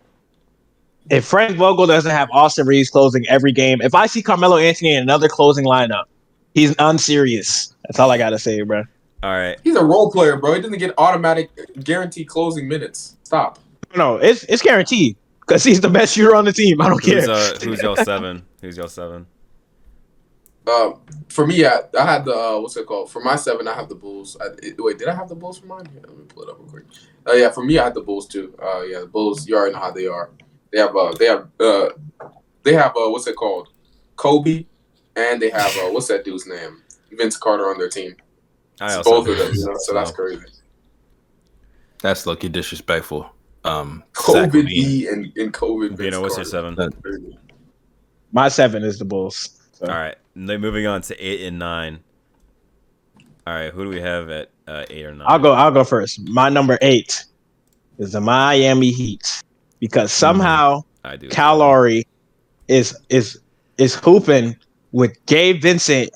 [1.09, 4.93] If Frank Vogel doesn't have Austin Reaves closing every game, if I see Carmelo Anthony
[4.95, 6.03] in another closing lineup,
[6.53, 7.73] he's unserious.
[7.85, 8.83] That's all I gotta say, bro.
[9.23, 9.59] All right.
[9.63, 10.53] He's a role player, bro.
[10.53, 11.49] He doesn't get automatic
[11.83, 13.17] guaranteed closing minutes.
[13.23, 13.59] Stop.
[13.95, 16.79] No, it's it's guaranteed because he's the best shooter on the team.
[16.79, 17.21] I don't care.
[17.21, 18.45] Who's uh, who's y'all seven?
[18.61, 19.25] Who's y'all seven?
[20.67, 20.91] Uh,
[21.29, 23.09] for me, I, I had the uh, what's it called?
[23.09, 24.37] For my seven, I have the Bulls.
[24.39, 25.87] I, it- wait, did I have the Bulls for mine?
[25.95, 26.83] Yeah, let me pull it up real quick.
[27.27, 28.53] Uh, yeah, for me, I had the Bulls too.
[28.61, 29.47] Uh, yeah, the Bulls.
[29.47, 30.29] You already know how they are.
[30.71, 31.89] They have uh, they have uh,
[32.63, 33.69] they have uh, what's it called?
[34.15, 34.65] Kobe,
[35.15, 36.83] and they have uh, what's that dude's name?
[37.11, 38.15] Vince Carter on their team.
[38.79, 39.47] I also both of them.
[39.47, 40.45] Bulls, You know, so that's crazy.
[42.01, 43.29] that's lucky disrespectful.
[43.65, 45.87] Um, Zach Kobe and, and Kobe.
[45.89, 46.91] Vince Vino, what's your Carter.
[46.95, 47.37] seven?
[48.31, 49.49] My seven is the Bulls.
[49.73, 49.85] So.
[49.87, 50.15] All right.
[50.35, 51.99] Moving on to eight and nine.
[53.47, 53.73] All right.
[53.73, 55.25] Who do we have at uh, eight or nine?
[55.27, 55.53] I'll go.
[55.53, 56.21] I'll go first.
[56.29, 57.25] My number eight
[57.97, 59.41] is the Miami Heat
[59.79, 60.19] because mm-hmm.
[60.19, 61.29] somehow I do.
[61.29, 62.05] Kyle Lowry
[62.67, 63.39] is is
[63.77, 64.55] is hooping
[64.91, 66.11] with Gabe Vincent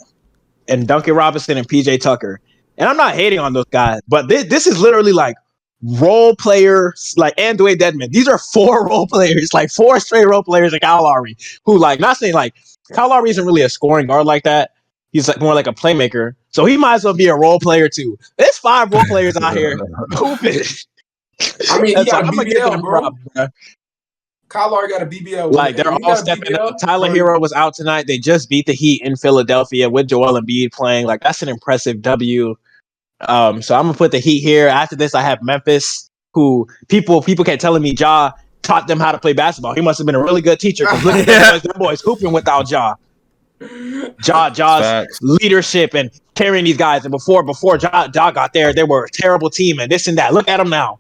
[0.68, 2.39] and Duncan Robinson and PJ Tucker.
[2.78, 5.36] And I'm not hating on those guys, but this this is literally like
[5.84, 8.11] role players, like and Dewayne Dedmon.
[8.11, 11.99] These are four role players, like four straight role players in Kyle Lowry, who like
[11.99, 12.55] not saying like
[12.93, 14.72] Kyle Lowry isn't really a scoring guard like that.
[15.11, 16.34] He's like more like a playmaker.
[16.49, 18.18] So he might as well be a role player too.
[18.38, 19.78] There's five role players out here
[20.11, 20.64] hooping.
[21.69, 22.99] I mean, he That's got why a I'm gonna give BBL, them bro.
[23.01, 23.47] props, bro.
[24.49, 25.51] Kyle Lowry got a BBL.
[25.51, 26.75] Like they're all stepping BBL, up.
[26.79, 27.09] Tyler.
[27.09, 28.05] Herro was out tonight.
[28.07, 31.07] They just beat the Heat in Philadelphia with Joel Embiid playing.
[31.07, 32.55] Like that's an impressive W.
[33.21, 34.67] Um, so I'm gonna put the Heat here.
[34.67, 38.31] After this, I have Memphis, who people people kept telling me Ja
[38.61, 39.73] taught them how to play basketball.
[39.73, 40.86] He must have been a really good teacher.
[40.86, 42.95] 'cause look at them boys, them boys hooping without Ja.
[44.25, 45.20] Ja Ja's Facts.
[45.21, 47.05] leadership and carrying these guys.
[47.05, 50.17] And before before Ja, ja got there, they were a terrible team and this and
[50.17, 50.33] that.
[50.33, 50.99] Look at them now.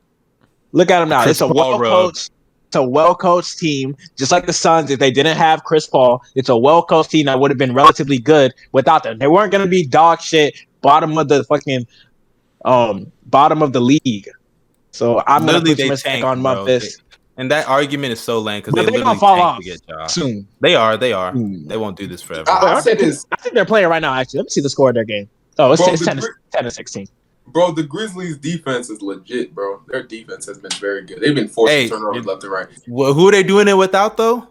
[0.73, 1.23] Look at them now.
[1.23, 2.31] Chris it's a well coached,
[2.67, 4.91] It's a well coached team, just like the Suns.
[4.91, 7.73] If they didn't have Chris Paul, it's a well coached team that would have been
[7.73, 9.19] relatively good without them.
[9.19, 11.87] They weren't going to be dog shit, bottom of the fucking,
[12.65, 14.27] um, bottom of the league.
[14.91, 16.65] So I'm going to Literally, put they some respect tanked, on bro.
[16.65, 16.97] Memphis
[17.37, 19.63] And that argument is so lame because But they they literally gonna fall off to
[19.63, 20.47] get soon.
[20.59, 20.97] They are.
[20.97, 21.31] They are.
[21.31, 21.67] Hmm.
[21.67, 22.49] They won't do this forever.
[22.49, 23.25] I, I said this.
[23.31, 24.13] I think they're playing right now.
[24.13, 25.29] Actually, let me see the score of their game.
[25.59, 27.07] Oh, it's, Bro, it's the 10, to, 10 to 16.
[27.53, 29.81] Bro, the Grizzlies' defense is legit, bro.
[29.87, 31.21] Their defense has been very good.
[31.21, 32.67] They've been forcing Hey, turnovers it- left and right.
[32.87, 34.47] Well, who are they doing it without though?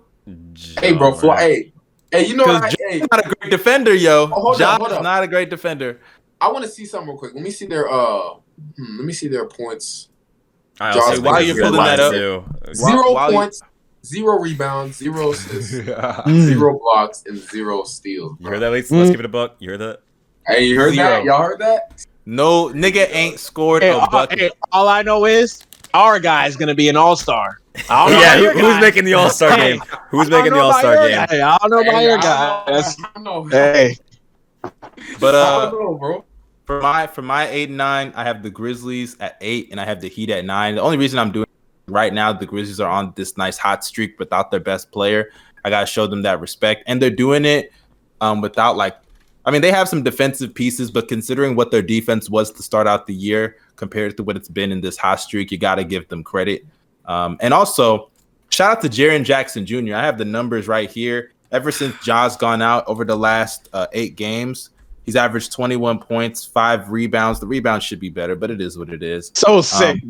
[0.80, 1.72] Hey, bro, fly, hey,
[2.12, 2.62] hey, you know what?
[2.62, 4.24] I, Because hey, not a great defender, yo.
[4.32, 6.00] Oh, hold Ja up, hold is not a great defender.
[6.40, 7.34] I want to see something real quick.
[7.34, 8.34] Let me see their uh,
[8.76, 10.08] hmm, let me see their points.
[10.80, 12.44] I Josh, also while you're pulling that up- too.
[12.64, 13.62] While- Zero while you- points,
[14.06, 16.40] zero rebounds, zero assists, Mm.
[16.46, 18.36] zero blocks, and zero steals.
[18.40, 18.70] You heard that?
[18.70, 19.12] Let's, let's Mm.
[19.12, 19.56] give it a buck.
[19.58, 20.00] You heard that?
[20.46, 21.08] Hey, you heard Zero.
[21.08, 21.24] that?
[21.24, 22.04] Y'all heard that?
[22.24, 24.38] No nigga ain't scored Hey, a all, bucket.
[24.38, 25.60] hey, all I know is
[25.94, 27.58] our guy is gonna be an all star.
[27.88, 29.80] I don't know yeah, who, who's making the All Star game?
[30.10, 31.16] Who's making the all star game?
[31.16, 31.24] guy.
[31.54, 32.64] I don't know about Hey, your I guy.
[32.66, 33.06] don't know.
[33.06, 33.44] I don't know.
[33.48, 33.96] Hey,
[35.18, 36.24] But uh, know,
[36.66, 39.84] for my for my eight and nine, I have the Grizzlies at eight, and I
[39.86, 40.74] have the Heat at nine.
[40.74, 41.46] The only reason I'm doing
[41.88, 45.30] right now, the Grizzlies are on this nice hot streak without their best player.
[45.64, 47.72] I gotta show them that respect, and they're doing it
[48.20, 48.96] um, without like,
[49.44, 52.86] I mean, they have some defensive pieces, but considering what their defense was to start
[52.86, 56.06] out the year compared to what it's been in this hot streak, you gotta give
[56.08, 56.64] them credit.
[57.06, 58.10] Um, and also,
[58.50, 59.94] shout out to Jaren Jackson Jr.
[59.96, 61.32] I have the numbers right here.
[61.50, 64.70] Ever since Ja's gone out over the last uh, eight games,
[65.04, 67.40] he's averaged 21 points, five rebounds.
[67.40, 69.32] The rebounds should be better, but it is what it is.
[69.34, 70.00] so sick.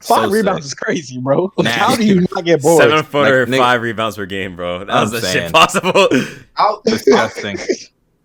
[0.00, 0.70] So Five rebounds sick.
[0.70, 1.52] is crazy, bro.
[1.58, 1.70] Nah.
[1.70, 2.82] How do you not get bored?
[2.82, 4.84] Seven footer, Like, nigga- five rebounds per game, bro.
[4.84, 5.44] That was a saying.
[5.46, 6.08] shit possible.
[6.56, 7.58] I'll, Disgusting.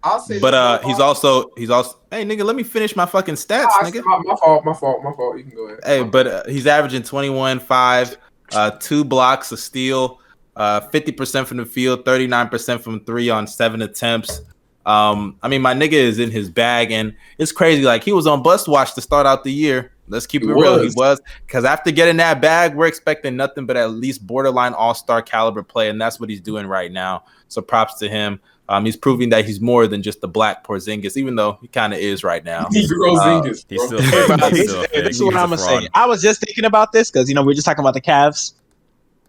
[0.03, 3.35] I'll say but uh, he's also he's also hey nigga, let me finish my fucking
[3.35, 4.03] stats, Ah, nigga.
[4.03, 5.37] my, my fault, my fault, my fault.
[5.37, 5.79] You can go ahead.
[5.85, 8.17] Hey, but uh, he's averaging 21, 5,
[8.51, 10.19] uh, two blocks, of steal,
[10.57, 14.41] uh, 50% from the field, 39% from three on seven attempts.
[14.85, 17.83] Um, I mean, my nigga is in his bag, and it's crazy.
[17.83, 19.92] Like, he was on bus watch to start out the year.
[20.07, 20.79] Let's keep He it real.
[20.79, 20.95] He was.
[20.95, 21.21] was.
[21.45, 25.63] Because after getting that bag, we're expecting nothing but at least borderline all star caliber
[25.63, 27.23] play, and that's what he's doing right now.
[27.47, 28.39] So props to him.
[28.69, 31.93] Um, he's proving that he's more than just the black Porzingis, even though he kind
[31.93, 32.67] of is right now.
[32.71, 34.49] He's Rosingis, He's still Hey, bro.
[34.49, 35.89] He's still hey, this is what He's a I'm gonna say.
[35.93, 38.01] I was just thinking about this because you know we are just talking about the
[38.01, 38.53] Cavs.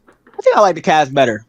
[0.08, 1.44] I think I like the Cavs better.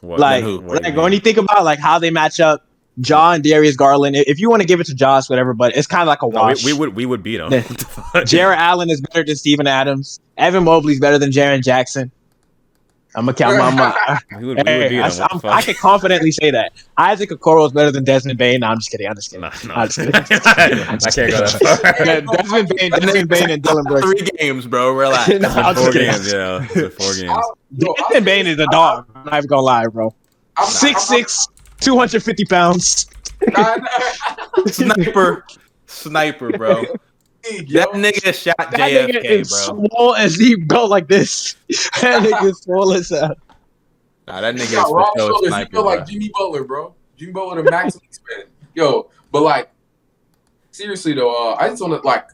[0.00, 0.60] What- like, who?
[0.60, 2.66] what like when you think about like how they match up,
[3.00, 4.14] John Darius Garland.
[4.16, 6.28] If you want to give it to Josh, whatever, but it's kind of like a
[6.28, 7.52] No, we, we would we would beat him.
[8.14, 8.24] Yeah.
[8.24, 10.20] Jarrett Allen is better than Steven Adams.
[10.36, 12.10] Evan Mobley's better than Jaren Jackson.
[13.16, 13.70] I'm gonna count my
[14.08, 14.20] mind.
[14.40, 15.00] we would, we would I, him.
[15.02, 15.52] What the I'm- fuck?
[15.52, 16.72] I can confidently say that.
[16.96, 18.60] Isaac Okoro is better than Desmond Bane.
[18.60, 19.06] No, I'm just kidding.
[19.08, 19.42] I'm just kidding.
[19.42, 19.74] Nah, nah.
[19.82, 20.14] I'm just kidding.
[20.14, 22.06] I can't go that far.
[22.06, 24.06] Yeah, Desmond Bane, Desmond Bane, and Dillon Brooks.
[24.06, 24.92] Three games, bro.
[24.92, 25.28] Relax.
[25.40, 26.10] No, I'm four kidding.
[26.10, 26.62] games, yeah.
[26.64, 27.30] It's been four games.
[27.30, 28.66] I'll- yo, Desmond Bane is this.
[28.66, 29.06] a dog.
[29.14, 30.06] I'm not even gonna lie, bro.
[30.08, 30.14] I'm-
[30.64, 31.48] I'm- Six I'm- six,
[31.84, 33.06] 250 pounds.
[33.48, 33.76] Nah,
[34.56, 34.64] nah.
[34.66, 35.44] Sniper.
[35.86, 36.84] Sniper, bro.
[37.44, 39.86] That nigga shot That nigga JFK, is bro.
[39.88, 41.56] swole as he built like this.
[42.00, 43.34] That nigga is swole as hell.
[44.26, 45.40] Nah, that nigga is You for sure a shoulders.
[45.42, 45.90] You sniper, feel bro.
[45.94, 46.94] like Jimmy Butler, bro.
[47.18, 48.44] Jimmy Butler, the maximum expand.
[48.74, 49.70] Yo, but like,
[50.70, 52.28] seriously though, uh, I just want to like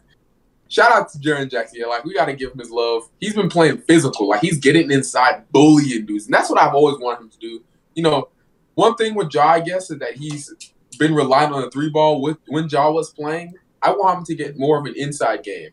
[0.68, 1.80] shout out to Jaren Jackson.
[1.80, 3.08] Yeah, like we got to give him his love.
[3.18, 6.98] He's been playing physical, like he's getting inside, bullying dudes, and that's what I've always
[7.00, 7.64] wanted him to do.
[7.96, 8.28] You know,
[8.74, 10.52] one thing with Ja, I guess, is that he's
[10.98, 13.54] been relying on the three ball with when Ja was playing.
[13.82, 15.70] I want him to get more of an inside game,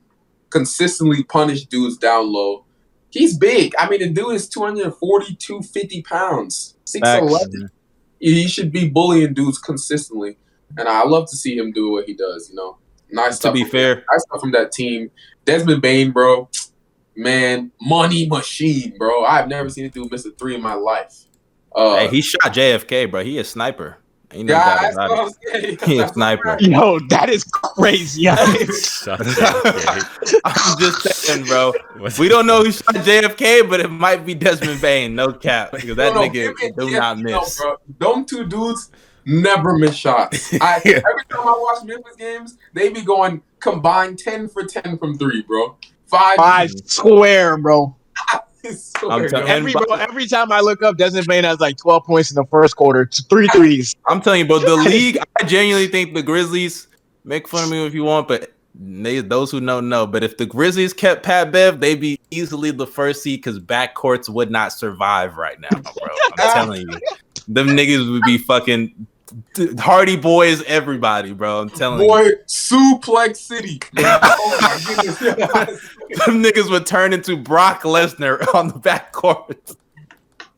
[0.49, 2.65] consistently punish dudes down low.
[3.09, 3.73] He's big.
[3.77, 7.69] I mean, the dude is 240, 250 pounds, 6'11.
[8.19, 10.37] He should be bullying dudes consistently.
[10.77, 12.77] And I love to see him do what he does, you know.
[13.09, 15.11] Nice To be fair, nice stuff from that team.
[15.45, 16.49] Desmond Bane, bro.
[17.15, 19.23] Man, money machine, bro.
[19.23, 21.26] I've never seen a dude miss a three in my life.
[21.75, 23.23] Uh, hey, he shot JFK, bro.
[23.23, 23.97] He is a sniper.
[24.31, 25.61] Ain't no yeah, doubt about what it.
[25.61, 25.77] Saying.
[25.85, 26.43] He a sniper.
[26.43, 26.61] right.
[26.61, 28.23] Yo, that is crazy.
[28.25, 29.21] Shut
[30.43, 31.73] I'm just saying, bro.
[32.19, 35.15] We don't know who shot JFK, but it might be Desmond Bane.
[35.15, 37.61] No cap, because that No, no, nigga him and do Jeff, not you know, miss.
[37.61, 37.75] bro,
[38.15, 38.91] Them two dudes
[39.25, 40.53] never miss shots.
[40.59, 45.17] I, every time I watch Memphis games, they be going combined 10 for 10 from
[45.17, 45.77] three, bro.
[46.05, 46.37] Five.
[46.39, 47.95] I swear, bro.
[48.67, 49.27] I swear, I'm yo.
[49.29, 52.35] telling- Every bro, every time I look up, Desmond Bane has like 12 points in
[52.35, 53.95] the first quarter, three threes.
[54.07, 54.59] I'm telling you, bro.
[54.59, 56.87] The league, I genuinely think the Grizzlies.
[57.23, 60.07] Make fun of me if you want, but they, those who know know.
[60.07, 64.29] But if the Grizzlies kept Pat Bev, they'd be easily the first seed because backcourts
[64.29, 66.07] would not survive right now, bro.
[66.37, 66.99] I'm telling you,
[67.47, 69.07] them niggas would be fucking
[69.79, 71.59] Hardy boys, everybody, bro.
[71.59, 72.07] I'm telling you.
[72.07, 73.79] Boy, Suplex City.
[73.97, 75.89] oh my goodness.
[76.09, 79.75] Them niggas would turn into Brock Lesnar on the backcourt.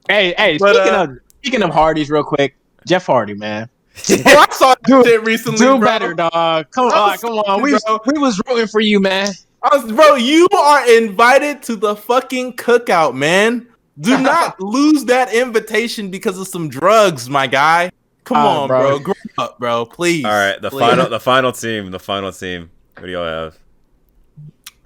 [0.07, 2.55] Hey, hey, But, speaking uh, of speaking of Hardys, real quick,
[2.87, 3.69] Jeff Hardy, man,
[4.07, 5.87] Bro, I saw that Do- shit recently, do bro.
[5.87, 6.71] better, dog.
[6.71, 7.61] Come on, come on.
[7.61, 7.99] We Bro.
[8.07, 9.29] we was rooting for you, man.
[9.61, 13.67] I was, bro, you are invited to the fucking cookout, man.
[13.99, 17.91] Do not lose that invitation because of some drugs, my guy.
[18.23, 18.89] Come Ah, on, bro.
[18.89, 18.99] bro.
[18.99, 19.85] Grow up, bro.
[19.85, 20.23] Please.
[20.23, 20.79] All right, the Please.
[20.79, 22.69] final the final team, the final team.
[22.95, 23.57] What do y'all have?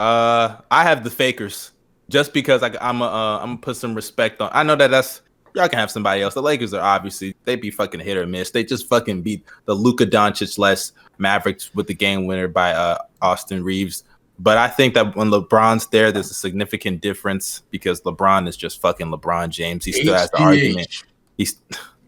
[0.03, 1.71] Uh, I have the Fakers
[2.09, 4.49] just because I, I'm a, uh, I'm gonna put some respect on.
[4.51, 5.21] I know that that's
[5.55, 6.34] y'all can have somebody else.
[6.34, 8.51] The Lakers are obviously they be fucking hit or miss.
[8.51, 12.97] They just fucking beat the Luka Doncic less Mavericks with the game winner by uh
[13.21, 14.03] Austin Reaves.
[14.39, 18.81] But I think that when LeBron's there, there's a significant difference because LeBron is just
[18.81, 19.85] fucking LeBron James.
[19.85, 21.01] He still has the argument.
[21.38, 21.61] He's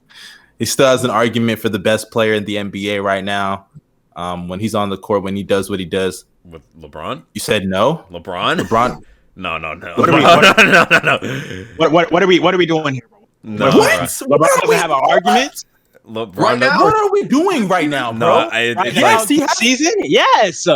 [0.59, 3.67] he still has an argument for the best player in the NBA right now.
[4.15, 7.23] Um, when he's on the court, when he does what he does, With LeBron?
[7.33, 8.05] you said no.
[8.11, 8.59] LeBron?
[8.61, 9.01] LeBron,
[9.35, 9.93] No, no, no.
[9.95, 11.65] What are we- no, no, no, no, no.
[11.77, 13.07] What what what are we what are we doing here?
[13.43, 13.99] No, what?
[14.01, 15.65] LeBron What are doesn't we- have an argument.
[16.07, 16.83] LeBron Right now?
[16.83, 18.35] What are we doing right now, No, bro?
[18.51, 19.93] I, Right it's now, Yes, like, he has- season.
[20.03, 20.67] Yes.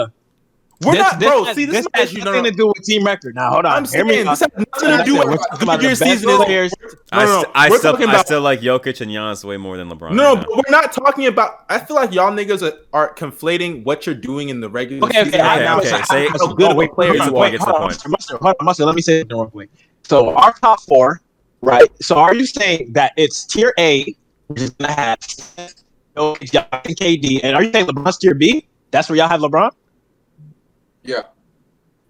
[0.82, 1.44] We're This- not, this bro.
[1.44, 2.50] has- see, this, this is has as you nothing know.
[2.52, 3.36] to do with team record.
[3.36, 3.72] Now hold on.
[3.74, 4.40] I'm Hear me saying out.
[4.40, 4.50] this has
[4.82, 6.36] nothing to do with we're how talking about good your season is.
[6.38, 6.72] players.
[7.12, 9.58] I, No, no, st- I we're still, talking I still like Jokic and Giannis way
[9.58, 10.14] more than LeBron.
[10.14, 11.66] No, right but we're not talking about.
[11.70, 15.26] I feel like y'all niggas are, are conflating what you're doing in the regular Okay,
[15.26, 15.42] season.
[15.42, 15.92] okay, okay, okay.
[15.92, 17.32] I- Say- I- how good of a player wait, you the are.
[17.32, 18.08] point, get the hold on, point.
[18.08, 19.70] Mustard, hold on, Mustard, let me say it real quick.
[20.04, 21.22] So our top four,
[21.62, 21.90] right?
[22.02, 24.16] So are you saying that it's tier A,
[24.48, 28.66] which is gonna have Jokic, Giannis, and KD, and are you saying LeBron's tier B?
[28.92, 29.72] That's where y'all have LeBron?
[31.04, 31.22] Yeah.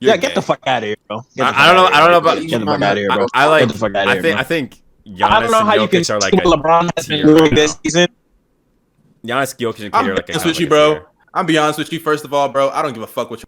[0.02, 0.36] You're yeah, get gay.
[0.36, 1.18] the fuck out of here, bro.
[1.42, 3.26] I- I don't know- I don't know about- Get the fuck out of here, bro.
[3.34, 3.62] I, I like.
[3.68, 4.34] Get the fuck outta I here, think.
[4.36, 4.40] bro.
[4.40, 4.76] I think
[5.08, 7.42] Giannis I don't know how you can Jokic are like a, LeBron has been doing
[7.44, 8.08] right this season.
[9.26, 11.06] Giannis, Jokic, and I'm KD are like honest with you, bro.
[11.34, 12.00] I'm be honest with you.
[12.00, 13.46] First of all, bro, I don't give a fuck what you,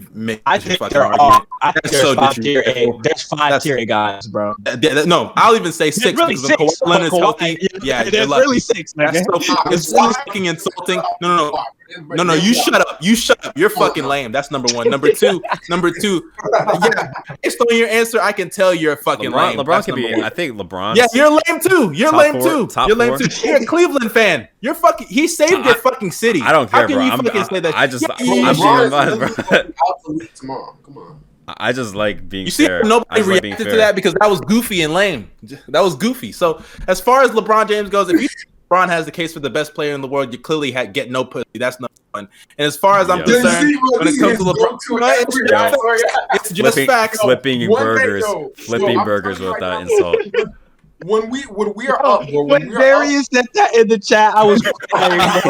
[0.00, 0.42] you make.
[0.44, 1.32] I think fucking there argument.
[1.32, 1.46] are.
[1.62, 2.92] I think there's so five tier A.
[3.02, 4.54] There's five That's- tier A guys, bro.
[4.64, 6.60] Th- th- no, I'll even say six really because six.
[6.60, 7.58] Kawhi Leonard's healthy.
[7.82, 9.14] Yeah, you're there's really six, man.
[9.14, 11.00] That's so fucking, it's really fucking insulting.
[11.22, 11.64] No, no, no.
[12.10, 12.98] No, no, you shut up.
[13.00, 13.56] You shut up.
[13.56, 14.32] You're fucking lame.
[14.32, 14.90] That's number one.
[14.90, 16.30] Number two, number two.
[16.52, 19.58] Yeah, based on your answer, I can tell you're fucking LeBron, lame.
[19.58, 20.12] LeBron That's can be.
[20.12, 20.24] one.
[20.24, 20.96] I think LeBron.
[20.96, 21.92] Yeah, you're lame too.
[21.92, 22.68] You're Top lame four- too.
[22.88, 23.18] You're lame four.
[23.18, 23.46] too.
[23.48, 24.48] You're a Cleveland fan.
[24.60, 25.06] You're fucking.
[25.08, 26.42] He saved your fucking city.
[26.42, 27.04] I don't care, How can bro.
[27.06, 27.74] you I'm, fucking I, say that?
[27.76, 28.02] I just.
[28.02, 29.58] Yeah, I'm you- being LeBron honest, bro.
[29.58, 30.76] out the league tomorrow.
[30.84, 31.20] Come on.
[31.48, 32.82] I just like being You see, fair.
[32.82, 35.30] nobody just like reacted to that because that was goofy and lame.
[35.68, 36.32] That was goofy.
[36.32, 39.40] So, as far as LeBron James goes, if you think LeBron has the case for
[39.40, 41.46] the best player in the world, you clearly had get no pussy.
[41.54, 42.28] That's number one.
[42.58, 43.24] And as far as I'm Yeah.
[43.28, 44.54] Yeah, concerned, when it comes to LeBron,
[44.88, 46.00] go-to No, it's, every
[46.34, 47.20] it's just Flipping, facts.
[47.20, 48.48] flipping One burgers, yo.
[48.56, 50.12] flipping Yo, burgers telling you without right now.
[50.12, 50.56] insult.
[51.04, 53.44] When we when we are oh, up, bro, when When we are up, Darius said
[53.54, 55.42] that in the chat, I was crying,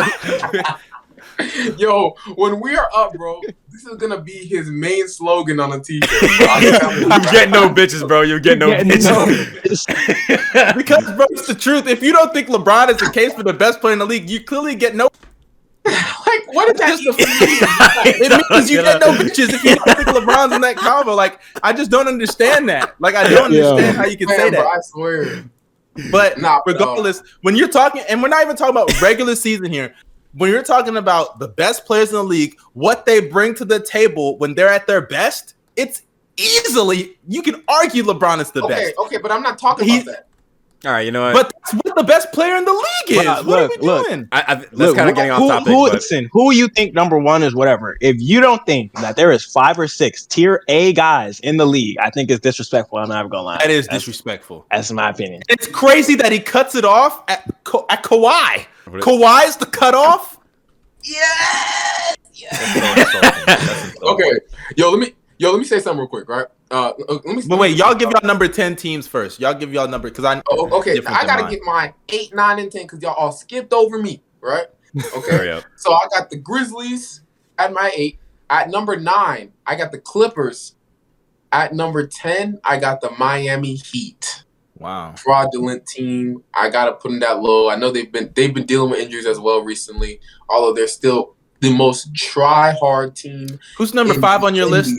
[0.52, 0.60] bro.
[1.78, 5.80] Yo, when we are up, bro, this is gonna be his main slogan on a
[5.80, 6.08] t-shirt.
[6.38, 6.46] bro.
[6.48, 8.22] I'm telling you You get no bitches, bro.
[8.22, 10.74] You get no Yeah, bitches.
[10.76, 11.86] because, bro, it's the truth.
[11.86, 14.28] If you don't think LeBron is the case for the best player in the league,
[14.30, 15.08] you clearly get no.
[15.86, 16.98] Like, what is that?
[17.00, 17.18] Just
[18.20, 21.14] It means you get no bitches if you don't think LeBron's in that combo.
[21.14, 22.94] Like, I just don't understand that.
[22.98, 23.66] Like, I don't Yeah.
[23.68, 24.66] understand how you can say Man, bro, that.
[24.68, 25.44] I swear.
[26.10, 26.74] But Nah, bro.
[26.74, 29.94] regardless, when you're talking, and we're not even talking about regular season here,
[30.36, 33.80] when you're talking about the best players in the league, what they bring to the
[33.80, 36.02] table when they're at their best, it's
[36.36, 38.94] easily you can argue LeBron is the Okay, best.
[38.98, 40.22] okay, but I'm not talking He- about that.
[40.84, 41.32] All right, you know what?
[41.32, 43.26] But that's what the best player in the league is.
[43.26, 44.06] Bruh, what look, are we look.
[44.06, 44.28] doing?
[44.30, 45.66] I, I, that's Look, kind of who- getting off who, topic.
[45.68, 47.96] Who, but listen, who you think number one is whatever.
[48.02, 51.64] If you don't think that there is five or six tier A guys in the
[51.66, 52.98] league, I think it's disrespectful.
[52.98, 53.58] I'm not gonna lie.
[53.58, 54.66] That is That's- disrespectful.
[54.70, 55.42] That's my opinion.
[55.48, 58.66] It's crazy that he cuts it off at Ka- at Kawhi.
[58.86, 60.38] What- Kawhi is the cutoff.
[61.02, 62.16] Yes!
[64.02, 64.30] Okay,
[64.76, 66.46] yo, let me yo, let me say something real quick, right?
[66.70, 67.42] Uh, uh, let me.
[67.46, 69.40] But wait, y'all give y'all number ten teams first.
[69.40, 70.42] Y'all give y'all number because I.
[70.50, 71.50] Oh, okay, different I gotta mine.
[71.52, 74.66] get my eight, nine, and ten because y'all all skipped over me, right?
[75.14, 77.20] Okay, so I got the Grizzlies
[77.58, 78.18] at my eight.
[78.48, 80.74] At number nine, I got the Clippers.
[81.52, 84.44] At number ten, I got the Miami Heat.
[84.78, 85.14] Wow.
[85.16, 86.42] Fraudulent team.
[86.54, 87.68] I gotta put them that low.
[87.70, 90.20] I know they've been they've been dealing with injuries as well recently.
[90.48, 93.58] Although they're still the most try hard team.
[93.78, 94.94] Who's number in five on your the list?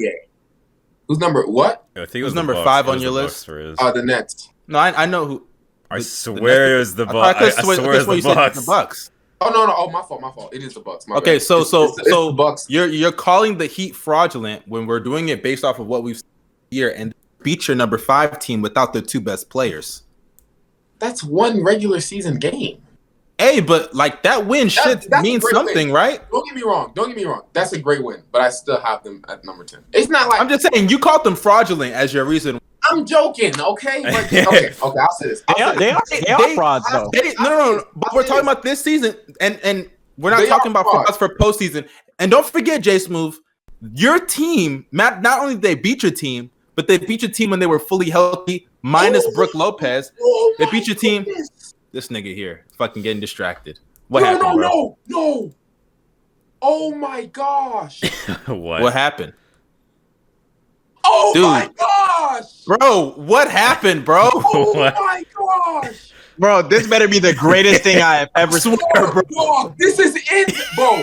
[1.07, 1.85] Who's number what?
[1.95, 2.65] I think it Who's was the number Bucks.
[2.65, 3.35] five It on your list?
[3.35, 3.77] Bucks for his.
[3.79, 4.49] Uh, the Nets.
[4.67, 5.47] No, I, I know who.
[5.89, 7.13] I the- swear it was the Bucks.
[7.13, 8.59] thought- I, I, could swear, swear it was you the said Bucks.
[8.59, 9.11] the Bucks.
[9.39, 10.53] Oh no, no, oh my fault, my fault.
[10.53, 11.07] It is the Bucks.
[11.07, 11.43] My Okay, bad.
[11.43, 12.65] so It's- so it's- it's so the Bucks.
[12.69, 16.17] you're you're calling the Heat fraudulent when we're doing it based off of what we've
[16.17, 16.23] seen
[16.71, 17.13] here and
[17.47, 20.03] beat your number five team without their two best players.
[20.99, 22.81] That's one regular season game.
[23.39, 25.95] Hey, but like that win should That's- that's a mean something, win.
[25.95, 26.29] right?
[26.29, 26.91] Don't get me wrong.
[26.93, 27.43] Don't get me wrong.
[27.53, 29.79] That's a great win, but I still have them at number ten.
[29.93, 32.59] It's not like I'm just saying you called them fraudulent as your reason.
[32.91, 34.01] I'm joking, okay?
[34.03, 34.73] But, okay, okay.
[34.83, 35.43] I'll say this.
[35.47, 36.29] I'll They are, say they this.
[36.31, 37.09] are, they are frauds, though.
[37.13, 37.83] They, no, no, no.
[37.95, 41.15] But we're talking about this season, and and we're not They talking about frauds.
[41.15, 41.87] frauds for postseason.
[42.19, 43.37] And don't forget, Jay Smooth,
[43.93, 44.85] your team.
[44.91, 47.65] Not not only did they beat your team, but they beat your team when they
[47.65, 49.33] were fully healthy, minus Oh.
[49.33, 50.11] Brook Lopez.
[50.21, 51.23] Oh, oh They beat your team.
[51.23, 51.73] goodness.
[51.91, 53.79] This nigga here, fucking getting distracted.
[54.07, 54.69] What no, happened, no, bro?
[54.69, 55.51] no, no.
[56.61, 58.01] Oh my gosh.
[58.47, 58.81] what?
[58.81, 59.33] What happened,
[61.03, 61.43] Oh Dude.
[61.43, 62.63] my gosh.
[62.65, 63.11] bro?
[63.15, 64.29] What happened, bro?
[64.33, 64.93] Oh What?
[64.95, 66.11] my gosh.
[66.39, 68.77] Bro, this better be the greatest thing I have ever seen.
[68.93, 71.01] Bro, dog, this is it, bro.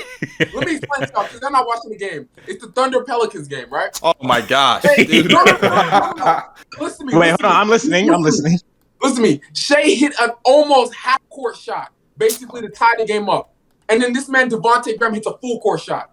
[0.55, 2.28] Let me explain to y'all because I'm not watching the game.
[2.47, 3.90] It's the Thunder Pelicans game, right?
[4.02, 6.40] Oh my gosh, Hey, no, no, no.
[6.78, 7.19] Listen to me.
[7.19, 7.51] Wait, listen hold on.
[7.52, 7.61] me.
[7.61, 8.11] I'm listening.
[8.15, 8.59] I'm listening.
[9.02, 9.40] Listen to me.
[9.55, 13.52] Shai hit an almost half court shot, basically to tie the game up.
[13.89, 16.11] And then this man, Devonte Graham, hits a full court shot.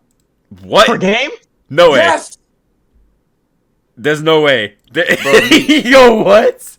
[0.57, 0.99] Per What?
[0.99, 1.29] game?
[1.69, 1.99] No way.
[1.99, 2.37] Yes.
[3.95, 4.75] There's no way.
[4.95, 6.77] Yo, what?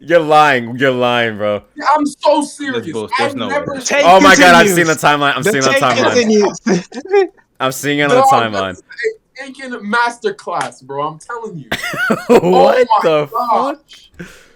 [0.00, 0.76] You're lying.
[0.76, 1.62] You're lying, bro.
[1.90, 2.84] I'm so serious.
[2.86, 3.80] There's I've no never way.
[3.80, 4.74] Take Oh my god, I've continues.
[4.76, 5.34] seen the timeline.
[5.36, 7.28] I'm The seeing the timeline.
[7.60, 8.74] I'm seeing it on the timeline.
[8.76, 11.06] that's Taking masterclass, bro.
[11.08, 11.68] I'm telling you.
[12.28, 14.10] what oh the gosh.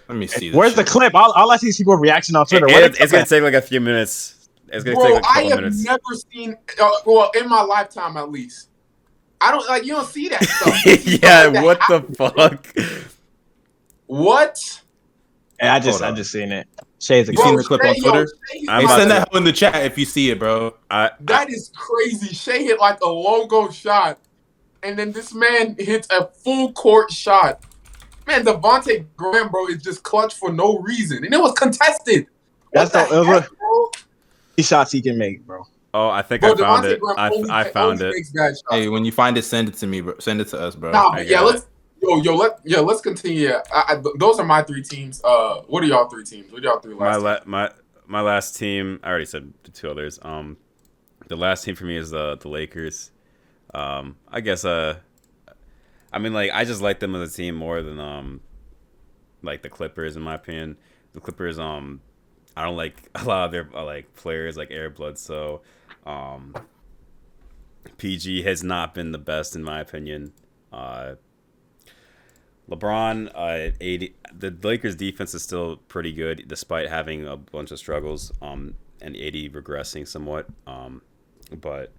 [0.09, 0.49] Let me see.
[0.49, 0.89] This Where's the shit.
[0.91, 1.15] clip?
[1.15, 2.45] All, all I see is people reaction on?
[2.45, 2.67] Twitter.
[2.67, 4.49] It- it- it's gonna take like a few minutes.
[4.69, 5.83] It's gonna Bro, take like a I couple I have minutes.
[5.83, 5.99] never
[6.31, 8.69] seen, uh, well, in my lifetime at least.
[9.39, 10.73] I don't like you don't see that stuff.
[10.85, 12.05] You see stuff yeah, what happen.
[12.09, 12.67] the fuck?
[14.07, 14.81] What?
[15.63, 15.75] At?
[15.75, 16.67] I just, I just seen it.
[16.99, 18.27] Shades of You seen the Bro, clip on Shai- yo, Twitter?
[18.69, 20.73] I'm Hey, send that hoe in the chat if you see it, bro.
[20.89, 22.33] I, I That is crazy.
[22.33, 24.19] Shai hit like a logo shot,
[24.83, 27.63] and then this man hits a full court shot.
[28.25, 32.27] Man, Devonte Graham, bro, is just clutch for no reason, and it was contested.
[32.71, 33.89] That's What the- it was heck, bro?
[34.55, 35.63] These shots he can make, bro.
[35.93, 36.99] oh, I think Bro, I found Devontae it.
[37.01, 38.13] Graham I, only- I found it.
[38.15, 38.63] makes bad shots.
[38.71, 40.13] Hey, when you find it, send it to me, bro.
[40.19, 40.91] Send it to us, bro.
[40.91, 41.65] Nah, yeah, got let's
[42.03, 43.47] yo yo let yeah let's continue.
[43.49, 45.21] Yeah, I, I, those are my three teams.
[45.23, 46.51] Uh, what are y'all three teams?
[46.51, 47.21] What are y'all three My last?
[47.21, 47.71] la- my
[48.05, 48.99] my last team.
[49.03, 50.19] I already said the two others.
[50.21, 50.57] Um,
[51.27, 53.11] the last team for me is the the Lakers.
[53.73, 54.99] Um, I guess uh,
[56.11, 58.41] I mean like I just like them as a team more than um,
[59.41, 60.77] like the Clippers in my opinion.
[61.13, 62.01] The Clippers um,
[62.55, 65.61] I don't like a lot of their uh, like players like Eric Bledsoe.
[66.05, 66.53] Um,
[67.97, 70.33] PG has not been the best in my opinion.
[70.71, 71.15] Uh,
[72.69, 77.79] LeBron, uh, AD, the Lakers defense is still pretty good despite having a bunch of
[77.79, 78.31] struggles.
[78.41, 80.47] Um, and AD regressing somewhat.
[80.65, 81.01] Um,
[81.59, 81.91] but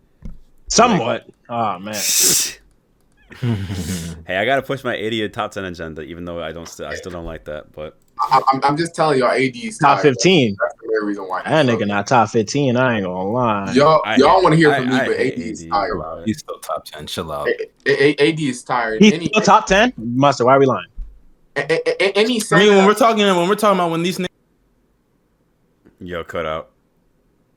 [0.68, 1.28] Somewhat.
[1.48, 1.94] Oh man.
[4.26, 6.94] hey, I gotta push my AD top 10 agenda, even though I don't, still, I
[6.94, 7.72] still don't like that.
[7.72, 10.14] But I, I'm, I'm just telling y'all, AD is Top tired.
[10.14, 10.56] 15.
[10.60, 11.42] That's the main reason why.
[11.42, 11.88] That nigga struggling.
[11.88, 12.76] not top 15.
[12.76, 13.72] I ain't gonna lie.
[13.72, 15.98] Y'all, I- y'all want to hear I- from me, I but hate AD is tired.
[15.98, 17.06] but- He's still top ten.
[17.06, 17.48] Chill out.
[17.48, 19.02] A- A- A- AD is tired.
[19.02, 19.92] He's Any, still top 10?
[19.96, 20.86] Mustard, why are we lying?
[21.56, 24.18] a- a- a- any I mean, when we're talking, when we're talking about when these,
[24.18, 24.26] niggas,
[26.00, 26.70] yo, cut out.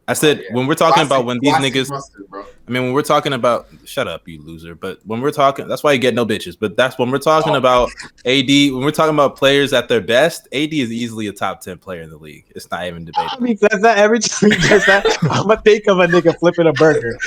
[0.10, 0.56] I said Yeah.
[0.56, 2.46] when we're talking Classic- about when these niggas, mustard, bro.
[2.68, 4.74] I mean, when we're talking about, shut up, you loser.
[4.74, 6.56] But when we're talking, that's why you get no bitches.
[6.60, 7.58] But that's when we're talking Oh.
[7.58, 7.90] about
[8.26, 8.72] AD.
[8.72, 12.02] When we're talking about players at their best, AD is easily a top ten player
[12.02, 12.46] in the league.
[12.56, 13.46] It's not even debatable.
[13.48, 15.06] He says that every time he does that.
[15.24, 17.18] I'm gonna think of a nigga flipping a burger.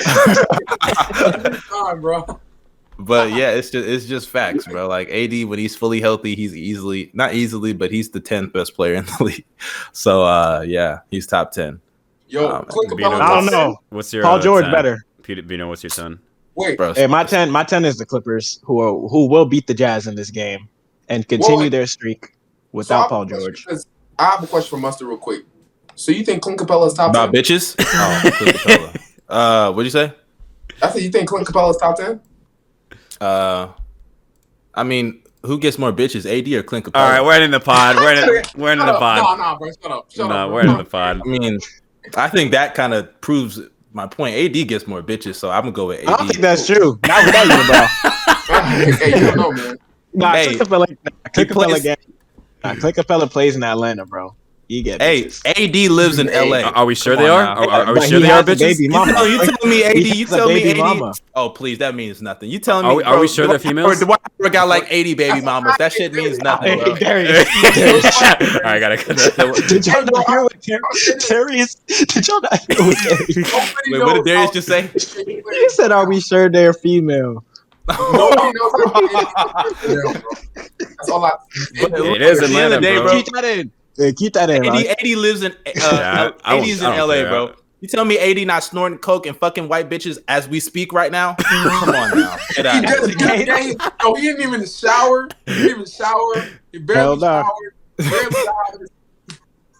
[1.69, 2.39] Time, bro.
[2.99, 4.87] But yeah, it's just it's just facts, bro.
[4.87, 8.75] Like AD, when he's fully healthy, he's easily not easily, but he's the tenth best
[8.75, 9.45] player in the league.
[9.91, 11.79] So uh, yeah, he's top ten.
[12.31, 13.77] Yo, Um, Clint Bino, Capela I don't know.
[13.89, 14.71] What's your Paul uh, George 10?
[14.71, 15.05] better.
[15.21, 16.05] Peter, Bino, what's your 10?
[16.05, 16.19] 10.
[16.55, 19.67] Wait, Bro, Hey, my 10, my 10 is the Clippers who are, who will beat
[19.67, 20.67] the Jazz in this game
[21.09, 21.69] and continue Whoa.
[21.69, 22.35] their streak
[22.71, 23.65] without have Paul George.
[23.65, 25.43] question, I have a question for Mustard real quick.
[25.95, 27.43] So you think Clint Capela is top about 10?
[27.43, 27.75] bitches.
[27.93, 29.01] Oh, Clint Capela.
[29.29, 30.13] uh, what'd you say?
[30.81, 32.19] I said you think Clint Capela is top 10?
[33.19, 33.67] Uh,
[34.73, 37.09] I mean, who gets more bitches, AD or Clint All Capela?
[37.11, 37.95] right, we're in the pod.
[37.97, 39.37] We're in, we're in the pod.
[39.37, 39.69] No, no, bro.
[39.81, 40.11] Shut up.
[40.11, 40.51] Shut No, up.
[40.51, 41.21] we're in the pod.
[41.25, 41.59] I mean,
[42.15, 43.59] I think that kind of proves
[43.93, 44.35] my point.
[44.35, 46.07] AD gets more bitches, so I'm gonna go with AD.
[46.07, 46.99] I don't think that's true.
[47.07, 47.85] Not without you, bro.
[48.69, 49.77] hey, hey, you don't know, man.
[50.13, 50.97] Nah, Hey, Clint Capela,
[51.33, 51.95] Clint plays- ga-
[52.63, 54.35] nah, Capela plays in Atlanta, bro.
[54.71, 55.85] You get Hey, bitches.
[55.85, 56.59] AD lives in LA.
[56.61, 57.43] Are are we sure Come they are?
[57.43, 58.59] Are, are- are we sure they are bitches?
[58.59, 59.97] baby You tell, you tell me AD.
[59.97, 60.77] He You tell me AD.
[60.77, 61.13] mama.
[61.35, 62.49] Oh please, that means nothing.
[62.49, 62.91] You telling me?
[62.91, 63.95] Are we- are bro, we sure they're Dwight females?
[63.95, 65.75] Howard- Dwight Howard got like 80 baby mamas.
[65.77, 66.93] That shit means nothing, bro.
[66.95, 69.65] Hey, Darius, Darius, All right, I gotta cut that.
[69.67, 70.79] did y'all not hear what Dar-
[71.27, 71.75] Darius?
[71.75, 73.37] Did y'all not hear what Darius?
[73.91, 74.87] Wait, what did Darius just say?
[74.87, 77.43] He said, "Are we sure they're female?"
[77.89, 78.71] Nobody knows
[79.35, 79.63] how
[80.79, 81.31] That's all I.
[81.73, 83.80] It is at the Atlanta, of the day, bro.
[83.97, 84.11] Bro.
[84.13, 84.63] Keep that in.
[84.63, 87.13] Hey, keep 80, AD lives in uh, Yeah, I- I AD's I in don't LA,
[87.15, 87.29] care.
[87.29, 87.55] bro.
[87.81, 91.11] You tell me AD not snorting coke and fucking white bitches as we speak right
[91.11, 91.33] now?
[91.39, 92.37] Come on now.
[92.55, 93.57] Get He out of just, here.
[93.57, 95.27] he, he, no, he didn't even shower.
[95.47, 96.33] He didn't even shower.
[96.71, 97.43] He Hell barely no.
[97.43, 97.73] showered.
[97.97, 98.89] Barely showered.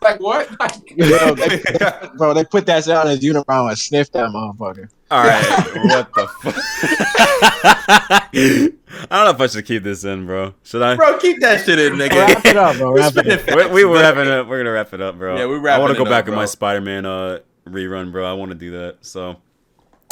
[0.02, 0.60] Like what?
[0.60, 1.62] Like, Yo, they,
[2.18, 4.90] bro, they put that shit on his unibrow and sniffed that motherfucker.
[5.12, 5.44] All right,
[5.86, 8.34] what the fuck?
[9.10, 10.53] I don't know if I should keep this in, bro.
[10.64, 10.95] Should I?
[10.95, 12.11] Bro, keep that shit in, nigga.
[12.28, 12.94] Wrap it up, bro.
[12.94, 13.56] Wrap it up.
[13.72, 14.48] We, we were wrapping it up.
[14.48, 15.38] We're gonna wrap it up, bro.
[15.38, 15.76] Yeah, we I wrapping up.
[15.76, 16.45] I want to go back up, in my.
[16.45, 18.30] Spider-Man uh rerun, bro.
[18.30, 18.98] I want to do that.
[19.02, 19.38] So,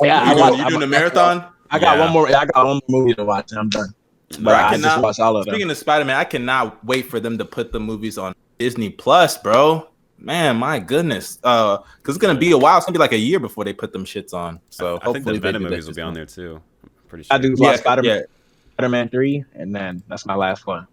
[0.01, 1.45] Yeah, you I doing, watched- you I doing the watched- marathon?
[1.71, 2.03] I got Yeah.
[2.05, 2.27] one more.
[2.27, 3.93] I got one more movie to watch, and I'm done.
[4.29, 5.53] But Nah, I, I just cannot- watched all of them.
[5.53, 8.89] Speaking of Spider Man, I cannot wait for them to put the movies on Disney
[8.89, 9.87] Plus, bro.
[10.21, 11.39] Man, my goodness.
[11.43, 12.77] Uh, because it's gonna be a while.
[12.77, 14.59] It's gonna be like a year before they put them shits on.
[14.69, 16.61] So I think hopefully the Venom movies will be on there too.
[16.83, 17.35] I'm pretty sure.
[17.35, 18.23] I do Yeah, watch Spider Man,
[18.79, 18.87] yeah.
[18.87, 20.87] Spider Man three, and then that's my last one.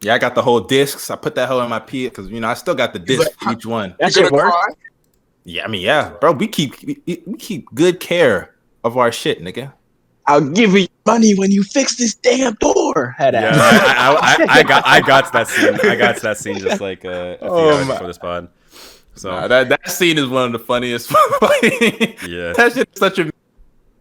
[0.00, 1.10] Yeah, I got the whole discs.
[1.10, 3.30] I put that whole in my P because you know I still got the disc
[3.40, 3.94] for each one.
[3.98, 4.78] That You're gonna work.
[5.44, 6.32] Yeah, I mean, yeah, bro.
[6.32, 8.54] We keep we, we keep good care
[8.84, 9.72] of our shit, nigga.
[10.26, 13.14] I'll give you money when you fix this damn door.
[13.18, 13.58] Head Yeah, ass.
[13.58, 15.74] I, I, I, I got I got to that scene.
[15.90, 18.18] I got to that scene just like uh, a few Oh hours my- before this
[18.18, 18.48] pod.
[19.16, 21.10] So Nah, that that scene is one of the funniest.
[21.12, 22.52] yeah.
[22.54, 23.32] that shit is such a Another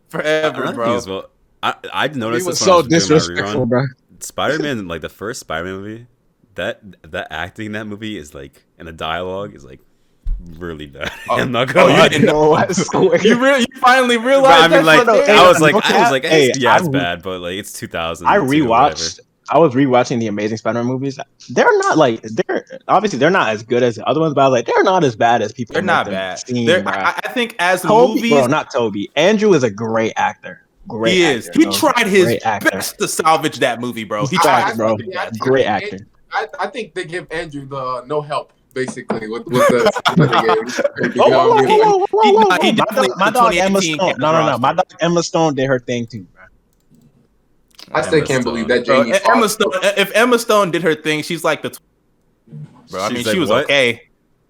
[0.09, 0.95] forever, thing bro.
[0.95, 1.29] as well,
[1.61, 3.85] I I He noticed was this when I so was disrespectful, bro.
[4.19, 6.07] Spider Man, like the first Spider Man movie,
[6.55, 6.81] that
[7.11, 9.79] that acting in that movie is like, and the dialogue is like
[10.57, 11.11] really bad.
[11.29, 12.07] Oh, I'm not oh, gonna you lie.
[12.09, 12.75] didn't know what?
[12.75, 14.73] So You really, you finally But realized.
[14.73, 16.87] I mean, like, what I was like, look I was like, hey, it's, yeah, it's
[16.87, 18.25] I- bad, but like, it's 2000.
[18.25, 19.19] I rewatched.
[19.51, 21.19] I was rewatching the Amazing Spider-Man movies.
[21.49, 24.47] They're not like they're obviously they're not as good as the other ones, but I
[24.47, 25.73] was like they're not as bad as people.
[25.73, 26.47] They're not bad.
[26.47, 26.87] seem, They're.
[26.87, 29.09] I, I think as Tobey, movies, bro, not Tobey.
[29.15, 30.65] Andrew is a great actor.
[30.89, 31.13] Great.
[31.13, 31.47] he is.
[31.47, 31.73] actor, He bro.
[31.73, 34.25] tried his best to salvage that movie, bro.
[34.27, 34.77] He Facts, tried.
[34.77, 34.97] bro.
[34.99, 35.99] Yeah, I Great they- actor.
[36.31, 40.27] I, I think they give Andrew the no help basically with, with the, the
[41.07, 41.11] game.
[41.15, 42.71] Whoa, whoa, whoa, whoa, whoa, whoa, whoa, nah, he whoa.
[42.71, 43.97] My definitely dog, my dog Emma Stone.
[44.19, 44.57] No, no, no.
[44.59, 44.75] My roster.
[44.75, 46.43] dog Emma Stone did her thing too, bro.
[47.91, 48.53] I still Emma can't Stone.
[48.53, 49.01] believe that Bro,
[49.33, 49.71] Emma Stone.
[49.97, 51.71] If Emma Stone did her thing, she's like the.
[51.71, 51.79] Tw-
[52.91, 53.63] bro, I She's mean, like she was what?
[53.65, 54.08] okay.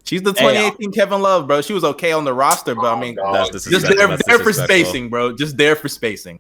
[0.10, 1.62] She's the Hey, 2018 Kevin Love, bro.
[1.62, 3.72] She was okay on the roster, but I oh, mean, Oh, That's dog.
[3.72, 5.36] just there, That's there for spacing, bro.
[5.36, 6.40] Just there for spacing.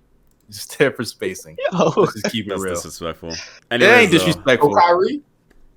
[0.50, 1.56] Just there for spacing.
[1.72, 1.94] Yo.
[1.96, 2.74] Let's just keep it That's real.
[2.74, 3.36] disrespectful.
[3.70, 4.76] It ain't disrespectful.
[4.76, 5.22] Oh, Kyrie?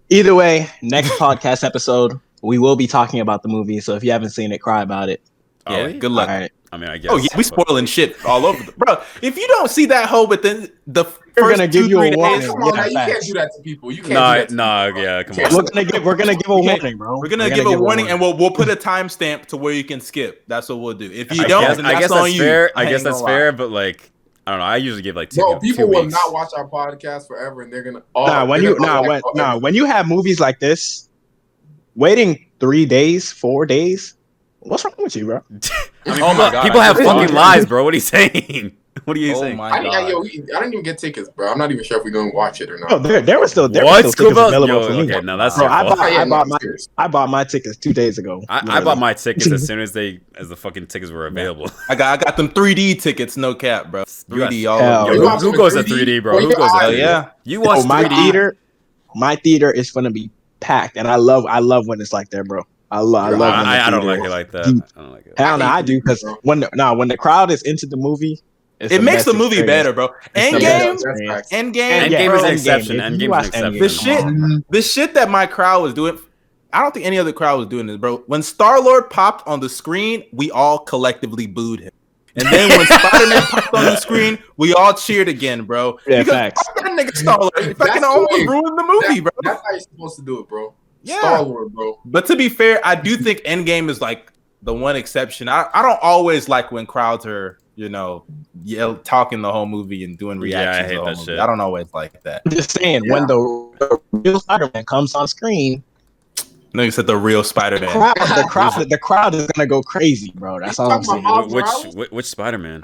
[0.09, 3.79] Either way, next podcast episode we will be talking about the movie.
[3.81, 5.23] So if you haven't seen it, cry about it.
[5.67, 6.31] Oh, Are Yeah, good luck.
[6.31, 6.53] All right.
[6.73, 7.11] I mean, I guess.
[7.13, 8.97] Oh yeah, we spoiling shit all over, the, bro.
[9.21, 11.11] If you don't see that hoe within the We're
[11.45, 12.41] first gonna two, give you a warning.
[12.41, 13.93] days, Come on, Yeah, now, you can't do that to people.
[13.93, 15.03] You can't Nah, do that to nah, people.
[15.03, 15.55] yeah, come on.
[15.55, 17.19] We're gonna give we're gonna give a warning, bro.
[17.19, 20.01] we're gonna give a warning, and we'll we'll put a timestamp to where you can
[20.01, 20.45] skip.
[20.47, 21.11] That's what we'll do.
[21.13, 22.41] If you I don't, guess, then I guess on that's you.
[22.41, 22.71] fair.
[22.75, 24.11] I guess that's fair, but like,
[24.47, 24.65] I don't know.
[24.67, 25.43] I usually give like two.
[25.43, 26.15] Bro, two people will weeks.
[26.15, 28.03] not watch our podcast forever, and they're gonna.
[28.15, 30.59] Oh, nah, when they're you nah like, when oh, nah when you have movies like
[30.59, 31.11] this,
[31.97, 34.15] waiting three days, four days.
[34.61, 35.43] What's wrong with you, bro?
[36.07, 37.85] I mean, Oh people, my God, people have fucking lives, bro.
[37.85, 38.77] What are you saying?
[39.05, 39.57] What are you Oh saying?
[39.57, 41.51] my I, didn't, I, yo, we- I didn't even get tickets, bro.
[41.51, 42.91] I'm not even sure if we're gonna watch it or not.
[42.91, 44.05] No, there there was still there What?
[44.05, 45.03] was still tickets available Yo, for me.
[45.11, 46.59] okay, now that's Bro, I bought- Oh, yeah, I bought I'm my-
[46.99, 48.45] I bought my tickets two days ago.
[48.51, 51.71] I, I bought my tickets as soon as they as the fucking tickets were available.
[51.89, 54.05] I got I got them 3D tickets, no cap, bro.
[54.05, 55.07] 3D all Hell.
[55.07, 55.25] Yo, over.
[55.25, 55.85] You who, who goes 3D?
[55.87, 56.33] 3D, bro?
[56.35, 58.15] Bro, Who goes to Oh yeah, You watch my 3D?
[58.25, 58.57] theater,
[59.17, 60.31] my theater is gonna be
[60.61, 62.63] packed, and I love I love when it's like that, bro.
[62.93, 63.39] I love I love.
[63.41, 64.65] when I, I don't like it like that.
[64.67, 64.83] deep.
[64.97, 65.35] I don't like it.
[65.39, 67.97] Hell no, I I do because when the, nah, when the crowd is into the
[67.97, 68.39] movie,
[68.79, 69.67] it's it makes the movie experience.
[69.67, 70.09] better, bro.
[70.35, 71.33] It's the Endgame, best That's experience.
[71.33, 71.49] facts.
[71.53, 72.53] Endgame, Endgame is an Endgame.
[72.53, 73.01] exception.
[73.01, 73.79] If you Endgame's an watch exception.
[73.79, 76.19] The shit- come the shit that my crowd was doing.
[76.75, 78.19] I don't think any other crowd was doing this, bro.
[78.27, 81.93] When Star Lord popped on the screen, we all collectively booed him.
[82.35, 85.99] And then when Spider Man popped on the screen, we all cheered again, bro.
[86.07, 86.63] Yeah, because facts.
[86.77, 87.77] that nigga Star Lord.
[87.77, 89.31] Fucking almost ruined the movie, bro.
[89.43, 90.75] That's how you're supposed to do it, bro.
[91.03, 91.19] Yeah.
[91.19, 91.99] Star Lord, bro.
[92.05, 95.49] But to be fair, I do think Endgame is like the one exception.
[95.49, 98.25] I, I don't always like when crowds are, you know,
[98.63, 100.53] yell talking the whole movie and doing reactions.
[100.53, 100.91] Yeah, I reactions.
[100.91, 101.33] hate the whole that movie.
[101.33, 101.39] shit.
[101.41, 102.43] I don't always like that.
[102.47, 103.37] I'm just saying when the,
[103.81, 105.83] the real Spider-Man comes on screen,
[106.75, 107.93] No, you said the real Spider the Man.
[107.93, 110.59] crowd, the crowd, the crowd is gonna go crazy, bro.
[110.61, 111.25] That's all I'm saying.
[111.51, 112.83] Which which, which Spider Man?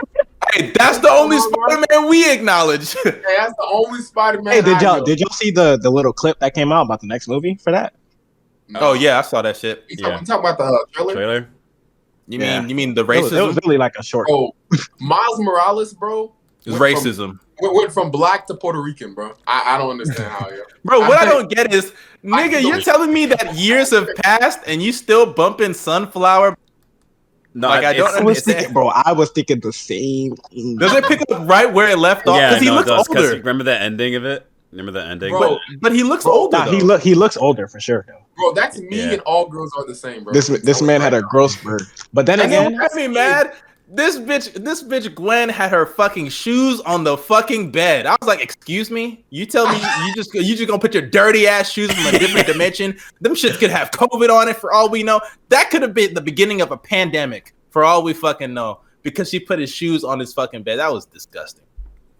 [0.55, 2.93] Hey, that's the only Spider Man we acknowledge.
[3.05, 4.55] Hey, that's the only Spider Man.
[4.55, 7.07] Hey, did y'all did y'all see the the little clip that came out about the
[7.07, 7.95] next movie for that?
[8.77, 9.85] Oh yeah, I saw that shit.
[9.89, 10.21] You talking, Yeah.
[10.21, 11.15] you talking about the uh, trailer?
[11.15, 11.49] Trailer?
[12.29, 12.61] You Yeah.
[12.61, 14.29] mean you mean the It was, it was really like a short.
[14.31, 14.55] Oh,
[15.01, 16.33] Miles Morales, bro.
[16.65, 17.39] It's went from- racism.
[17.61, 19.35] Went, went from black to Puerto Rican, bro.
[19.47, 20.49] I, I don't understand how.
[20.49, 20.59] Yeah.
[20.85, 21.93] Bro, what I I- don't get is,
[22.25, 26.57] nigga, you're telling me that years have passed and you still bumping sunflower.
[27.55, 28.57] No, Like, I don't I was understand.
[28.59, 28.89] thinking, bro.
[28.89, 30.37] I was thinking the same.
[30.37, 30.77] thing.
[30.77, 32.37] Does it pick up right where it left off?
[32.37, 33.31] Yeah, Because he no, it looks older.
[33.39, 34.48] Remember the ending of it?
[34.71, 35.31] Remember the ending?
[35.31, 36.59] Bro, But, but he looks Bro, older.
[36.59, 38.05] Nah, he look he looks older for sure.
[38.37, 39.13] Bro, that's me Yeah.
[39.13, 40.33] and all girls are the same, bro.
[40.33, 41.83] This this man had a growth spurt,
[42.13, 43.55] but then And again, what me mad?
[43.91, 48.05] This bitch, this bitch Gwen had her fucking shoes on the fucking bed.
[48.05, 51.07] I was like, "Excuse me, you tell me you just you just gonna put your
[51.07, 52.99] dirty ass shoes from a different dimension?
[53.23, 55.23] Them shits could have COVID on it for all we know.
[55.49, 59.31] That could have been the beginning of a pandemic for all we fucking know because
[59.31, 60.79] she put his shoes on his fucking bed.
[60.81, 61.65] That was disgusting.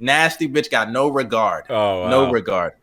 [0.01, 2.09] Nasty bitch got no regard, Oh, wow.
[2.11, 2.75] no regard.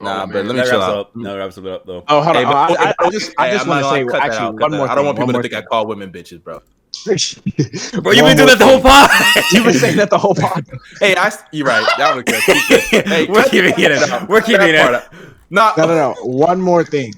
[0.00, 0.28] Oh, Nah, man.
[0.28, 0.98] but let me That chill wraps out.
[0.98, 1.16] up.
[1.16, 2.04] No, wraps it up though.
[2.08, 3.84] oh hold Hey, on, but- oh, oh, I, I, I just I just I'm want
[3.84, 4.80] to say gonna cut that actually out, one more.
[4.86, 4.90] out.
[4.90, 6.60] I don't want thing, people to think more I call women bitches, bro.
[7.04, 9.10] Bro, you've been doing that the whole pod.
[9.52, 10.64] You've been saying that the whole pod.
[11.00, 11.84] Hey, I you're right.
[11.98, 12.40] That was good.
[12.44, 12.56] Keep
[12.92, 13.06] it.
[13.08, 13.98] Hey, We're keeping it in.
[14.08, 14.80] that- We're keeping it in.
[14.86, 15.12] part.
[15.50, 16.14] No, No, no, no.
[16.22, 17.12] One more thing,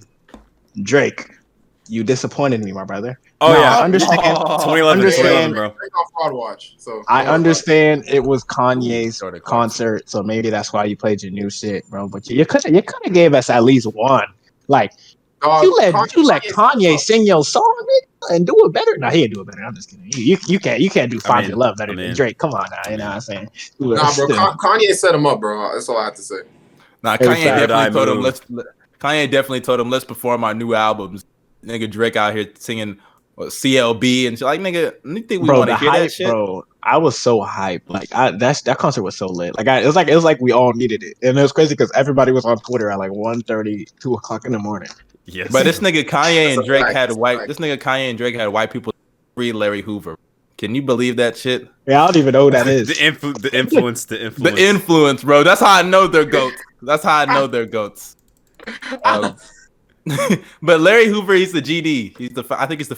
[0.82, 1.31] Drake.
[1.89, 3.20] You disappointed me, my brother.
[3.41, 4.21] Oh Now, yeah, I understand.
[4.37, 5.69] 2011, Understand- 2011, bro.
[5.79, 6.75] Drake on fraud watch.
[6.79, 11.23] So I understand it was Kanye's Sort of concert, so maybe that's why you played
[11.23, 12.09] your new shit, bro.
[12.09, 14.27] But you could you could have gave us at least one.
[14.69, 14.93] Like
[15.43, 18.97] Dog, you let Kanye- you let Kanye sing your song nigga, and do it better.
[18.97, 19.63] No, he didn't do it better.
[19.65, 20.07] I'm just kidding.
[20.07, 22.07] You you, you can't you can't do I Find mean- Your Love better I mean-
[22.07, 22.39] than Drake.
[22.39, 23.51] Come on now, you know what I'm saying?
[23.79, 24.29] Nah, bro.
[24.35, 25.73] Ka- Kanye set him up, bro.
[25.75, 26.37] That's all I have to say.
[27.03, 28.41] Nah, Kanye definitely told him let's.
[28.49, 28.67] let-
[28.99, 31.27] Kanye definitely told him let's perform our new albums.
[31.63, 32.99] Nigga Drake out here singing
[33.37, 34.45] what, CLB and shit.
[34.47, 36.27] Like nigga, you think we want to hear hype, that shit?
[36.29, 36.67] bro.
[36.83, 37.83] I was so hyped.
[37.89, 39.57] Like I, that's that concert was so lit.
[39.57, 41.53] Like I, it was like it was like we all needed it, and it was
[41.53, 44.89] crazy because everybody was on Twitter at like 1.30, 2 o'clock in the morning.
[45.27, 45.51] Yes.
[45.53, 46.97] But this nigga Kanye and Drake fact.
[46.97, 47.39] had white.
[47.39, 47.49] fact.
[47.49, 48.95] This nigga Kanye and Drake had white people
[49.35, 50.17] free Larry Hoover.
[50.59, 51.69] Can you believe that shit?
[51.87, 52.89] Yeah, I don't even know who that is.
[52.89, 54.59] the, influ- the influence, the The influence.
[54.61, 55.43] influence, bro.
[55.43, 56.63] That's how I know they're goats.
[56.81, 58.17] That's how I know they're goats.
[59.05, 59.37] Um,
[60.63, 62.17] but Larry Hoover, he's the GD.
[62.19, 62.45] He's the.
[62.51, 62.97] I think he's the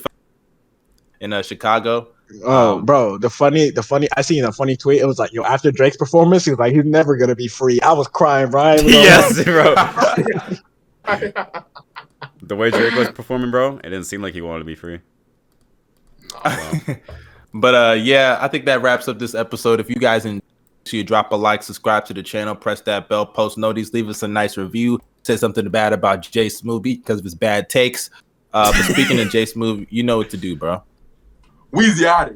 [1.21, 2.09] in uh, Chicago.
[2.45, 4.09] Oh, Um, bro, the funny, the funny.
[4.17, 5.01] I seen a funny tweet.
[5.01, 7.81] It was like, yo, after Drake's performance, he was like, he's never gonna be free.
[7.81, 8.85] I was crying, Brian.
[8.87, 9.75] yes, bro.
[12.49, 15.01] The way Drake was performing, bro, it didn't seem like he wanted to be free.
[17.55, 19.81] but uh, yeah, I think that wraps up this episode.
[19.81, 20.41] If you guys enjoy,
[20.91, 24.23] you drop a like, subscribe to the channel, press that bell, post notice, leave us
[24.23, 28.09] a nice review, say something bad about Jay Smooth because of his bad takes.
[28.55, 30.83] Uh, but speaking of Jay Smooth, you know what to do, bro.
[31.73, 32.35] Weezy out.